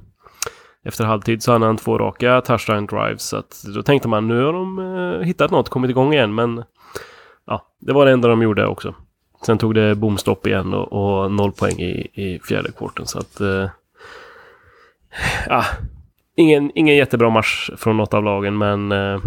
efter 0.84 1.04
halvtid 1.04 1.42
så 1.42 1.52
hade 1.52 1.66
han 1.66 1.76
två 1.76 1.98
raka 1.98 2.40
touchdown 2.40 2.86
drives. 2.86 3.28
Så 3.28 3.36
att 3.36 3.62
då 3.74 3.82
tänkte 3.82 4.08
man 4.08 4.28
nu 4.28 4.44
har 4.44 4.52
de 4.52 4.78
eh, 4.78 5.26
hittat 5.26 5.50
något, 5.50 5.68
kommit 5.68 5.90
igång 5.90 6.12
igen. 6.12 6.34
Men 6.34 6.64
ja, 7.48 7.66
det 7.78 7.92
var 7.92 8.06
det 8.06 8.12
enda 8.12 8.28
de 8.28 8.42
gjorde 8.42 8.66
också. 8.66 8.94
Sen 9.46 9.58
tog 9.58 9.74
det 9.74 9.94
bomstopp 9.94 10.46
igen 10.46 10.74
och, 10.74 10.92
och 10.92 11.32
noll 11.32 11.52
poäng 11.52 11.80
i, 11.80 12.08
i 12.12 12.40
fjärde 12.48 12.72
kvarten. 12.72 13.06
Så 13.06 13.18
att... 13.18 13.40
Eh, 13.40 13.68
ja, 15.46 15.64
ingen, 16.36 16.70
ingen 16.74 16.96
jättebra 16.96 17.30
match 17.30 17.70
från 17.76 17.96
något 17.96 18.14
av 18.14 18.24
lagen 18.24 18.58
men... 18.58 18.92
Eh, 18.92 19.20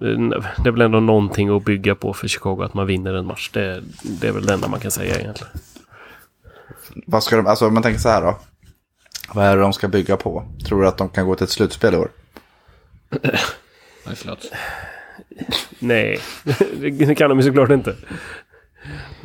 det 0.00 0.68
är 0.68 0.70
väl 0.70 0.80
ändå 0.80 1.00
någonting 1.00 1.56
att 1.56 1.64
bygga 1.64 1.94
på 1.94 2.12
för 2.12 2.28
Chicago 2.28 2.62
att 2.62 2.74
man 2.74 2.86
vinner 2.86 3.14
en 3.14 3.26
match. 3.26 3.50
Det, 3.52 3.82
det 4.20 4.28
är 4.28 4.32
väl 4.32 4.46
det 4.46 4.54
enda 4.54 4.68
man 4.68 4.80
kan 4.80 4.90
säga 4.90 5.20
egentligen. 5.20 5.52
Vad 7.06 7.22
ska 7.22 7.36
de, 7.36 7.46
alltså 7.46 7.66
om 7.66 7.74
man 7.74 7.82
tänker 7.82 8.00
så 8.00 8.08
här 8.08 8.22
då. 8.22 8.36
Vad 9.32 9.46
är 9.46 9.56
det 9.56 9.62
de 9.62 9.72
ska 9.72 9.88
bygga 9.88 10.16
på? 10.16 10.44
Tror 10.66 10.82
du 10.82 10.88
att 10.88 10.98
de 10.98 11.08
kan 11.08 11.26
gå 11.26 11.34
till 11.34 11.44
ett 11.44 11.50
slutspel 11.50 11.94
i 11.94 11.96
år? 11.96 12.08
Nej, 14.06 14.16
förlåt. 14.16 14.52
Nej, 15.78 16.20
det 16.80 17.14
kan 17.14 17.30
de 17.30 17.38
ju 17.38 17.46
såklart 17.46 17.70
inte. 17.70 17.96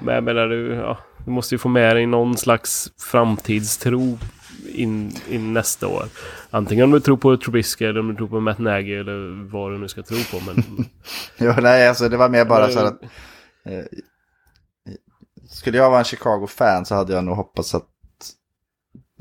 Men 0.03 0.15
jag 0.15 0.23
menar, 0.23 0.47
du, 0.47 0.73
ja, 0.73 0.97
du 1.25 1.31
måste 1.31 1.55
ju 1.55 1.59
få 1.59 1.69
med 1.69 1.95
dig 1.95 2.05
någon 2.05 2.37
slags 2.37 2.91
framtidstro 3.11 4.17
in, 4.73 5.11
in 5.29 5.53
nästa 5.53 5.87
år. 5.87 6.05
Antingen 6.49 6.83
om 6.83 6.91
du 6.91 6.99
tror 6.99 7.17
på 7.17 7.37
Trubisky 7.37 7.85
eller 7.85 7.99
om 7.99 8.07
du 8.07 8.15
tror 8.15 8.27
på 8.27 8.39
Matt 8.39 8.59
Nagy 8.59 8.93
eller 8.93 9.49
vad 9.51 9.71
du 9.71 9.77
nu 9.77 9.87
ska 9.87 10.03
tro 10.03 10.17
på. 10.31 10.45
Men 10.45 10.63
Jo, 11.37 11.53
nej, 11.61 11.87
alltså 11.87 12.09
det 12.09 12.17
var 12.17 12.29
mer 12.29 12.45
bara 12.45 12.69
så 12.69 12.79
här 12.79 12.85
att... 12.85 13.03
Eh, 13.65 13.83
skulle 15.49 15.77
jag 15.77 15.89
vara 15.89 15.99
en 15.99 16.05
Chicago-fan 16.05 16.85
så 16.85 16.95
hade 16.95 17.13
jag 17.13 17.23
nog 17.23 17.35
hoppats 17.35 17.75
att... 17.75 17.89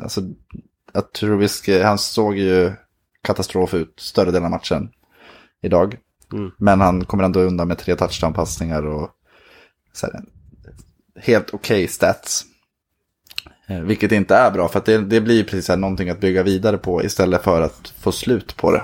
Alltså, 0.02 0.20
att 0.92 1.12
Trubisky, 1.12 1.82
han 1.82 1.98
såg 1.98 2.36
ju 2.38 2.72
katastrof 3.22 3.74
ut 3.74 4.00
större 4.00 4.30
delen 4.30 4.44
av 4.44 4.50
matchen 4.50 4.90
idag. 5.62 5.98
Mm. 6.32 6.50
Men 6.58 6.80
han 6.80 7.04
kommer 7.04 7.24
ändå 7.24 7.40
undan 7.40 7.68
med 7.68 7.78
tre 7.78 7.94
touchdown-passningar 7.94 8.86
och 8.86 9.10
så 9.92 10.06
här, 10.06 10.20
helt 11.20 11.54
okej 11.54 11.88
stats. 11.88 12.44
Eh, 13.68 13.80
Vilket 13.80 14.12
inte 14.12 14.36
är 14.36 14.50
bra, 14.50 14.68
för 14.68 14.82
det, 14.84 14.98
det 14.98 15.20
blir 15.20 15.44
precis 15.44 15.68
här 15.68 15.76
någonting 15.76 16.10
att 16.10 16.20
bygga 16.20 16.42
vidare 16.42 16.78
på 16.78 17.04
istället 17.04 17.42
för 17.42 17.60
att 17.60 17.94
få 18.00 18.12
slut 18.12 18.56
på 18.56 18.72
det. 18.72 18.82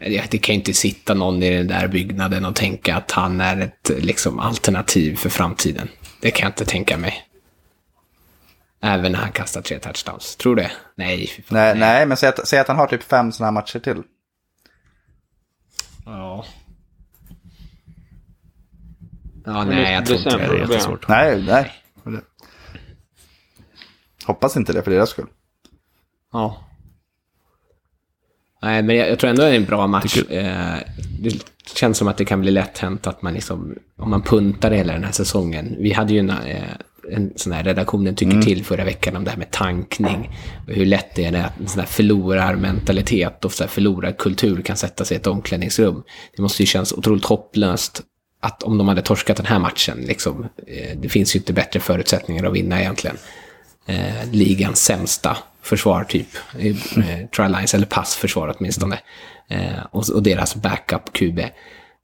Det 0.00 0.30
det 0.30 0.38
kan 0.38 0.54
ju 0.54 0.58
inte 0.58 0.72
sitta 0.72 1.14
någon 1.14 1.42
i 1.42 1.56
den 1.56 1.66
där 1.66 1.88
byggnaden 1.88 2.44
och 2.44 2.56
tänka 2.56 2.96
att 2.96 3.10
han 3.10 3.40
är 3.40 3.60
ett 3.60 3.90
liksom, 4.04 4.38
alternativ 4.38 5.16
för 5.16 5.28
framtiden. 5.28 5.88
Det 6.20 6.30
kan 6.30 6.46
jag 6.46 6.50
inte 6.50 6.64
tänka 6.64 6.96
mig. 6.96 7.26
Även 8.82 9.12
när 9.12 9.18
han 9.18 9.32
kastar 9.32 9.62
tre 9.62 9.78
touchdowns. 9.78 10.36
Tror 10.36 10.56
du 10.56 10.62
det? 10.62 10.70
Nej, 10.94 11.30
Nej, 11.48 11.78
nej 11.78 12.06
men 12.06 12.16
säg 12.16 12.28
att, 12.28 12.48
säg 12.48 12.58
att 12.58 12.68
han 12.68 12.76
har 12.76 12.86
typ 12.86 13.02
fem 13.02 13.32
sådana 13.32 13.46
här 13.46 13.52
matcher 13.52 13.78
till. 13.78 14.02
Ja. 16.04 16.44
Ja, 19.44 19.64
nej, 19.64 19.94
jag 19.94 20.06
tror 20.06 20.18
inte 20.18 20.36
det 20.36 20.44
är 20.44 20.58
jättesvårt. 20.58 21.08
Nej, 21.08 21.42
nej. 21.46 21.72
Hoppas 24.24 24.56
inte 24.56 24.72
det 24.72 24.82
för 24.82 24.90
deras 24.90 25.10
skull. 25.10 25.26
Ja. 26.32 26.64
Nej, 28.62 28.82
men 28.82 28.96
jag, 28.96 29.10
jag 29.10 29.18
tror 29.18 29.30
ändå 29.30 29.42
det 29.42 29.48
är 29.48 29.56
en 29.56 29.64
bra 29.64 29.86
match. 29.86 30.16
Eh, 30.16 30.78
det 31.20 31.44
känns 31.74 31.98
som 31.98 32.08
att 32.08 32.16
det 32.16 32.24
kan 32.24 32.40
bli 32.40 32.50
lätt 32.50 32.78
hänt 32.78 33.06
att 33.06 33.22
man 33.22 33.34
liksom, 33.34 33.74
om 33.96 34.10
man 34.10 34.22
puntar 34.22 34.70
hela 34.70 34.92
den 34.92 35.04
här 35.04 35.12
säsongen. 35.12 35.76
Vi 35.78 35.92
hade 35.92 36.12
ju 36.12 36.18
en, 36.18 36.30
eh, 36.30 36.62
en 37.12 37.32
sån 37.36 37.52
här 37.52 37.64
redaktionen 37.64 38.14
tycker 38.14 38.42
till 38.42 38.64
förra 38.64 38.84
veckan 38.84 39.16
om 39.16 39.24
det 39.24 39.30
här 39.30 39.38
med 39.38 39.50
tankning. 39.50 40.30
Och 40.68 40.74
hur 40.74 40.86
lätt 40.86 41.14
det 41.14 41.24
är 41.24 41.44
att 41.44 41.60
en 41.60 41.68
sån 41.68 41.80
här 41.80 41.86
förlorarmentalitet 41.86 43.44
och 43.44 43.52
så 43.52 43.62
här 43.62 43.68
förlorarkultur 43.68 44.62
kan 44.62 44.76
sätta 44.76 45.04
sig 45.04 45.16
i 45.16 45.20
ett 45.20 45.26
omklädningsrum. 45.26 46.02
Det 46.36 46.42
måste 46.42 46.62
ju 46.62 46.66
kännas 46.66 46.92
otroligt 46.92 47.24
hopplöst 47.24 48.02
att 48.40 48.62
om 48.62 48.78
de 48.78 48.88
hade 48.88 49.02
torskat 49.02 49.36
den 49.36 49.46
här 49.46 49.58
matchen, 49.58 49.98
liksom, 50.00 50.48
eh, 50.66 50.98
det 50.98 51.08
finns 51.08 51.36
ju 51.36 51.38
inte 51.38 51.52
bättre 51.52 51.80
förutsättningar 51.80 52.44
att 52.44 52.52
vinna 52.52 52.80
egentligen 52.80 53.16
eh, 53.86 54.30
ligans 54.32 54.80
sämsta 54.80 55.36
försvar 55.62 56.04
typ. 56.04 56.28
i, 56.58 56.70
Eh, 56.70 57.26
trial 57.36 57.52
lines, 57.52 57.74
eller 57.74 57.86
passförsvar 57.86 58.54
åtminstone. 58.58 58.98
Eh, 59.48 59.84
och, 59.90 60.08
och 60.08 60.22
deras 60.22 60.54
backup 60.54 61.12
QB. 61.12 61.40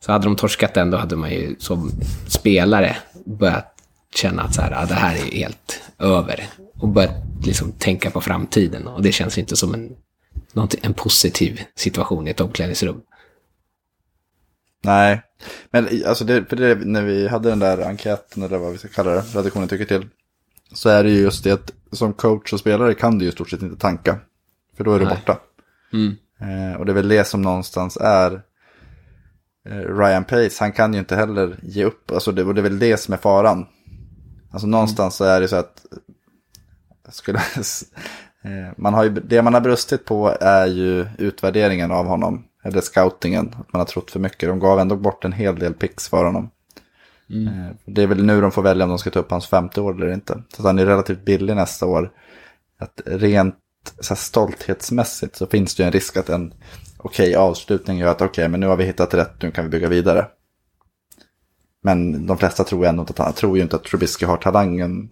Så 0.04 0.12
hade 0.12 0.24
de 0.24 0.36
torskat 0.36 0.74
den 0.74 0.90
då 0.90 0.98
hade 0.98 1.16
man 1.16 1.30
ju 1.30 1.57
som 1.59 1.90
spelare 2.28 2.96
börjat 3.24 3.75
känna 4.16 4.42
att 4.42 4.54
så 4.54 4.62
här, 4.62 4.82
ah, 4.82 4.86
det 4.86 4.94
här 4.94 5.14
är 5.14 5.36
helt 5.36 5.80
över. 5.98 6.48
Och 6.80 6.88
börjat 6.88 7.14
liksom 7.44 7.72
tänka 7.72 8.10
på 8.10 8.20
framtiden. 8.20 8.86
Och 8.86 9.02
det 9.02 9.12
känns 9.12 9.38
inte 9.38 9.56
som 9.56 9.74
en, 9.74 9.96
en 10.82 10.94
positiv 10.94 11.60
situation 11.74 12.28
i 12.28 12.30
ett 12.30 12.40
omklädningsrum. 12.40 13.00
Nej, 14.82 15.22
men 15.70 15.88
alltså 16.06 16.24
det, 16.24 16.44
för 16.44 16.56
det, 16.56 16.74
när 16.74 17.02
vi 17.02 17.28
hade 17.28 17.48
den 17.48 17.58
där 17.58 17.88
enkäten 17.88 18.42
eller 18.42 18.58
vad 18.58 18.72
vi 18.72 18.78
ska 18.78 18.88
kalla 18.88 19.10
det, 19.10 19.20
redaktionen 19.20 19.68
tycker 19.68 19.84
till. 19.84 20.08
Så 20.72 20.88
är 20.88 21.04
det 21.04 21.10
ju 21.10 21.20
just 21.20 21.44
det 21.44 21.52
att 21.52 21.72
som 21.92 22.12
coach 22.12 22.52
och 22.52 22.60
spelare 22.60 22.94
kan 22.94 23.18
du 23.18 23.24
ju 23.24 23.28
i 23.28 23.32
stort 23.32 23.50
sett 23.50 23.62
inte 23.62 23.80
tanka. 23.80 24.18
För 24.76 24.84
då 24.84 24.94
är 24.94 24.98
du 24.98 25.04
Nej. 25.04 25.14
borta. 25.14 25.40
Mm. 25.92 26.16
Eh, 26.40 26.76
och 26.78 26.86
det 26.86 26.92
är 26.92 26.94
väl 26.94 27.08
det 27.08 27.24
som 27.24 27.42
någonstans 27.42 27.98
är 28.00 28.42
eh, 29.68 29.96
Ryan 29.98 30.24
Pace. 30.24 30.56
Han 30.60 30.72
kan 30.72 30.92
ju 30.92 30.98
inte 30.98 31.16
heller 31.16 31.58
ge 31.62 31.84
upp. 31.84 32.10
Alltså 32.10 32.32
det, 32.32 32.44
och 32.44 32.54
det 32.54 32.60
är 32.60 32.62
väl 32.62 32.78
det 32.78 32.96
som 32.96 33.14
är 33.14 33.18
faran. 33.18 33.66
Alltså 34.57 34.66
någonstans 34.66 35.16
så 35.16 35.24
är 35.24 35.40
det 35.40 35.48
så 35.48 35.57
att 35.57 35.86
skulle, 37.09 37.38
eh, 38.42 38.72
man 38.76 38.94
har 38.94 39.04
ju, 39.04 39.11
det 39.11 39.42
man 39.42 39.54
har 39.54 39.61
brustit 39.61 40.04
på 40.04 40.36
är 40.40 40.66
ju 40.66 41.07
utvärderingen 41.18 41.90
av 41.90 42.07
honom. 42.07 42.44
Eller 42.64 42.80
scoutingen. 42.80 43.46
Att 43.46 43.72
man 43.72 43.80
har 43.80 43.86
trott 43.86 44.11
för 44.11 44.20
mycket. 44.20 44.48
De 44.48 44.59
gav 44.59 44.80
ändå 44.80 44.96
bort 44.96 45.24
en 45.24 45.32
hel 45.32 45.59
del 45.59 45.74
picks 45.74 46.09
för 46.09 46.24
honom. 46.24 46.50
Eh, 47.48 47.74
Det 47.84 48.02
är 48.02 48.07
väl 48.07 48.24
nu 48.24 48.40
de 48.40 48.50
får 48.52 48.62
välja 48.62 48.84
om 48.84 48.88
de 48.90 48.98
ska 48.98 49.11
ta 49.11 49.18
upp 49.18 49.30
hans 49.30 49.46
femte 49.46 49.80
år 49.80 49.94
eller 49.94 50.12
inte. 50.12 50.42
Så 50.57 50.62
han 50.62 50.78
är 50.78 50.86
relativt 50.86 51.24
billig 51.24 51.57
nästa 51.57 51.86
år. 51.86 52.12
Att 52.78 53.00
rent 53.07 53.54
så 54.00 54.14
här, 54.14 54.16
stolthetsmässigt 54.16 55.36
så 55.36 55.46
finns 55.46 55.74
det 55.74 55.82
ju 55.82 55.86
en 55.86 55.92
risk 55.92 56.16
att 56.16 56.28
en 56.28 56.54
okej 56.98 57.34
avslutning 57.34 57.98
gör 57.98 58.11
att 58.11 58.22
okej, 58.22 58.48
men 58.48 58.61
nu 58.61 58.66
har 58.66 58.76
vi 58.76 58.84
hittat 58.84 59.14
rätt, 59.14 59.42
nu 59.42 59.50
kan 59.50 59.64
vi 59.64 59.70
bygga 59.70 59.88
vidare. 59.88 60.26
Men 61.82 62.26
de 62.26 62.38
flesta 62.38 62.64
tror 62.64 62.86
ändå 62.86 63.00
inte 63.00 63.12
att 63.12 63.18
han 63.18 63.32
tror 63.32 63.56
ju 63.56 63.62
inte 63.62 63.76
att 63.76 63.84
Trubisky 63.84 64.26
har 64.26 64.36
talangen 64.36 65.10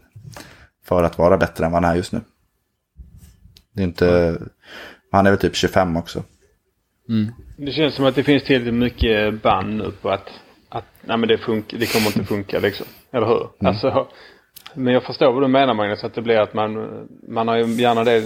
för 0.85 1.03
att 1.03 1.19
vara 1.19 1.37
bättre 1.37 1.65
än 1.65 1.73
vad 1.73 1.85
han 1.85 1.93
är 1.93 1.97
just 1.97 2.13
nu. 2.13 2.21
Det 3.73 3.83
är 3.83 3.85
inte, 3.85 4.39
han 5.11 5.27
är 5.27 5.31
väl 5.31 5.41
typ 5.41 5.57
25 5.57 5.97
också. 5.97 6.23
Det 7.57 7.73
känns 7.73 7.95
som 7.95 8.05
att 8.05 8.15
det 8.15 8.23
finns 8.23 8.45
tillräckligt 8.45 8.75
mycket 8.75 9.43
band 9.43 9.77
nu 9.77 9.91
på 10.03 10.11
att, 10.11 10.29
att 10.69 10.85
nej 11.01 11.17
men 11.17 11.29
det, 11.29 11.39
funkar, 11.39 11.79
det 11.79 11.93
kommer 11.93 12.07
inte 12.07 12.25
funka 12.25 12.59
liksom. 12.59 12.87
Eller 13.13 13.27
hur? 13.27 13.49
Alltså, 13.69 14.09
men 14.75 14.95
jag 14.95 15.03
förstår 15.03 15.33
vad 15.33 15.43
du 15.43 15.49
menar 15.49 15.75
Magnus, 15.75 16.05
att 16.05 16.15
det 16.15 16.23
blir 16.23 16.39
att 16.39 16.55
man, 16.55 16.89
man 17.29 17.49
har 17.49 17.57
ju 17.57 17.65
gärna 17.65 18.05
det 18.05 18.23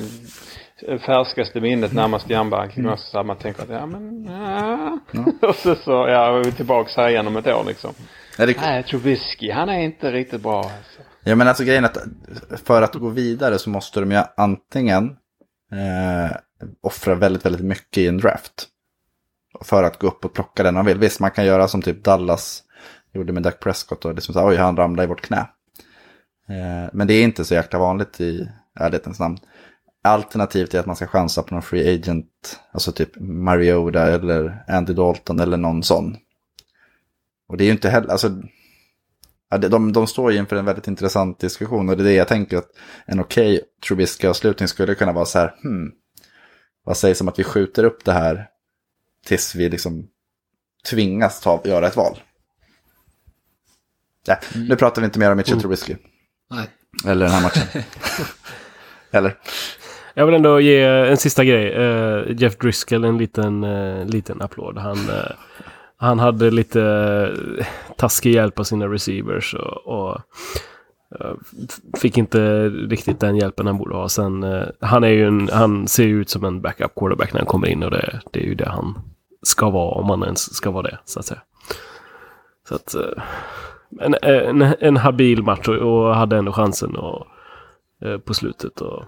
färskaste 1.07 1.61
minnet 1.61 1.93
närmast 1.93 2.31
hjärnbanken. 2.31 2.85
Mm. 2.85 2.97
Så 2.97 3.19
att 3.19 3.27
man 3.27 3.37
tänker 3.37 3.63
att 3.63 3.69
ja 3.69 3.87
men 3.87 4.25
ja. 4.25 4.99
Och 5.49 5.55
så, 5.55 5.75
så 5.75 5.91
ja, 5.91 6.39
är 6.39 6.45
vi 6.45 6.53
tillbaka 6.53 6.91
här 6.97 7.09
igen 7.09 7.27
om 7.27 7.37
ett 7.37 7.47
år 7.47 7.65
liksom. 7.67 7.95
Ja, 8.39 8.47
det, 8.47 8.57
Nej, 8.61 8.83
Trubisky, 8.83 9.51
han 9.51 9.69
är 9.69 9.79
inte 9.79 10.13
riktigt 10.13 10.43
bra 10.43 10.59
alltså. 10.59 11.01
Ja 11.25 11.35
men 11.35 11.49
alltså 11.49 11.65
grejen 11.65 11.85
är 11.85 11.89
att 11.89 11.99
för 12.61 12.83
att 12.83 12.95
gå 12.95 13.09
vidare 13.09 13.59
så 13.59 13.71
måste 13.71 14.01
de 14.01 14.13
ju 14.13 14.23
antingen 14.37 15.05
eh, 15.73 16.37
offra 16.81 17.15
väldigt, 17.15 17.45
väldigt 17.45 17.65
mycket 17.65 17.99
i 17.99 18.07
en 18.07 18.19
draft. 18.19 18.69
För 19.65 19.83
att 19.83 19.99
gå 19.99 20.07
upp 20.07 20.25
och 20.25 20.33
plocka 20.33 20.63
den 20.63 20.75
man 20.75 20.87
vill. 20.87 20.99
Visst, 20.99 21.21
man 21.21 21.31
kan 21.31 21.47
göra 21.47 21.69
som 21.69 21.83
typ 21.83 22.05
Dallas 22.05 22.63
gjorde 23.13 23.33
med 23.33 23.43
Dak 23.43 23.61
Prescott 23.61 24.05
och 24.05 24.15
liksom 24.15 24.33
så 24.33 24.41
här, 24.41 24.49
oj, 24.49 24.57
han 24.57 24.77
ramlade 24.77 25.05
i 25.05 25.09
vårt 25.09 25.21
knä. 25.21 25.49
Eh, 26.49 26.91
men 26.93 27.07
det 27.07 27.15
är 27.15 27.25
inte 27.25 27.45
så 27.45 27.55
jäkla 27.55 27.79
vanligt 27.79 28.21
i 28.21 28.49
ärlighetens 28.81 29.21
namn. 29.21 29.39
Alternativt 30.05 30.75
är 30.75 30.81
att 30.81 30.87
man 30.87 30.97
ska 30.97 31.07
chansa 31.07 31.43
på 31.43 31.55
någon 31.55 31.63
free 31.63 31.95
agent, 31.95 32.61
alltså 32.73 32.93
typ 32.93 33.11
Mariota 33.21 34.07
eller 34.07 34.65
Andy 34.69 34.93
Dalton 34.93 35.41
eller 35.41 35.57
någon 35.57 35.83
sån. 35.83 36.17
Och 37.49 37.57
det 37.57 37.65
är 37.65 37.67
ju 37.67 37.73
inte 37.73 37.91
heller, 37.91 38.09
alltså 38.09 38.43
Ja, 39.51 39.59
de, 39.59 39.93
de, 39.93 40.07
står 40.07 40.33
ju 40.33 40.39
inför 40.39 40.57
en 40.57 40.65
väldigt 40.65 40.89
intressant 40.89 41.39
diskussion 41.39 41.89
och 41.89 41.97
det 41.97 42.03
är 42.03 42.05
det 42.05 42.15
jag 42.15 42.29
tänker 42.29 42.57
att 42.57 42.71
en 43.07 43.21
okej 43.21 43.61
Trubisky-avslutning 43.89 44.69
skulle 44.69 44.95
kunna 44.95 45.13
vara 45.13 45.25
så 45.25 45.39
här, 45.39 45.55
hmm, 45.63 45.93
vad 46.85 46.97
sägs 46.97 47.21
om 47.21 47.29
att 47.29 47.39
vi 47.39 47.45
skjuter 47.45 47.85
upp 47.85 48.05
det 48.05 48.13
här 48.13 48.49
tills 49.27 49.55
vi 49.55 49.69
liksom 49.69 50.09
tvingas 50.91 51.41
ta, 51.41 51.63
göra 51.65 51.87
ett 51.87 51.97
val. 51.97 52.19
Ja, 54.27 54.37
Nu 54.55 54.77
pratar 54.77 55.03
vi 55.03 55.05
inte 55.05 55.19
mer 55.19 55.31
om 55.31 55.37
Mitchell 55.37 55.61
Trubisky, 55.61 55.97
Nej. 56.51 56.67
eller 57.07 57.27
den 57.27 57.35
här 57.35 57.43
matchen. 57.43 57.83
eller? 59.11 59.39
Jag 60.15 60.27
vill 60.27 60.35
ändå 60.35 60.61
ge 60.61 60.83
en 60.83 61.17
sista 61.17 61.45
grej. 61.45 61.73
Eh, 61.73 62.25
Jeff 62.37 62.59
Driscoll 62.59 63.05
en 63.05 63.19
liten, 63.19 63.65
eh, 63.65 64.07
liten 64.07 64.43
applåd. 64.43 64.79
Han, 64.79 64.99
eh, 64.99 65.31
han 66.01 66.19
hade 66.19 66.51
lite 66.51 66.83
eh, 67.59 67.67
taskig 67.97 68.35
hjälp 68.35 68.59
av 68.59 68.65
sina 68.65 68.87
receivers 68.87 69.55
och, 69.55 69.87
och 69.87 70.21
eh, 71.21 71.35
fick 71.97 72.19
inte 72.19 72.69
riktigt 72.69 73.21
den 73.21 73.37
hjälpen 73.37 73.67
han 73.67 73.79
borde 73.79 73.97
ha. 73.97 74.09
Sen, 74.09 74.43
eh, 74.43 74.67
han, 74.81 75.05
är 75.05 75.09
ju 75.09 75.27
en, 75.27 75.49
han 75.53 75.89
ser 75.89 76.05
ju 76.05 76.21
ut 76.21 76.31
som 76.31 76.45
en 76.45 76.61
backup 76.61 76.95
quarterback 76.95 77.33
när 77.33 77.41
han 77.41 77.47
kommer 77.47 77.69
in 77.69 77.83
och 77.83 77.91
det, 77.91 78.21
det 78.33 78.41
är 78.41 78.45
ju 78.45 78.55
det 78.55 78.69
han 78.69 78.99
ska 79.43 79.71
vara 79.71 79.91
om 79.91 80.11
han 80.11 80.23
ens 80.23 80.55
ska 80.55 80.71
vara 80.71 80.83
det, 80.83 80.99
så 81.05 81.21
att 81.21 81.27
säga. 81.27 81.43
Så 82.69 82.75
att, 82.75 82.95
en, 84.01 84.15
en, 84.23 84.63
en 84.81 84.97
habil 84.97 85.43
match 85.43 85.69
och, 85.69 85.77
och 85.77 86.15
hade 86.15 86.37
ändå 86.37 86.53
chansen 86.53 86.97
och, 86.97 87.27
på 88.25 88.35
slutet 88.35 88.81
och, 88.81 89.05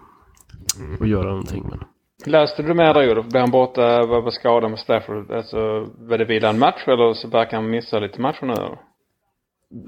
och 1.00 1.06
göra 1.06 1.28
någonting. 1.28 1.66
Men... 1.70 1.78
Läste 2.26 2.62
du 2.62 2.74
mer 2.74 2.94
då? 2.94 3.14
Då 3.14 3.22
blev 3.22 3.40
han 3.40 3.50
borta, 3.50 4.06
vad 4.06 4.22
var 4.24 4.30
skadan 4.30 4.70
med 4.70 4.80
Stafford? 4.80 5.30
Alltså, 5.30 5.86
var 5.98 6.18
det 6.18 6.24
vila 6.24 6.48
en 6.48 6.58
match 6.58 6.82
eller 6.86 7.14
så 7.14 7.28
verkar 7.28 7.56
han 7.56 7.70
missa 7.70 7.98
lite 7.98 8.20
matcher 8.20 8.46
nu? 8.46 8.76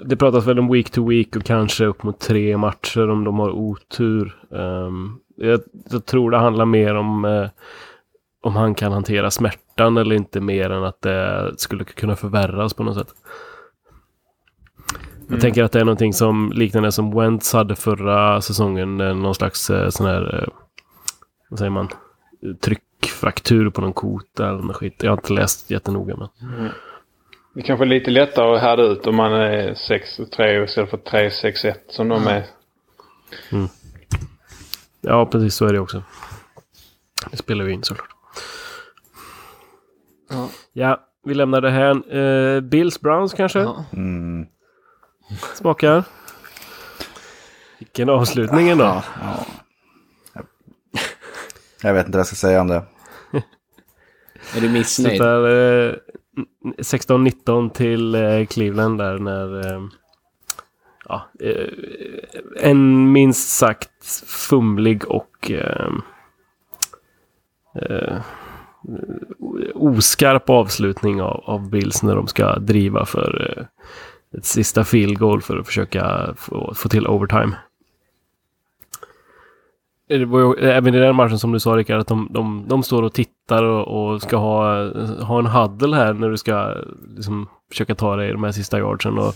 Det 0.04 0.16
pratas 0.16 0.46
väl 0.46 0.58
om 0.58 0.72
week 0.72 0.90
to 0.90 1.08
week 1.08 1.36
och 1.36 1.44
kanske 1.44 1.84
upp 1.84 2.02
mot 2.02 2.20
tre 2.20 2.56
matcher 2.56 3.10
om 3.10 3.24
de 3.24 3.38
har 3.38 3.50
otur. 3.50 4.44
Ehm, 4.52 5.18
jag, 5.36 5.60
jag 5.90 6.06
tror 6.06 6.30
det 6.30 6.38
handlar 6.38 6.64
mer 6.64 6.94
om 6.94 7.24
eh, 7.24 7.48
om 8.42 8.56
han 8.56 8.74
kan 8.74 8.92
hantera 8.92 9.30
smärtan 9.30 9.96
eller 9.96 10.14
inte 10.14 10.40
mer 10.40 10.70
än 10.70 10.84
att 10.84 11.02
det 11.02 11.52
skulle 11.56 11.84
kunna 11.84 12.16
förvärras 12.16 12.74
på 12.74 12.82
något 12.82 12.94
sätt. 12.94 13.14
Jag 15.28 15.40
tänker 15.40 15.64
att 15.64 15.72
det 15.72 15.80
är 15.80 15.84
någonting 15.84 16.12
som 16.12 16.52
liknande 16.54 16.92
som 16.92 17.10
Wentz 17.18 17.52
hade 17.52 17.76
förra 17.76 18.40
säsongen. 18.40 19.00
eh, 19.00 19.14
Någon 19.14 19.34
slags 19.34 19.70
eh, 19.70 19.88
sån 19.88 20.06
här, 20.06 20.48
vad 21.50 21.58
säger 21.58 21.70
man, 21.70 21.88
tryckfraktur 22.60 23.70
på 23.70 23.80
någon 23.80 23.92
kota 23.92 24.48
eller 24.48 24.62
något 24.62 24.76
skit. 24.76 25.02
Jag 25.02 25.10
har 25.10 25.16
inte 25.16 25.32
läst 25.32 25.70
jättenoga 25.70 26.16
men. 26.16 26.68
Det 27.54 27.62
kanske 27.62 27.84
är 27.84 27.88
lite 27.88 28.10
lättare 28.10 28.56
att 28.56 28.62
härda 28.62 28.82
ut 28.82 29.06
om 29.06 29.16
man 29.16 29.32
är 29.32 29.74
6-3 29.74 30.64
istället 30.64 30.90
för 30.90 30.96
3-6-1 30.96 31.74
som 31.88 32.08
de 32.08 32.26
är. 32.26 32.44
Ja, 35.00 35.26
precis 35.26 35.54
så 35.54 35.66
är 35.66 35.72
det 35.72 35.78
också. 35.78 36.02
Det 37.30 37.36
spelar 37.36 37.64
ju 37.64 37.72
in 37.72 37.84
såklart. 37.84 38.08
Ja. 40.30 40.48
Ja, 40.72 41.06
vi 41.24 41.34
lämnar 41.34 41.60
det 41.60 41.70
här. 41.70 42.16
Eh, 42.16 42.60
Bills 42.60 43.00
Browns 43.00 43.34
kanske? 43.34 43.58
Ja. 43.58 43.84
Mm. 43.92 44.46
Smakar. 45.54 46.04
Vilken 47.78 48.08
avslutning 48.08 48.68
ändå. 48.68 48.84
Ja, 48.84 49.02
ja. 49.20 49.46
Jag 51.82 51.94
vet 51.94 52.06
inte 52.06 52.16
vad 52.16 52.20
jag 52.20 52.26
ska 52.26 52.36
säga 52.36 52.60
om 52.60 52.68
det. 52.68 52.82
Är 54.56 54.60
du 54.60 54.68
missnöjd? 54.68 55.16
Slutar 55.16 55.44
eh, 55.88 55.94
16-19 56.78 57.70
till 57.70 58.14
eh, 58.14 58.46
Cleveland 58.46 58.98
där 58.98 59.18
när... 59.18 59.74
Eh, 59.74 59.82
ja, 61.08 61.30
eh, 61.40 61.66
en 62.56 63.12
minst 63.12 63.48
sagt 63.58 64.06
fumlig 64.26 65.08
och... 65.08 65.50
Eh, 65.50 65.90
eh, 67.74 68.20
oskarp 69.74 70.50
avslutning 70.50 71.22
av, 71.22 71.42
av 71.44 71.70
Bills 71.70 72.02
när 72.02 72.16
de 72.16 72.26
ska 72.26 72.58
driva 72.58 73.06
för 73.06 73.56
eh, 73.58 73.64
ett 74.38 74.44
sista 74.44 74.84
field 74.84 75.18
goal 75.18 75.42
för 75.42 75.58
att 75.58 75.66
försöka 75.66 76.34
få, 76.36 76.74
få 76.76 76.88
till 76.88 77.06
overtime. 77.06 77.56
Det 80.18 80.24
var 80.24 80.40
ju, 80.40 80.68
även 80.70 80.94
i 80.94 80.98
den 80.98 81.16
matchen 81.16 81.38
som 81.38 81.52
du 81.52 81.60
sa 81.60 81.76
Rickard, 81.76 82.00
att 82.00 82.06
de, 82.06 82.28
de, 82.30 82.64
de 82.68 82.82
står 82.82 83.02
och 83.02 83.12
tittar 83.12 83.62
och, 83.62 84.12
och 84.12 84.22
ska 84.22 84.36
ha, 84.36 84.90
ha 85.24 85.38
en 85.38 85.46
huddle 85.46 85.96
här 85.96 86.12
när 86.12 86.30
du 86.30 86.36
ska 86.36 86.74
liksom, 87.16 87.48
försöka 87.70 87.94
ta 87.94 88.16
dig 88.16 88.32
de 88.32 88.44
här 88.44 88.52
sista 88.52 88.78
yardsen. 88.78 89.18
Och, 89.18 89.34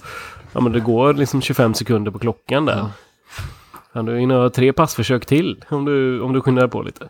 ja, 0.53 0.61
men 0.61 0.73
det 0.73 0.81
går 0.81 1.15
liksom 1.15 1.43
25 1.43 1.75
sekunder 1.75 2.11
på 2.11 2.19
klockan 2.19 2.65
där. 2.65 2.77
Ja. 2.77 2.91
Kan 3.93 4.05
du 4.05 4.19
hinna 4.19 4.35
ha 4.35 4.51
tre 4.51 4.73
passförsök 4.73 5.27
till 5.27 5.65
om 5.69 5.85
du, 5.85 6.21
om 6.21 6.33
du 6.33 6.41
skyndar 6.41 6.69
på 6.69 6.83
lite. 6.83 7.09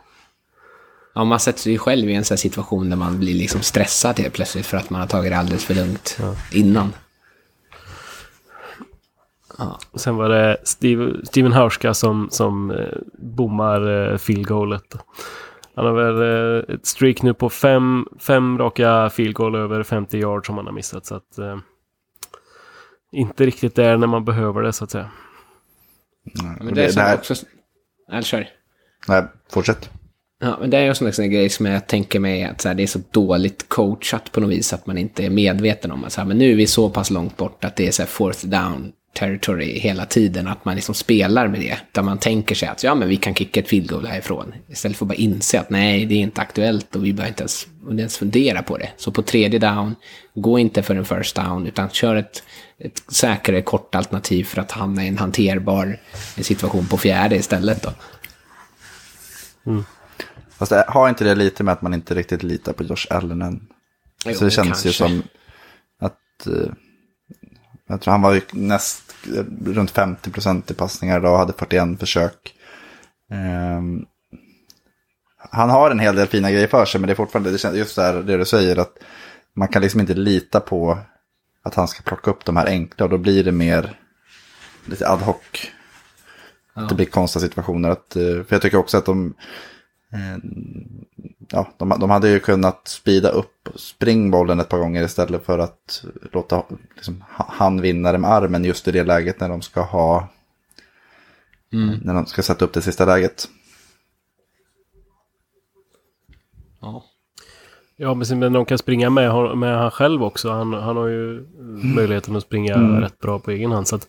Ja, 1.15 1.23
man 1.23 1.39
sätter 1.39 1.59
sig 1.59 1.77
själv 1.77 2.09
i 2.09 2.15
en 2.15 2.23
sån 2.23 2.37
situation 2.37 2.89
där 2.89 2.97
man 2.97 3.19
blir 3.19 3.33
liksom 3.33 3.61
stressad 3.61 4.19
helt 4.19 4.33
plötsligt 4.33 4.65
för 4.65 4.77
att 4.77 4.89
man 4.89 5.01
har 5.01 5.07
tagit 5.07 5.31
det 5.31 5.37
alldeles 5.37 5.65
för 5.65 5.73
lugnt 5.73 6.19
innan. 6.51 6.93
Och 9.91 9.99
sen 10.01 10.15
var 10.15 10.29
det 10.29 10.57
Steve, 10.63 11.13
Steven 11.25 11.51
Hauska 11.51 11.93
som, 11.93 12.27
som 12.31 12.71
eh, 12.71 12.97
bommar 13.19 14.11
eh, 14.11 14.17
field 14.17 14.47
goalet. 14.47 14.95
Han 15.75 15.85
har 15.85 15.93
väl 15.93 16.21
eh, 16.69 16.75
ett 16.75 16.85
streak 16.85 17.21
nu 17.21 17.33
på 17.33 17.49
fem, 17.49 18.05
fem 18.19 18.57
raka 18.57 19.09
field 19.09 19.33
goal 19.35 19.55
över 19.55 19.83
50 19.83 20.17
yards 20.17 20.47
som 20.47 20.57
han 20.57 20.65
har 20.65 20.73
missat. 20.73 21.05
Så 21.05 21.15
att, 21.15 21.37
eh, 21.37 21.57
inte 23.11 23.45
riktigt 23.45 23.75
där 23.75 23.97
när 23.97 24.07
man 24.07 24.25
behöver 24.25 24.61
det 24.61 24.73
så 24.73 24.83
att 24.83 24.91
säga. 24.91 25.09
Men 26.59 26.67
Och 26.67 26.73
det 26.75 26.81
är 26.81 26.85
det 26.85 26.93
som 26.93 27.01
här- 27.01 27.15
också... 27.15 27.33
Nej, 28.09 28.23
kör. 28.23 28.47
Nej, 29.07 29.23
fortsätt. 29.51 29.89
Ja, 30.39 30.57
men 30.61 30.69
det 30.69 30.77
är 30.77 30.81
ju 30.81 30.87
en 30.87 30.95
sån 30.95 31.11
där 31.11 31.25
grej 31.27 31.49
som 31.49 31.65
jag 31.65 31.87
tänker 31.87 32.19
mig 32.19 32.43
att 32.43 32.61
så 32.61 32.67
här, 32.67 32.75
det 32.75 32.83
är 32.83 32.87
så 32.87 32.99
dåligt 33.11 33.69
coachat 33.69 34.31
på 34.31 34.39
något 34.39 34.49
vis 34.49 34.73
att 34.73 34.87
man 34.87 34.97
inte 34.97 35.25
är 35.25 35.29
medveten 35.29 35.91
om 35.91 36.03
att 36.03 36.11
så 36.13 36.21
här, 36.21 36.27
men 36.27 36.37
nu 36.37 36.51
är 36.51 36.55
vi 36.55 36.67
så 36.67 36.89
pass 36.89 37.09
långt 37.11 37.37
bort 37.37 37.63
att 37.63 37.75
det 37.75 37.87
är 37.87 37.91
så 37.91 38.01
här 38.01 38.07
fourth 38.07 38.45
down 38.45 38.91
territory 39.13 39.79
hela 39.79 40.05
tiden, 40.05 40.47
att 40.47 40.65
man 40.65 40.75
liksom 40.75 40.95
spelar 40.95 41.47
med 41.47 41.59
det. 41.59 41.77
Där 41.91 42.01
man 42.01 42.17
tänker 42.17 42.55
sig 42.55 42.67
att 42.67 42.83
ja, 42.83 42.95
men 42.95 43.09
vi 43.09 43.17
kan 43.17 43.35
kicka 43.35 43.59
ett 43.59 43.67
field 43.67 43.89
goal 43.89 44.05
härifrån. 44.05 44.53
Istället 44.67 44.97
för 44.97 45.05
att 45.05 45.09
bara 45.09 45.15
inse 45.15 45.59
att 45.59 45.69
nej, 45.69 46.05
det 46.05 46.15
är 46.15 46.19
inte 46.19 46.41
aktuellt 46.41 46.95
och 46.95 47.05
vi 47.05 47.13
behöver 47.13 47.29
inte 47.29 47.41
ens, 47.41 47.67
inte 47.89 48.01
ens 48.01 48.17
fundera 48.17 48.63
på 48.63 48.77
det. 48.77 48.89
Så 48.97 49.11
på 49.11 49.21
tredje 49.21 49.59
down, 49.59 49.95
gå 50.35 50.59
inte 50.59 50.83
för 50.83 50.95
en 50.95 51.05
first 51.05 51.35
down, 51.35 51.67
utan 51.67 51.89
kör 51.89 52.15
ett, 52.15 52.43
ett 52.79 53.03
säkrare 53.07 53.61
kort 53.61 53.95
alternativ 53.95 54.43
för 54.43 54.61
att 54.61 54.71
hamna 54.71 55.05
i 55.05 55.07
en 55.07 55.17
hanterbar 55.17 55.99
situation 56.41 56.87
på 56.87 56.97
fjärde 56.97 57.35
istället. 57.35 57.83
Då. 57.83 57.93
Fast 60.49 60.69
det, 60.69 60.85
har 60.87 61.09
inte 61.09 61.23
det 61.23 61.35
lite 61.35 61.63
med 61.63 61.71
att 61.71 61.81
man 61.81 61.93
inte 61.93 62.15
riktigt 62.15 62.43
litar 62.43 62.73
på 62.73 62.83
Josh 62.83 63.05
Allen 63.09 63.41
än? 63.41 63.67
Jo, 64.25 64.33
så 64.33 64.45
det 64.45 64.51
känns 64.51 64.67
kanske. 64.67 64.87
ju 64.87 64.93
som 64.93 65.23
att... 65.99 66.47
eh, 66.47 66.71
jag 67.87 68.01
tror 68.01 68.11
han 68.11 68.21
var 68.21 68.33
ju 68.33 68.41
näst 68.51 69.15
runt 69.65 69.91
50 69.91 70.31
procent 70.31 70.71
i 70.71 70.73
passningar 70.73 71.19
idag 71.19 71.33
och 71.33 71.39
hade 71.39 71.53
41 71.53 71.99
försök. 71.99 72.53
Ehm, 73.31 74.05
han 75.37 75.69
har 75.69 75.91
en 75.91 75.99
hel 75.99 76.15
del 76.15 76.27
fina 76.27 76.51
grejer 76.51 76.67
för 76.67 76.85
sig 76.85 77.01
men 77.01 77.07
det 77.07 77.13
är 77.13 77.15
fortfarande 77.15 77.51
det 77.51 77.57
känns, 77.57 77.75
just 77.75 77.95
det, 77.95 78.01
här, 78.01 78.13
det 78.13 78.37
du 78.37 78.45
säger 78.45 78.79
att 78.79 78.97
man 79.53 79.67
kan 79.67 79.81
liksom 79.81 79.99
inte 79.99 80.13
lita 80.13 80.59
på 80.59 80.99
att 81.63 81.75
han 81.75 81.87
ska 81.87 82.03
plocka 82.03 82.31
upp 82.31 82.45
de 82.45 82.57
här 82.57 82.65
enkla 82.65 83.05
och 83.05 83.09
då 83.09 83.17
blir 83.17 83.43
det 83.43 83.51
mer 83.51 83.99
lite 84.85 85.09
ad 85.09 85.23
hoc. 85.23 85.71
Det 86.89 86.95
blir 86.95 87.05
konstiga 87.05 87.45
situationer. 87.45 87.89
Att, 87.89 88.15
eh, 88.15 88.21
för 88.21 88.47
jag 88.49 88.61
tycker 88.61 88.77
också 88.77 88.97
att 88.97 89.05
de, 89.05 89.33
ja, 91.51 91.67
de, 91.77 91.89
de 91.99 92.09
hade 92.09 92.29
ju 92.29 92.39
kunnat 92.39 92.87
speeda 92.87 93.29
upp 93.29 93.69
springbollen 93.75 94.59
ett 94.59 94.69
par 94.69 94.77
gånger 94.79 95.03
istället 95.03 95.45
för 95.45 95.59
att 95.59 96.05
låta 96.31 96.63
liksom, 96.95 97.23
ha- 97.29 97.49
han 97.53 97.81
vinna 97.81 98.11
det 98.11 98.17
med 98.17 98.31
armen 98.31 98.63
just 98.63 98.87
i 98.87 98.91
det 98.91 99.03
läget 99.03 99.39
när 99.39 99.49
de 99.49 99.61
ska 99.61 99.81
ha 99.81 100.27
när 102.03 102.13
de 102.13 102.25
ska 102.25 102.41
sätta 102.41 102.65
upp 102.65 102.73
det 102.73 102.81
sista 102.81 103.05
läget. 103.05 103.47
Ja. 106.81 107.03
Ja, 107.99 108.13
men 108.13 108.39
men 108.39 108.53
de 108.53 108.65
kan 108.65 108.77
springa 108.77 109.09
med, 109.09 109.57
med 109.57 109.77
han 109.77 109.91
själv 109.91 110.23
också. 110.23 110.49
Han, 110.51 110.73
han 110.73 110.97
har 110.97 111.07
ju 111.07 111.47
möjligheten 111.95 112.35
att 112.35 112.43
springa 112.43 113.01
rätt 113.01 113.19
bra 113.19 113.39
på 113.39 113.51
egen 113.51 113.71
hand. 113.71 113.87
Så 113.87 113.95
att 113.95 114.07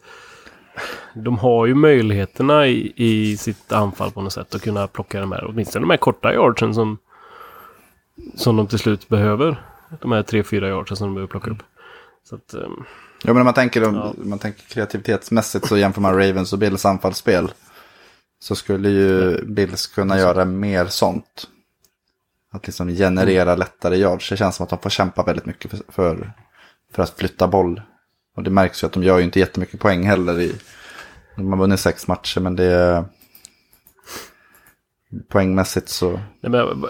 de 1.14 1.38
har 1.38 1.66
ju 1.66 1.74
möjligheterna 1.74 2.66
i, 2.66 2.92
i 2.96 3.36
sitt 3.36 3.72
anfall 3.72 4.10
på 4.10 4.22
något 4.22 4.32
sätt 4.32 4.54
att 4.54 4.62
kunna 4.62 4.86
plocka 4.86 5.20
de 5.20 5.32
här, 5.32 5.44
åtminstone 5.48 5.82
de 5.82 5.90
här 5.90 5.96
korta 5.96 6.34
yardsen 6.34 6.74
som, 6.74 6.98
som 8.34 8.56
de 8.56 8.66
till 8.66 8.78
slut 8.78 9.08
behöver. 9.08 9.62
De 10.00 10.12
här 10.12 10.22
tre, 10.22 10.42
fyra 10.42 10.68
yardsen 10.68 10.96
som 10.96 11.06
de 11.06 11.14
behöver 11.14 11.30
plocka 11.30 11.50
upp. 11.50 11.62
Så 12.28 12.34
att, 12.34 12.54
ehm, 12.54 12.84
Ja, 13.24 13.32
men 13.32 13.40
om 13.40 13.44
man 13.44 13.54
tänker, 13.54 13.88
om, 13.88 13.94
Ja. 13.94 14.14
man 14.16 14.38
tänker 14.38 14.62
kreativitetsmässigt 14.62 15.66
så 15.66 15.76
jämför 15.76 16.00
man 16.00 16.14
Ravens 16.14 16.52
och 16.52 16.58
Bills 16.58 16.84
anfallsspel. 16.86 17.50
Så 18.40 18.54
skulle 18.54 18.88
ju 18.88 19.44
Bills 19.44 19.86
kunna 19.86 20.18
göra 20.18 20.44
mer 20.44 20.86
sånt. 20.86 21.48
Att 22.52 22.66
liksom 22.66 22.88
generera 22.88 23.54
lättare 23.56 23.96
yards. 23.96 24.30
Det 24.30 24.36
känns 24.36 24.56
som 24.56 24.64
att 24.64 24.70
de 24.70 24.78
får 24.78 24.90
kämpa 24.90 25.22
väldigt 25.22 25.46
mycket 25.46 25.70
för, 25.70 25.80
för, 25.88 26.32
för 26.92 27.02
att 27.02 27.10
flytta 27.18 27.48
boll. 27.48 27.82
Och 28.38 28.44
det 28.44 28.50
märks 28.50 28.82
ju 28.82 28.86
att 28.86 28.92
de 28.92 29.02
gör 29.02 29.18
ju 29.18 29.24
inte 29.24 29.38
jättemycket 29.38 29.80
poäng 29.80 30.02
heller. 30.02 30.40
I, 30.40 30.52
de 31.36 31.52
har 31.52 31.58
vunnit 31.58 31.80
sex 31.80 32.08
matcher 32.08 32.40
men 32.40 32.56
det 32.56 32.64
är... 32.64 33.04
Poängmässigt 35.28 35.88
så... 35.88 36.10
Nej, 36.10 36.50
men, 36.52 36.84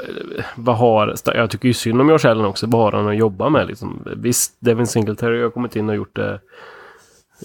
vad- 0.57 0.76
har, 0.76 1.14
jag 1.24 1.51
tycker 1.51 1.68
ju 1.68 1.74
synd 1.74 2.01
om 2.01 2.09
Josh 2.11 2.26
Allen 2.26 2.44
också. 2.44 2.66
Vad 2.66 2.80
har 2.82 2.92
han 2.92 3.09
att 3.09 3.16
jobba 3.16 3.49
med? 3.49 3.66
Liksom? 3.66 4.03
Visst, 4.16 4.57
Devin 4.61 4.86
Singletary 4.86 5.42
har 5.42 5.51
kommit 5.51 5.76
in 5.76 5.88
och 5.88 5.96
gjort 5.96 6.16
det. 6.16 6.40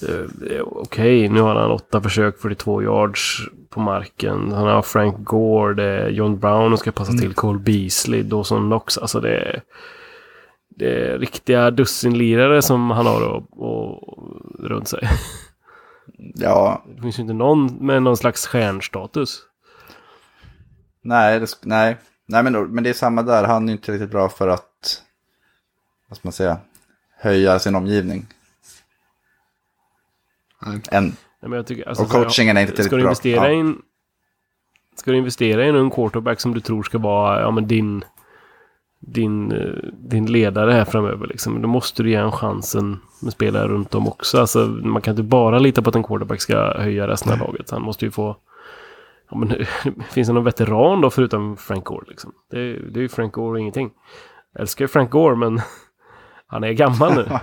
eh, 0.01 0.61
Okej, 0.61 1.29
nu 1.29 1.41
har 1.41 1.55
han 1.55 1.71
åtta 1.71 2.01
försök, 2.01 2.39
42 2.41 2.81
yards 2.83 3.37
på 3.69 3.79
marken. 3.79 4.51
Han 4.51 4.67
har 4.67 4.81
Frank 4.81 5.15
Gore, 5.19 5.73
det 5.73 5.83
är 5.83 6.09
John 6.09 6.39
Brown 6.39 6.73
och 6.73 6.79
ska 6.79 6.91
passa 6.91 7.11
till 7.13 7.33
Cole 7.33 7.59
Beasley, 7.59 8.23
Dawson 8.23 8.69
Knox. 8.69 8.97
Alltså 8.97 9.19
det 9.19 9.35
är, 9.37 9.61
det 10.75 11.17
riktiga 11.17 11.71
dussinlirare 11.71 12.61
som 12.61 12.91
han 12.91 13.05
har 13.05 13.21
och, 13.27 13.43
och, 13.67 14.17
runt 14.59 14.87
sig. 14.87 15.09
Ja, 16.35 16.83
Det 16.95 17.01
finns 17.01 17.17
ju 17.19 17.21
inte 17.21 17.33
någon 17.33 17.65
med 17.85 18.03
någon 18.03 18.17
slags 18.17 18.47
stjärnstatus. 18.47 19.39
nej, 21.01 21.39
det, 21.39 21.47
nej. 21.61 21.97
nej 22.25 22.43
men, 22.43 22.53
men 22.53 22.83
det 22.83 22.89
är 22.89 22.93
samma 22.93 23.21
där. 23.23 23.43
Han 23.43 23.69
är 23.69 23.73
inte 23.73 23.91
riktigt 23.91 24.11
bra 24.11 24.29
för 24.29 24.47
att... 24.47 25.01
Vad 26.09 26.17
ska 26.17 26.27
man 26.27 26.33
säga? 26.33 26.57
Höja 27.19 27.59
sin 27.59 27.75
omgivning. 27.75 28.25
Nej. 30.65 30.81
Än. 30.91 31.03
Nej, 31.05 31.15
men 31.49 31.51
jag 31.51 31.67
tycker, 31.67 31.87
alltså, 31.89 32.03
Och 32.03 32.09
coachingen 32.09 32.57
är 32.57 32.61
inte 32.61 32.73
Ska 32.83 32.89
tillräckligt 32.89 32.97
du 32.99 33.03
bra. 33.03 33.09
investera 33.09 33.51
Ja. 33.51 33.57
i 33.57 33.59
en... 33.59 33.81
Ska 34.95 35.11
du 35.11 35.17
investera 35.17 35.65
i 35.65 35.69
en 35.69 35.75
ung 35.75 35.89
quarterback 35.91 36.39
som 36.39 36.53
du 36.53 36.59
tror 36.59 36.83
ska 36.83 36.97
vara 36.97 37.41
ja, 37.41 37.51
men 37.51 37.67
din, 37.67 38.03
din, 39.07 39.51
eh, 39.51 39.73
din 39.93 40.25
ledare 40.25 40.71
här 40.71 40.85
framöver 40.85 41.27
liksom. 41.27 41.61
Då 41.61 41.67
måste 41.67 42.03
du 42.03 42.09
ge 42.09 42.15
en 42.15 42.31
chansen 42.31 42.99
med 43.21 43.33
spelare 43.33 43.67
runt 43.67 43.95
om 43.95 44.07
också. 44.07 44.39
Alltså, 44.39 44.59
man 44.67 45.01
kan 45.01 45.11
inte 45.11 45.23
bara 45.23 45.59
lita 45.59 45.81
på 45.81 45.89
att 45.89 45.95
en 45.95 46.03
quarterback 46.03 46.41
ska 46.41 46.77
höja 46.77 47.07
resten 47.07 47.31
av 47.33 47.39
laget. 47.39 47.71
Han 47.71 47.81
måste 47.81 48.05
ju 48.05 48.11
få... 48.11 48.37
Ja, 49.31 49.37
men, 49.37 49.65
finns 50.09 50.27
det 50.27 50.33
någon 50.33 50.43
veteran 50.43 51.01
då 51.01 51.09
förutom 51.09 51.57
Frank 51.57 51.85
Gore? 51.85 52.05
Liksom? 52.07 52.31
Det, 52.51 52.59
är- 52.59 52.79
det 52.91 52.99
är 52.99 53.01
ju 53.01 53.09
Frank 53.09 53.33
Gore 53.33 53.51
och 53.51 53.59
ingenting. 53.59 53.91
Jag 54.53 54.61
älskar 54.61 54.87
Frank 54.87 55.11
Gore 55.11 55.35
men 55.35 55.59
han 56.47 56.63
är 56.63 56.71
gammal 56.71 57.15
nu. 57.15 57.25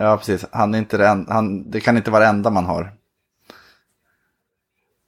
Ja, 0.00 0.16
precis. 0.16 0.46
Han 0.52 0.74
är 0.74 0.78
inte 0.78 0.96
det, 0.96 1.08
en, 1.08 1.26
han, 1.28 1.70
det 1.70 1.80
kan 1.80 1.96
inte 1.96 2.10
vara 2.10 2.22
det 2.22 2.28
enda 2.28 2.50
man 2.50 2.64
har. 2.66 2.92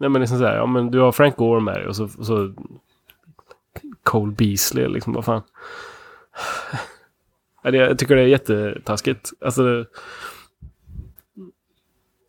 Nej 0.00 0.08
men 0.10 0.20
liksom 0.20 0.38
såhär, 0.38 0.56
ja 0.56 0.66
men 0.66 0.90
du 0.90 1.00
har 1.00 1.12
Frank 1.12 1.36
Gore 1.36 1.60
med 1.60 1.74
dig 1.74 1.86
och 1.86 1.96
så, 1.96 2.04
och 2.04 2.26
så 2.26 2.54
Cole 4.03 4.32
Beasley 4.32 4.88
liksom, 4.88 5.12
vad 5.12 5.24
fan. 5.24 5.42
Jag 7.62 7.98
tycker 7.98 8.16
det 8.16 8.22
är 8.22 8.26
jättetaskigt. 8.26 9.30
Alltså, 9.40 9.62
det, 9.62 9.86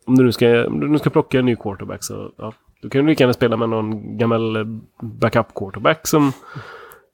om, 0.04 0.18
du 0.18 0.24
nu 0.24 0.32
ska, 0.32 0.66
om 0.66 0.80
du 0.80 0.88
nu 0.88 0.98
ska 0.98 1.10
plocka 1.10 1.38
en 1.38 1.46
ny 1.46 1.56
quarterback 1.56 2.04
så, 2.04 2.32
ja, 2.36 2.52
då 2.82 2.88
kan 2.88 3.04
du 3.04 3.10
lika 3.10 3.22
gärna 3.22 3.32
spela 3.32 3.56
med 3.56 3.68
någon 3.68 4.18
gammal 4.18 4.56
eh, 4.56 4.64
backup 5.00 5.54
quarterback 5.54 6.06
som 6.06 6.32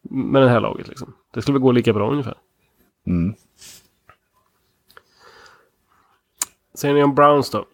med 0.02 0.42
det 0.42 0.48
här 0.48 0.60
laget 0.60 0.88
liksom. 0.88 1.14
Det 1.34 1.42
skulle 1.42 1.52
väl 1.52 1.62
gå 1.62 1.72
lika 1.72 1.92
bra 1.92 2.10
ungefär. 2.10 2.36
Mm. 3.06 3.34
Säger 6.74 6.94
ni 6.94 7.02
om 7.02 7.14
Browns 7.14 7.50
då? 7.50 7.64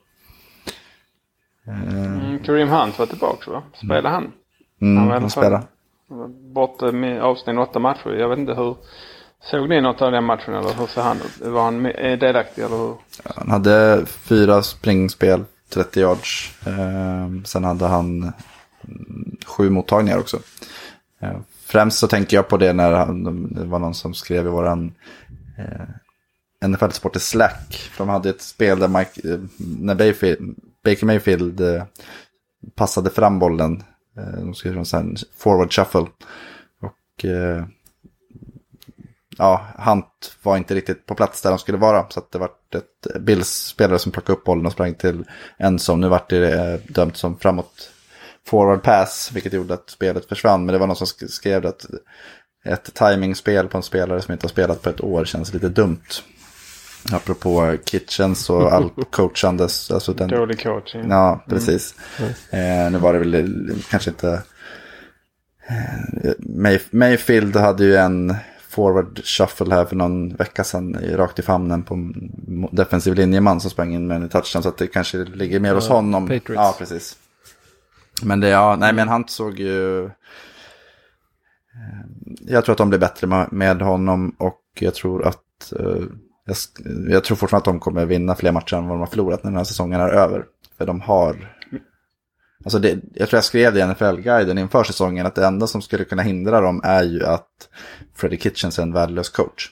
Mm, 1.67 2.39
Kareem 2.39 2.69
Hunt 2.69 2.99
var 2.99 3.07
tillbaka 3.07 3.51
va? 3.51 3.63
Spelar 3.75 4.11
han? 4.11 4.33
Mm, 4.81 4.95
men 4.95 5.23
han 5.23 5.31
fan. 5.31 5.63
Borta 6.55 6.93
med 6.93 7.23
avstängd 7.23 7.59
åtta 7.59 7.79
matcher. 7.79 8.11
Jag 8.11 8.29
vet 8.29 8.39
inte 8.39 8.55
hur... 8.55 8.77
Såg 9.51 9.69
ni 9.69 9.81
något 9.81 10.03
av 10.03 10.13
den 10.13 10.25
matchen 10.25 10.55
eller 10.55 10.75
hur 10.75 10.87
ser 10.87 11.03
han 11.03 11.17
ut? 11.17 11.47
Var 11.47 11.65
han 11.65 11.83
delaktig 12.19 12.63
eller 12.63 12.77
hur? 12.77 12.95
Han 13.37 13.51
hade 13.51 14.07
fyra 14.07 14.63
springspel, 14.63 15.45
30 15.69 16.01
yards. 16.01 16.55
Ehm, 16.67 17.45
sen 17.45 17.65
hade 17.65 17.87
han 17.87 18.33
mm, 18.89 19.37
sju 19.47 19.71
mottagningar 19.71 20.19
också. 20.19 20.39
Ehm, 21.21 21.45
främst 21.67 21.99
så 21.99 22.07
tänker 22.07 22.37
jag 22.37 22.49
på 22.49 22.57
det 22.57 22.73
när 22.73 22.93
han, 22.93 23.53
det 23.55 23.65
var 23.65 23.79
någon 23.79 23.95
som 23.95 24.15
skrev 24.15 24.47
i 24.47 24.51
våran 24.51 24.95
eh, 25.59 26.69
NFL 26.69 26.91
Sport 26.91 27.17
i 27.17 27.21
Slack. 27.21 27.91
För 27.93 28.05
de 28.05 28.09
hade 28.09 28.31
ett 28.31 28.43
spel 28.43 28.79
där 28.79 28.89
Mike, 28.89 29.33
eh, 29.33 29.39
när 29.57 29.95
Bayfield, 29.95 30.55
Baker 30.85 31.07
Mayfield 31.07 31.61
eh, 31.61 31.85
passade 32.75 33.11
fram 33.11 33.39
bollen. 33.39 33.83
Eh, 34.17 34.41
de 34.41 34.55
skrev 34.55 34.79
en 34.79 34.87
sån 34.87 35.17
forward 35.37 35.73
shuffle. 35.73 36.07
Och 36.81 37.25
eh, 37.25 37.65
ja, 39.39 39.67
Hunt 39.79 40.37
var 40.43 40.57
inte 40.57 40.75
riktigt 40.75 41.07
på 41.07 41.15
plats 41.15 41.43
där 41.43 41.51
de 41.51 41.59
skulle 41.59 41.79
vara. 41.79 42.07
Så 42.11 42.21
att 42.21 42.33
det 42.33 42.39
var 42.39 42.51
ett 42.75 43.21
Bills-spelare 43.21 43.99
som 43.99 44.13
plockade 44.13 44.39
upp 44.39 44.45
bollen 44.45 44.67
och 44.67 44.73
sprang 44.73 44.95
till 44.95 45.25
en 45.57 45.79
som 45.79 46.01
nu 46.01 46.09
vart 46.09 46.33
eh, 46.33 46.41
det 46.41 46.81
dömt 46.89 47.17
som 47.17 47.39
framåt 47.39 47.91
forward 48.47 48.83
pass. 48.83 49.31
Vilket 49.35 49.53
gjorde 49.53 49.75
att 49.75 49.91
spelet 49.91 50.29
försvann. 50.29 50.67
Men 50.67 50.73
det 50.73 50.79
var 50.79 50.87
någon 50.87 50.97
som 50.97 51.07
skrev 51.07 51.67
att 51.67 51.87
ett 52.65 52.95
timingspel 52.95 53.69
på 53.69 53.77
en 53.77 53.83
spelare 53.83 54.23
som 54.23 54.33
inte 54.33 54.45
har 54.45 54.51
spelat 54.51 54.83
på 54.83 54.91
ett 54.91 55.01
år 55.01 55.25
känns 55.25 55.55
lite 55.55 55.69
dumt. 55.69 56.05
Apropå 57.13 57.77
Kitchens 57.85 58.51
och 58.51 58.73
all 58.73 58.91
coachandes. 59.11 59.91
Alltså 59.91 60.13
den, 60.13 60.29
Dålig 60.29 60.63
coaching. 60.63 61.11
Ja, 61.11 61.45
precis. 61.49 61.95
Eh, 62.51 62.91
nu 62.93 62.99
var 62.99 63.13
det 63.13 63.19
väl 63.19 63.75
kanske 63.91 64.11
inte... 64.11 64.43
Eh, 65.69 66.33
May, 66.39 66.79
Mayfield 66.91 67.57
hade 67.57 67.85
ju 67.85 67.97
en 67.97 68.35
forward 68.69 69.21
shuffle 69.25 69.75
här 69.75 69.85
för 69.85 69.97
någon 69.97 70.35
vecka 70.37 70.65
sedan 70.65 70.97
rakt 71.13 71.39
i 71.39 71.43
famnen 71.43 71.83
på 71.83 71.95
en 71.95 72.69
defensiv 72.73 73.15
linjeman 73.15 73.61
som 73.61 73.71
sprang 73.71 73.95
in 73.95 74.07
med 74.07 74.17
en 74.17 74.29
touchdown. 74.29 74.63
Så 74.63 74.69
att 74.69 74.79
det 74.79 74.87
kanske 74.87 75.19
ligger 75.25 75.61
mer 75.61 75.75
hos 75.75 75.89
honom. 75.89 76.23
Patriots. 76.29 76.55
Ja, 76.55 76.75
precis. 76.79 77.17
Men 78.23 78.41
det, 78.41 78.49
ja, 78.49 78.77
nej 78.81 78.93
men 78.93 79.09
han 79.09 79.29
såg 79.29 79.59
ju... 79.59 80.05
eh, 80.05 80.11
jag 82.41 82.65
tror 82.65 82.73
att 82.73 82.79
de 82.79 82.89
blir 82.89 82.99
bättre 82.99 83.27
med, 83.27 83.53
med 83.53 83.83
honom 83.83 84.35
och 84.39 84.61
jag 84.79 84.95
tror 84.95 85.27
att 85.27 85.73
eh, 85.79 86.03
jag, 86.45 86.57
jag 87.09 87.25
tror 87.25 87.37
fortfarande 87.37 87.61
att 87.71 87.75
de 87.75 87.81
kommer 87.81 88.05
vinna 88.07 88.35
fler 88.35 88.53
matcher 88.53 88.75
än 88.77 88.87
vad 88.89 88.97
de 88.97 89.01
har 89.01 89.07
förlorat 89.07 89.45
när 89.45 89.51
den 89.51 89.59
här 89.59 89.65
säsongen 89.65 90.01
är 90.01 90.09
över. 90.09 90.45
För 90.79 90.87
de 90.87 91.01
har... 91.01 91.55
Alltså 92.65 92.79
det, 92.79 92.99
jag 93.15 93.29
tror 93.29 93.37
jag 93.37 93.45
skrev 93.45 93.75
det 93.75 93.81
i 93.81 93.87
NFL-guiden 93.87 94.59
inför 94.59 94.85
säsongen 94.85 95.27
att 95.27 95.35
det 95.35 95.47
enda 95.47 95.67
som 95.67 95.83
skulle 95.83 96.05
kunna 96.05 96.23
hindra 96.23 96.61
dem 96.61 96.81
är 96.85 97.03
ju 97.03 97.27
att 97.27 97.49
Freddie 98.15 98.37
Kitchens 98.39 98.79
är 98.79 98.83
en 98.83 98.93
värdelös 98.93 99.29
coach. 99.29 99.71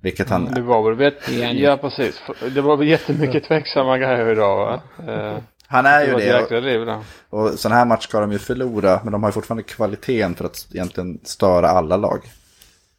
Vilket 0.00 0.30
han... 0.30 0.44
Det 0.54 0.60
var 0.60 0.82
väl 0.82 0.94
vet, 0.98 1.28
Igen. 1.28 1.58
ja 1.58 1.76
precis. 1.76 2.20
Det 2.54 2.60
var 2.60 2.76
väl 2.76 2.88
jättemycket 2.88 3.44
tveksamma 3.44 3.98
grejer 3.98 4.32
idag 4.32 4.56
va? 4.56 4.82
Eh, 5.12 5.38
Han 5.66 5.86
är 5.86 6.00
Det 6.00 6.06
ju 6.06 6.12
det. 6.16 6.24
jäkla 6.24 6.60
liv 6.60 6.86
där. 6.86 6.98
Och 7.30 7.50
sån 7.50 7.72
här 7.72 7.84
match 7.84 8.04
ska 8.04 8.20
de 8.20 8.32
ju 8.32 8.38
förlora, 8.38 9.00
men 9.02 9.12
de 9.12 9.22
har 9.22 9.30
ju 9.30 9.32
fortfarande 9.32 9.62
kvaliteten 9.62 10.34
för 10.34 10.44
att 10.44 10.66
egentligen 10.72 11.20
störa 11.24 11.68
alla 11.68 11.96
lag. 11.96 12.20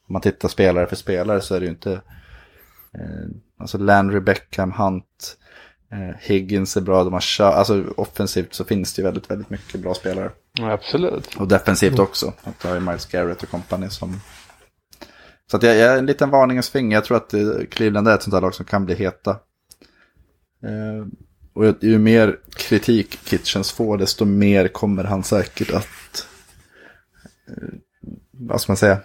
Om 0.08 0.14
man 0.14 0.22
tittar 0.22 0.50
spelare 0.50 0.88
för 0.88 0.96
spelare 0.96 1.42
så 1.42 1.56
är 1.56 1.60
det 1.60 1.66
ju 1.66 1.72
inte... 1.72 2.02
Eh, 2.98 3.30
alltså 3.60 3.78
Landry 3.78 4.20
Beckham, 4.20 4.72
Hunt, 4.72 5.38
eh, 5.92 6.16
Higgins 6.20 6.78
är 6.78 6.82
bra, 6.82 7.04
de 7.04 7.14
har 7.14 7.20
kö- 7.20 7.44
Alltså 7.44 7.84
offensivt 7.98 8.54
så 8.54 8.64
finns 8.66 8.94
det 8.94 9.02
ju 9.02 9.06
väldigt, 9.06 9.32
väldigt 9.32 9.50
mycket 9.50 9.80
bra 9.80 9.94
spelare. 9.94 10.32
Ja, 10.54 10.72
absolut. 10.72 11.36
Och 11.36 11.48
defensivt 11.48 12.00
också. 12.00 12.34
Att 12.44 12.60
du 12.60 12.68
har 12.68 12.76
ju 12.76 12.82
Miles 12.82 13.06
Garrett 13.06 13.44
och 13.44 13.50
company 13.50 13.90
som... 13.90 14.20
Så 15.52 15.58
att 15.58 15.64
jag, 15.64 15.76
jag 15.76 15.94
är 15.94 15.98
en 15.98 16.06
liten 16.06 16.30
varningens 16.30 16.70
finger. 16.70 16.98
Jag 16.98 17.06
tror 17.06 17.18
att 17.18 17.34
eh, 17.34 17.50
Cleveland 17.72 18.08
är 18.08 18.16
ett 18.16 18.24
sånt 18.24 18.34
här 18.34 18.42
lag 18.42 18.56
som 18.56 18.66
kan 18.66 18.86
bli 18.86 18.96
heta. 18.96 19.32
Eh, 20.64 21.08
och 21.54 21.76
ju 21.82 21.98
mer 22.00 22.40
kritik 22.56 23.20
Kitchens 23.26 23.72
får, 23.72 23.98
desto 23.98 24.26
mer 24.26 24.68
kommer 24.68 25.04
han 25.04 25.24
säkert 25.24 25.72
att... 25.72 26.28
Eh, 27.50 27.70
vad 28.32 28.62
ska 28.62 28.72
man 28.72 28.78
säga? 28.78 28.98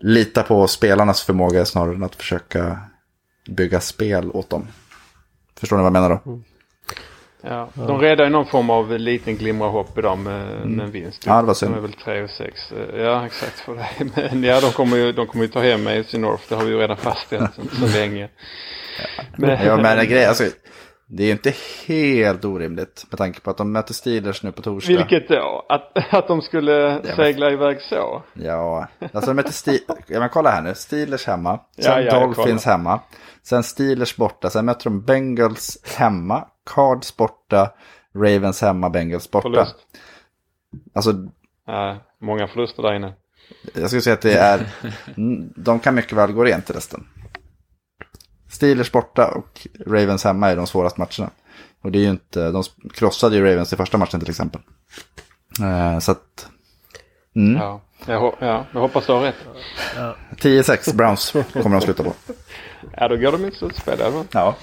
Lita 0.00 0.42
på 0.42 0.66
spelarnas 0.66 1.22
förmåga 1.22 1.64
snarare 1.64 1.94
än 1.94 2.02
att 2.04 2.16
försöka 2.16 2.78
bygga 3.48 3.80
spel 3.80 4.30
åt 4.30 4.50
dem. 4.50 4.68
Förstår 5.60 5.76
ni 5.76 5.82
vad 5.82 5.86
jag 5.86 5.92
menar 5.92 6.20
då? 6.24 6.40
Ja. 7.42 7.68
De 7.74 8.00
räddar 8.00 8.24
ju 8.24 8.30
någon 8.30 8.46
form 8.46 8.70
av 8.70 8.98
liten 8.98 9.36
glimmerhopp 9.36 9.98
idag 9.98 10.18
med, 10.18 10.66
med 10.66 10.84
en 10.84 10.90
vinst. 10.92 11.26
Ja, 11.26 11.40
det 11.40 11.46
var 11.46 11.54
synd. 11.54 11.72
De 11.74 11.78
är 11.78 11.82
väl 11.82 11.92
3 11.92 12.22
och 12.22 12.30
6. 12.30 12.60
Ja, 12.96 13.26
exakt 13.26 13.60
för 13.60 13.74
det. 14.14 14.30
Men 14.32 14.44
ja, 14.44 14.60
de 14.60 14.72
kommer 14.72 14.96
ju, 14.96 15.12
de 15.12 15.26
kommer 15.26 15.44
ju 15.44 15.50
ta 15.50 15.60
hem 15.60 15.86
AFC 15.86 16.14
North. 16.14 16.42
Det 16.48 16.54
har 16.54 16.64
vi 16.64 16.70
ju 16.70 16.78
redan 16.78 16.96
fastställt 16.96 17.54
så, 17.54 17.62
så 17.76 17.86
länge. 17.98 18.28
Men, 19.36 19.66
Ja, 19.66 19.76
men 19.76 19.98
en 19.98 20.08
grej, 20.08 20.24
alltså, 20.24 20.44
det 21.08 21.24
är 21.24 21.32
inte 21.32 21.54
helt 21.86 22.44
orimligt 22.44 23.06
med 23.10 23.18
tanke 23.18 23.40
på 23.40 23.50
att 23.50 23.56
de 23.56 23.72
möter 23.72 23.94
Steelers 23.94 24.42
nu 24.42 24.52
på 24.52 24.62
torsdag. 24.62 24.92
Vilket 24.96 25.28
då? 25.28 25.66
Att, 25.68 26.14
att 26.14 26.28
de 26.28 26.42
skulle 26.42 27.00
men- 27.04 27.16
segla 27.16 27.50
iväg 27.50 27.80
så? 27.82 28.22
Ja, 28.34 28.88
alltså 29.00 29.30
de 29.30 29.34
möter 29.34 29.52
Steelers, 29.52 30.04
ja, 30.06 30.20
men 30.20 30.28
kolla 30.28 30.50
här 30.50 30.62
nu, 30.62 30.74
Steelers 30.74 31.26
hemma, 31.26 31.60
sen 31.78 31.84
Ja, 31.92 32.00
ja, 32.00 32.20
Dolphins 32.20 32.64
hemma, 32.64 33.00
sen 33.42 33.62
Steelers 33.62 34.16
borta, 34.16 34.50
sen 34.50 34.64
möter 34.64 34.84
de 34.84 35.02
Bengals 35.02 35.78
hemma, 35.96 36.46
Cards 36.74 37.16
borta, 37.16 37.70
Ravens 38.14 38.62
hemma, 38.62 38.90
Bengals 38.90 39.30
borta. 39.30 39.48
Förlust. 39.48 39.76
Alltså, 40.94 41.12
Ja, 41.66 41.96
många 42.20 42.46
förluster 42.48 42.82
där 42.82 42.94
inne. 42.94 43.12
jag 43.74 43.86
skulle 43.88 44.02
säga 44.02 44.14
att 44.14 44.22
det 44.22 44.34
är, 44.38 44.66
de 45.62 45.78
kan 45.78 45.94
mycket 45.94 46.12
väl 46.12 46.32
gå 46.32 46.44
rent 46.44 46.70
i 46.70 46.72
resten. 46.72 47.06
Steelers 48.48 48.92
borta 48.92 49.28
och 49.28 49.66
Ravens 49.86 50.24
hemma 50.24 50.50
är 50.50 50.56
de 50.56 50.66
svåraste 50.66 51.00
matcherna. 51.00 51.30
Och 51.82 51.92
det 51.92 51.98
är 51.98 52.02
ju 52.02 52.10
inte, 52.10 52.50
de 52.50 52.62
krossade 52.94 53.36
ju 53.36 53.44
Ravens 53.44 53.72
i 53.72 53.76
första 53.76 53.98
matchen 53.98 54.20
till 54.20 54.30
exempel. 54.30 54.60
Eh, 55.62 55.98
så 55.98 56.12
att, 56.12 56.48
mm. 57.36 57.56
Ja, 57.62 57.80
jag, 58.06 58.34
ja, 58.38 58.66
jag 58.72 58.80
hoppas 58.80 59.06
du 59.06 59.12
har 59.12 59.20
rätt. 59.20 59.34
10-6 60.36 60.96
Browns 60.96 61.32
kommer 61.52 61.76
de 61.76 61.80
sluta 61.80 62.02
på. 62.02 62.12
Ja, 62.96 63.08
då 63.08 63.16
går 63.16 63.32
de 63.32 63.44
i 63.44 63.50
slutspel. 63.50 64.00
Eller? 64.00 64.24
Ja. 64.32 64.54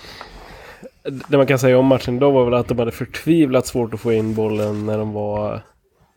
Det 1.28 1.38
man 1.38 1.48
kan 1.48 1.60
säga 1.60 1.78
om 1.80 1.86
matchen 1.86 2.20
då 2.20 2.32
var 2.32 2.46
väl 2.46 2.54
att 2.54 2.68
de 2.68 2.80
hade 2.80 2.92
förtvivlat 2.92 3.68
svårt 3.68 3.94
att 3.94 4.00
få 4.00 4.14
in 4.14 4.36
bollen 4.36 4.86
när 4.86 4.98
de 4.98 5.14
var 5.14 5.54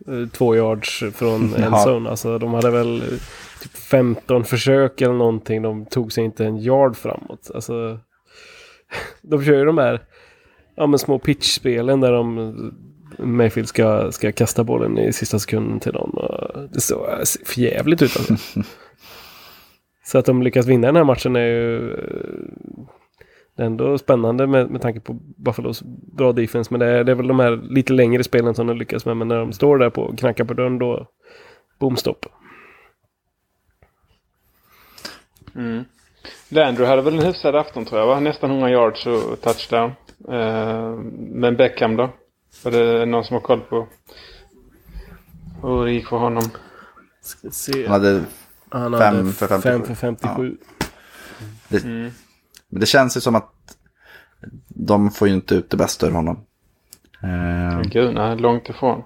eh, 0.08 0.28
två 0.32 0.56
yards 0.56 1.04
från 1.14 1.54
Ja. 1.58 1.64
endzone. 1.64 2.10
Alltså 2.10 2.38
de 2.38 2.54
hade 2.54 2.70
väl 2.70 3.20
typ 3.68 3.76
15 3.76 4.44
försök 4.44 5.00
eller 5.00 5.14
någonting. 5.14 5.62
De 5.62 5.86
tog 5.86 6.12
sig 6.12 6.24
inte 6.24 6.44
en 6.44 6.56
yard 6.58 6.96
framåt. 6.96 7.50
Alltså, 7.54 7.98
de 9.22 9.44
kör 9.44 9.58
ju 9.58 9.64
de 9.64 9.78
här 9.78 10.00
ja, 10.76 10.86
men 10.86 10.98
små 10.98 11.18
pitchspelen 11.18 12.00
där 12.00 12.12
de 12.12 12.54
Mayfield 13.18 13.68
ska, 13.68 14.12
ska 14.12 14.32
kasta 14.32 14.64
bollen 14.64 14.98
i 14.98 15.12
sista 15.12 15.38
sekunden 15.38 15.80
till 15.80 15.92
någon. 15.92 16.70
Det 16.72 16.80
ser 16.80 17.44
för 17.46 17.60
jävligt 17.60 18.02
ut 18.02 18.16
alltså. 18.16 18.34
Så 20.04 20.18
att 20.18 20.24
de 20.24 20.42
lyckas 20.42 20.66
vinna 20.66 20.86
den 20.86 20.96
här 20.96 21.04
matchen 21.04 21.36
är 21.36 21.46
ju 21.46 21.96
det 23.56 23.62
är 23.62 23.66
ändå 23.66 23.98
spännande 23.98 24.46
med, 24.46 24.70
med 24.70 24.82
tanke 24.82 25.00
på 25.00 25.12
Buffalos 25.36 25.82
bra 26.16 26.32
defense. 26.32 26.68
Men 26.70 26.80
det 26.80 26.86
är, 26.86 27.04
det 27.04 27.12
är 27.12 27.16
väl 27.16 27.28
de 27.28 27.40
här 27.40 27.56
lite 27.70 27.92
längre 27.92 28.24
spelen 28.24 28.54
som 28.54 28.66
de 28.66 28.76
lyckas 28.76 29.06
med. 29.06 29.16
Men 29.16 29.28
när 29.28 29.36
de 29.36 29.52
står 29.52 29.78
där 29.78 29.90
på 29.90 30.16
knackar 30.16 30.44
på 30.44 30.54
dörren 30.54 30.78
då... 30.78 31.06
Boom 31.80 31.96
Mm. 35.56 35.84
Landry 36.48 36.86
hade 36.86 37.02
väl 37.02 37.14
en 37.14 37.26
hyfsad 37.26 37.56
afton 37.56 37.84
tror 37.84 38.00
jag 38.00 38.06
va? 38.06 38.20
Nästan 38.20 38.50
100 38.50 38.70
yards 38.70 39.06
och 39.06 39.40
touchdown. 39.40 39.90
Eh, 40.28 40.90
men 41.16 41.56
Beckham 41.56 41.96
då? 41.96 42.10
Var 42.64 42.72
det 42.72 43.06
någon 43.06 43.24
som 43.24 43.34
har 43.34 43.40
koll 43.40 43.60
på 43.60 43.88
hur 45.62 45.84
det 45.84 45.92
gick 45.92 46.08
för 46.08 46.16
honom? 46.16 46.50
Ska 47.22 47.50
se. 47.50 47.86
Han 47.86 47.92
hade, 47.92 48.24
Han 48.68 48.92
fem 48.98 49.16
hade 49.16 49.32
för 49.32 49.46
57. 49.48 49.60
fem 49.70 49.82
för 49.86 49.94
57. 49.94 50.56
det, 51.68 51.84
Men 51.84 52.80
det 52.80 52.86
känns 52.86 53.16
ju 53.16 53.20
som 53.20 53.34
att 53.34 53.52
de 54.68 55.10
får 55.10 55.28
ju 55.28 55.34
inte 55.34 55.54
ut 55.54 55.70
det 55.70 55.76
bästa 55.76 56.06
ur 56.06 56.10
honom. 56.10 56.40
Eh, 57.22 57.80
Gud, 57.80 58.14
nej, 58.14 58.36
långt 58.36 58.68
ifrån. 58.68 59.02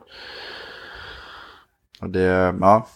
och 2.01 2.11
det, 2.11 2.55
ja. 2.61 2.87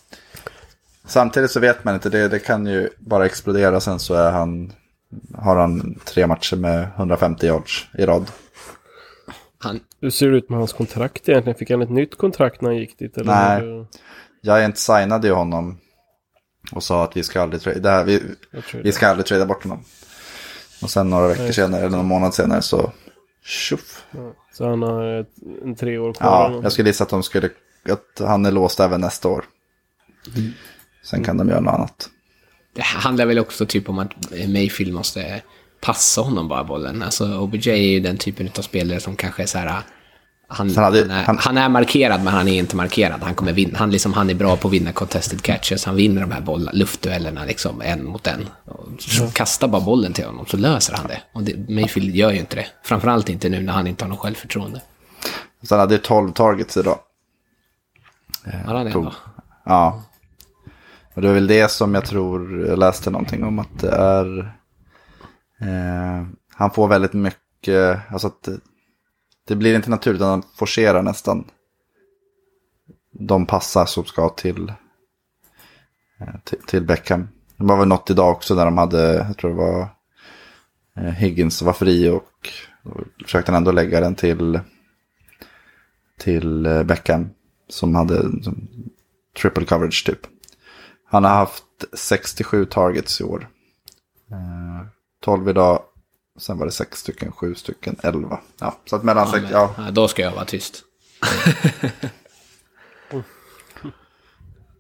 Samtidigt 1.07 1.51
så 1.51 1.61
vet 1.61 1.85
man 1.85 1.95
inte, 1.95 2.09
det, 2.09 2.29
det 2.29 2.39
kan 2.39 2.67
ju 2.67 2.89
bara 2.99 3.27
explodera 3.27 3.81
sen 3.81 3.99
så 3.99 4.15
är 4.15 4.31
han, 4.33 4.73
har 5.35 5.57
han 5.57 5.99
tre 6.05 6.27
matcher 6.27 6.57
med 6.57 6.89
150 6.97 7.47
yards 7.47 7.87
i 7.99 8.07
rad. 8.07 8.31
Han, 9.59 9.81
Hur 10.01 10.11
ser 10.11 10.31
det 10.31 10.37
ut 10.37 10.49
med 10.51 10.59
hans 10.59 10.73
kontrakt 10.73 11.29
egentligen? 11.29 11.59
Fick 11.59 11.71
han 11.71 11.83
ett 11.83 11.91
nytt 11.91 12.19
kontrakt 12.19 12.61
när 12.61 12.69
han 12.71 12.79
gick 12.79 12.99
dit? 12.99 13.17
Eller 13.17 13.61
Nej. 13.61 13.87
Giant 14.43 14.79
signade 14.79 15.29
ju 15.29 15.35
honom 15.35 15.79
och 16.73 16.83
sa 16.83 17.05
att 17.05 17.17
vi 17.17 17.23
ska 17.23 17.43
aldrig, 17.43 17.63
tra- 17.63 17.79
det 17.79 17.91
här, 17.91 18.05
vi, 18.05 18.23
vi 18.83 18.93
ska 18.93 19.09
aldrig 19.09 19.27
trada 19.27 19.47
bort 19.47 19.63
honom. 19.63 19.85
Och 20.83 20.91
sen 20.91 21.11
några 21.11 21.29
veckor 21.29 21.53
senare, 21.53 21.81
eller 21.81 21.97
någon 21.97 22.07
månad 22.07 22.35
senare 22.35 22.63
så, 22.63 22.93
tjoff. 23.45 24.05
Så 24.53 24.69
han 24.69 24.83
har 24.83 25.21
ett, 25.21 25.29
en 25.63 25.75
tre 25.77 25.99
år 25.99 26.13
kvar. 26.13 26.51
Ja, 26.51 26.61
jag 26.63 26.73
skulle 26.73 26.89
gissa 26.89 27.05
att 27.05 27.11
de 27.11 27.23
skulle, 27.23 27.51
att 27.89 28.27
han 28.29 28.47
är 28.47 28.53
låst 28.53 28.81
även 28.81 29.01
nästa 29.01 29.29
år. 29.29 29.45
Sen 31.05 31.25
kan 31.25 31.37
de 31.37 31.49
göra 31.49 31.61
något 31.61 31.75
annat. 31.75 32.09
det 32.75 32.83
handlar 32.83 33.27
väl 33.27 33.39
också 33.39 33.67
typ 33.67 33.89
om 33.89 33.99
att 33.99 34.11
Mayfield 34.49 34.93
måste 34.95 35.43
passa 35.81 36.21
honom 36.21 36.49
bara 36.49 36.65
bollen. 36.65 37.03
Alltså 37.03 37.39
OBJ 37.39 37.71
är 37.71 37.75
ju 37.77 38.01
den 38.01 38.17
typen 38.19 38.51
av 38.59 38.63
spelare 38.63 39.01
som 39.01 39.17
kanske 39.17 39.43
är 39.43 39.47
så 39.47 39.59
här... 39.59 39.83
Han, 40.49 40.75
Han 40.75 40.85
hade- 40.85 41.01
han, 41.01 41.11
är, 41.11 41.25
han- 41.25 41.39
han 41.39 41.59
är 41.59 41.69
markerad 41.69 42.25
men 42.25 42.33
han 42.33 42.49
är 42.49 42.59
inte 42.59 42.77
markerad. 42.77 43.23
Han, 43.23 43.35
kommer 43.35 43.53
vinna, 43.53 43.79
han, 43.79 43.91
liksom, 43.91 44.13
han 44.13 44.31
är 44.31 44.35
bra 44.35 44.57
på 44.57 44.69
att 44.69 44.75
vinna 44.75 44.93
contested 44.93 45.43
catches. 45.43 45.85
Han 45.85 45.97
vinner 45.97 46.21
de 46.21 46.31
här 46.33 46.41
boll, 46.41 46.71
luftduellerna 46.73 47.45
liksom, 47.45 47.83
en 47.83 48.05
mot 48.05 48.27
en. 48.27 48.49
Och 48.65 48.89
så 49.03 49.27
Kasta 49.31 49.69
bara 49.69 49.81
bollen 49.81 50.13
till 50.13 50.25
honom 50.25 50.47
så 50.47 50.57
löser 50.57 50.95
han 50.97 51.07
det. 51.07 51.21
Och 51.33 51.43
det, 51.43 51.69
Mayfield 51.75 52.17
gör 52.17 52.31
ju 52.31 52.39
inte 52.39 52.57
det. 52.57 52.67
Framförallt 52.85 53.29
inte 53.29 53.49
nu 53.49 53.63
när 53.63 53.73
han 53.73 53.87
inte 53.87 54.05
har 54.05 54.09
någon 54.09 54.19
självförtroende. 54.19 54.81
Så 55.63 55.75
han 55.75 55.81
hade 55.81 55.99
12 55.99 56.33
targets 56.33 56.77
idag. 56.77 56.99
Har 58.67 58.75
han 58.75 58.85
det? 58.87 58.93
Ja. 59.65 60.03
Och 61.15 61.23
det 61.23 61.29
är 61.29 61.35
väl 61.35 61.47
det 61.47 61.71
som 61.71 61.95
jag 61.95 62.05
tror, 62.05 62.67
jag 62.67 62.79
läste 62.79 63.11
någonting 63.11 63.45
om 63.45 63.59
att 63.59 63.81
det 63.81 63.91
är... 63.91 64.39
Eh, 65.61 66.27
han 66.55 66.71
får 66.71 66.89
väldigt 66.89 67.13
mycket, 67.13 68.13
alltså 68.13 68.27
att 68.27 68.43
det, 68.43 68.61
det 69.47 69.57
blir 69.57 69.77
inte 69.77 69.91
naturligt 69.91 70.21
utan 70.21 70.31
han 70.31 70.43
forcerar 70.57 71.03
nästan 71.03 71.45
de 73.13 73.47
passar 73.47 73.87
som 73.87 74.05
ska 74.05 74.29
till, 74.29 74.73
eh, 76.21 76.35
till, 76.45 76.59
till 76.67 76.85
Beckham. 76.85 77.29
Det 77.57 77.65
var 77.65 77.77
väl 77.77 77.89
något 77.89 78.11
idag 78.11 78.31
också 78.31 78.55
där 78.55 78.65
de 78.65 78.79
hade, 78.79 79.15
jag 79.15 79.39
tror 79.39 79.51
det 79.51 79.57
var 79.57 79.89
eh, 80.97 81.13
Higgins 81.13 81.63
var 81.63 81.73
fri 81.73 82.09
och 82.09 82.51
då 82.83 83.25
försökte 83.25 83.53
han 83.53 83.59
ändå 83.59 83.73
lägga 83.73 84.01
den 84.01 84.15
till, 84.15 84.61
till 86.19 86.67
eh, 86.67 86.83
Beckham. 86.83 87.31
Som 87.69 87.95
hade 87.95 88.43
som, 88.43 88.69
triple 89.43 89.65
coverage 89.65 90.07
typ. 90.07 90.34
Han 91.15 91.25
har 91.25 91.31
haft 91.31 91.65
67 91.93 92.65
targets 92.65 93.21
i 93.21 93.25
år. 93.25 93.49
Eh, 94.31 94.87
12 95.25 95.49
idag, 95.49 95.83
sen 96.39 96.59
var 96.59 96.67
det 96.67 96.73
6 96.73 96.99
stycken, 96.99 97.33
7 97.33 97.55
stycken, 97.55 97.97
11. 98.03 98.39
Ja, 98.61 98.77
så 98.85 98.97
att 98.97 99.05
mellan 99.05 99.27
Ja, 99.27 99.33
sex, 99.33 99.43
men, 99.43 99.53
ja, 99.53 99.75
ja, 99.77 99.91
då 99.91 100.09
ska 100.09 100.23
jag 100.23 100.33
vara 100.33 100.45
tyst. 100.45 100.83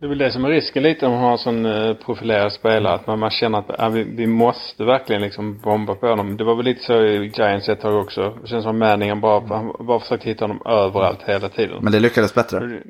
Det 0.01 0.07
är 0.07 0.09
väl 0.09 0.18
det 0.18 0.32
som 0.32 0.45
är 0.45 0.49
risken 0.49 0.82
lite 0.82 1.07
om 1.07 1.12
man 1.12 1.20
har 1.20 1.32
en 1.32 1.39
sån 1.39 1.66
eh, 1.66 1.95
profilerad 1.95 2.53
spelare. 2.53 2.95
Att 2.95 3.07
man, 3.07 3.18
man 3.18 3.30
känner 3.30 3.59
att 3.59 3.70
ja, 3.78 3.89
vi, 3.89 4.03
vi 4.03 4.26
måste 4.26 4.85
verkligen 4.85 5.22
liksom 5.22 5.59
bomba 5.59 5.95
på 5.95 6.07
honom. 6.07 6.37
Det 6.37 6.45
var 6.45 6.57
väl 6.57 6.64
lite 6.64 6.82
så 6.85 7.03
i 7.03 7.32
Giants 7.37 7.68
ett 7.68 7.80
tag 7.80 8.01
också. 8.01 8.39
Det 8.43 8.49
känns 8.49 8.64
som 8.64 8.78
Manning 8.78 9.20
bara, 9.20 9.57
han 9.57 9.87
bara 9.87 10.01
försökte 10.01 10.28
hitta 10.28 10.45
honom 10.45 10.62
överallt 10.66 11.22
hela 11.22 11.49
tiden. 11.49 11.78
Men 11.82 11.93
det 11.93 12.01
lyckades 12.01 12.35
bättre. 12.35 12.82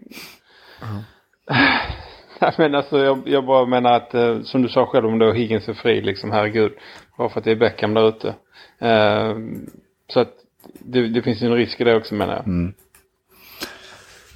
men 2.59 2.74
alltså 2.74 2.99
jag, 2.99 3.22
jag 3.24 3.45
bara 3.45 3.66
menar 3.66 3.92
att 3.92 4.14
eh, 4.14 4.42
som 4.42 4.62
du 4.62 4.68
sa 4.68 4.86
själv 4.86 5.07
om 5.07 5.18
då 5.18 5.32
Higgins 5.32 5.68
är 5.68 5.74
fri 5.74 6.01
liksom 6.01 6.30
herregud. 6.30 6.72
Bara 7.18 7.28
för 7.28 7.38
att 7.38 7.45
det 7.45 7.51
är 7.51 7.57
Beckham 7.57 7.95
där 7.95 8.09
ute. 8.09 8.28
Eh, 8.78 9.36
så 10.12 10.20
att 10.20 10.32
det, 10.78 11.09
det 11.09 11.22
finns 11.22 11.42
ju 11.42 11.47
en 11.47 11.55
risk 11.55 11.80
i 11.80 11.84
det 11.84 11.97
också 11.97 12.14
menar 12.14 12.34
jag. 12.34 12.47
Mm. 12.47 12.74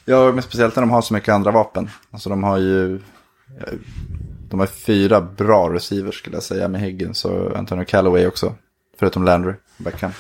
Ja, 0.05 0.33
men 0.33 0.43
speciellt 0.43 0.77
när 0.77 0.83
de 0.83 0.91
har 0.91 1.03
så 1.03 1.15
mycket 1.15 1.35
andra 1.35 1.51
vapen. 1.51 1.91
Alltså 2.11 2.31
de 2.31 2.45
har 2.45 2.59
ju... 2.59 2.95
Eh, 2.95 3.73
de 4.51 4.61
har 4.61 4.67
fyra 4.67 5.21
bra 5.21 5.75
receivers 5.75 6.19
skulle 6.19 6.37
jag 6.37 6.43
säga 6.43 6.69
med 6.69 6.81
Higgins 6.81 7.25
och 7.25 7.57
Antonio 7.57 7.85
Callaway 7.85 8.27
också. 8.27 8.55
Förutom 8.99 9.25
Landry, 9.25 9.53
Beckham. 9.77 10.11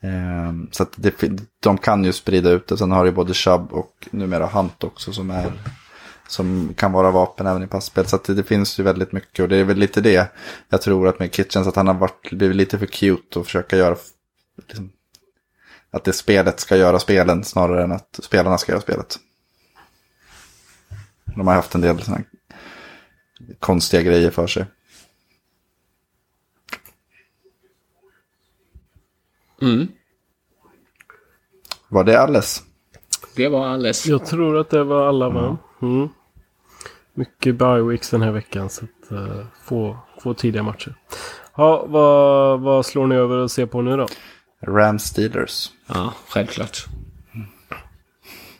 Eh, 0.00 0.52
så 0.70 0.82
att 0.82 0.92
det, 0.96 1.14
de 1.62 1.78
kan 1.78 2.04
ju 2.04 2.12
sprida 2.12 2.50
ut 2.50 2.66
det. 2.66 2.76
Sen 2.76 2.92
har 2.92 3.04
ju 3.04 3.12
både 3.12 3.34
Chubb 3.34 3.72
och 3.72 4.08
numera 4.10 4.46
Hunt 4.46 4.84
också 4.84 5.12
som 5.12 5.30
är... 5.30 5.52
Som 6.28 6.74
kan 6.76 6.92
vara 6.92 7.10
vapen 7.10 7.46
även 7.46 7.62
i 7.62 7.66
passspel. 7.66 8.06
Så 8.06 8.16
att 8.16 8.24
det, 8.24 8.34
det 8.34 8.44
finns 8.44 8.80
ju 8.80 8.82
väldigt 8.82 9.12
mycket. 9.12 9.42
Och 9.42 9.48
det 9.48 9.56
är 9.56 9.64
väl 9.64 9.76
lite 9.76 10.00
det 10.00 10.32
jag 10.68 10.82
tror 10.82 11.08
att 11.08 11.18
med 11.18 11.34
Kitchens. 11.34 11.66
Att 11.66 11.76
han 11.76 11.86
har 11.86 11.94
varit, 11.94 12.32
blivit 12.32 12.56
lite 12.56 12.78
för 12.78 12.86
cute 12.86 13.38
och 13.38 13.44
försöka 13.44 13.76
göra... 13.76 13.96
Liksom, 14.56 14.92
att 15.90 16.04
det 16.04 16.12
spelet 16.12 16.60
ska 16.60 16.76
göra 16.76 16.98
spelen 16.98 17.44
snarare 17.44 17.84
än 17.84 17.92
att 17.92 18.20
spelarna 18.22 18.58
ska 18.58 18.72
göra 18.72 18.82
spelet. 18.82 19.18
De 21.24 21.46
har 21.46 21.54
haft 21.54 21.74
en 21.74 21.80
del 21.80 22.02
såna 22.02 22.20
konstiga 23.60 24.02
grejer 24.02 24.30
för 24.30 24.46
sig. 24.46 24.66
Mm. 29.62 29.88
Var 31.88 32.04
det 32.04 32.20
alles? 32.20 32.62
Det 33.36 33.48
var 33.48 33.66
alldeles. 33.66 34.06
Jag 34.06 34.26
tror 34.26 34.58
att 34.58 34.70
det 34.70 34.84
var 34.84 35.08
alla 35.08 35.28
va? 35.28 35.46
Mm. 35.46 35.56
Mycket 37.14 37.54
bye-weeks 37.54 38.10
den 38.10 38.22
här 38.22 38.32
veckan. 38.32 38.70
Så 38.70 38.84
att, 38.84 39.12
uh, 39.12 39.44
få, 39.64 39.96
få 40.22 40.34
tidiga 40.34 40.62
matcher. 40.62 40.94
Ja, 41.56 41.86
vad, 41.88 42.60
vad 42.60 42.86
slår 42.86 43.06
ni 43.06 43.14
över 43.14 43.36
och 43.36 43.50
ser 43.50 43.66
på 43.66 43.82
nu 43.82 43.96
då? 43.96 44.06
Rams 44.66 45.02
Steelers. 45.02 45.70
Ja, 45.86 46.12
självklart. 46.28 46.86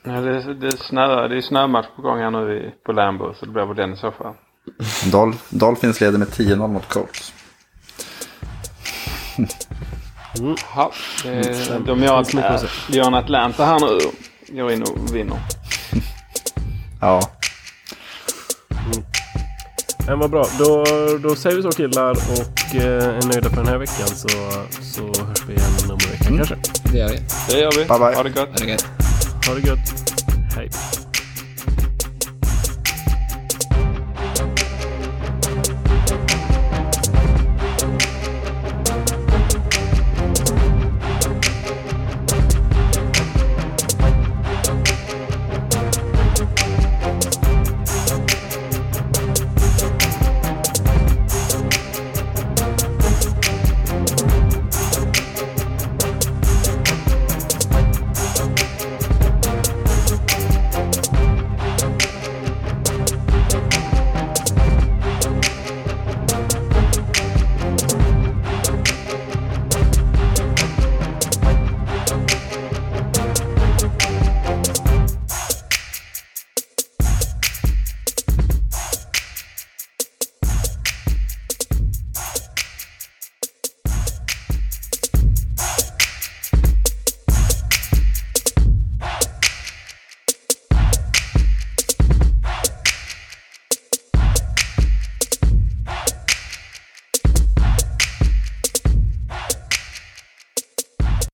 Ja, 0.03 0.11
det, 0.11 0.53
det, 0.53 0.67
är 0.67 0.77
snö, 0.77 1.27
det 1.27 1.37
är 1.37 1.41
snömatch 1.41 1.87
på 1.95 2.01
gång 2.01 2.19
här 2.19 2.31
nu 2.31 2.57
i, 2.57 2.71
på 2.85 2.91
Lambo. 2.91 3.33
Så 3.33 3.45
det 3.45 3.51
blir 3.51 3.65
väl 3.65 3.75
den 3.75 3.93
i 3.93 3.97
så 3.97 4.11
fall. 4.11 4.33
Dol 5.11 5.33
Dolphins 5.49 6.01
leder 6.01 6.17
med 6.17 6.27
10-0 6.27 6.67
mot 6.67 6.89
Colts. 6.89 7.33
Ja, 10.75 10.91
det, 11.23 11.85
de 11.85 12.03
gör, 12.03 12.19
att, 12.19 12.33
gör 12.89 13.07
en 13.07 13.13
Atlanta 13.13 13.65
här 13.65 13.79
nu. 13.79 13.99
Går 14.61 14.71
in 14.71 14.81
och 14.81 15.15
vinner. 15.15 15.37
Ja, 17.01 17.21
Men 20.07 20.19
vad 20.19 20.29
bra. 20.29 20.45
Då, 20.59 20.85
då 21.23 21.35
säger 21.35 21.55
vi 21.55 21.63
så 21.63 21.71
killar 21.71 22.11
och 22.11 22.75
eh, 22.75 23.03
är 23.03 23.27
nöjda 23.27 23.49
för 23.49 23.55
den 23.55 23.67
här 23.67 23.77
veckan 23.77 24.07
så, 24.07 24.27
så 24.81 25.01
hörs 25.23 25.43
vi 25.47 25.53
igen 25.53 25.69
om 25.83 25.91
en 25.91 25.97
vecka 25.97 26.23
kanske. 26.23 26.55
Det 26.91 26.97
gör 26.97 27.09
vi. 27.09 27.19
Det 27.49 27.59
gör 27.59 27.71
vi. 27.71 27.77
Bye, 27.77 27.99
bye. 27.99 28.15
Ha 28.15 28.23
det 28.23 28.29
gött. 28.29 28.59
Ha 28.59 28.65
det 28.65 28.71
gött. 28.71 28.85
Ha 29.47 29.53
det 29.53 29.67
gött. 29.67 30.13
Hej. 30.55 30.69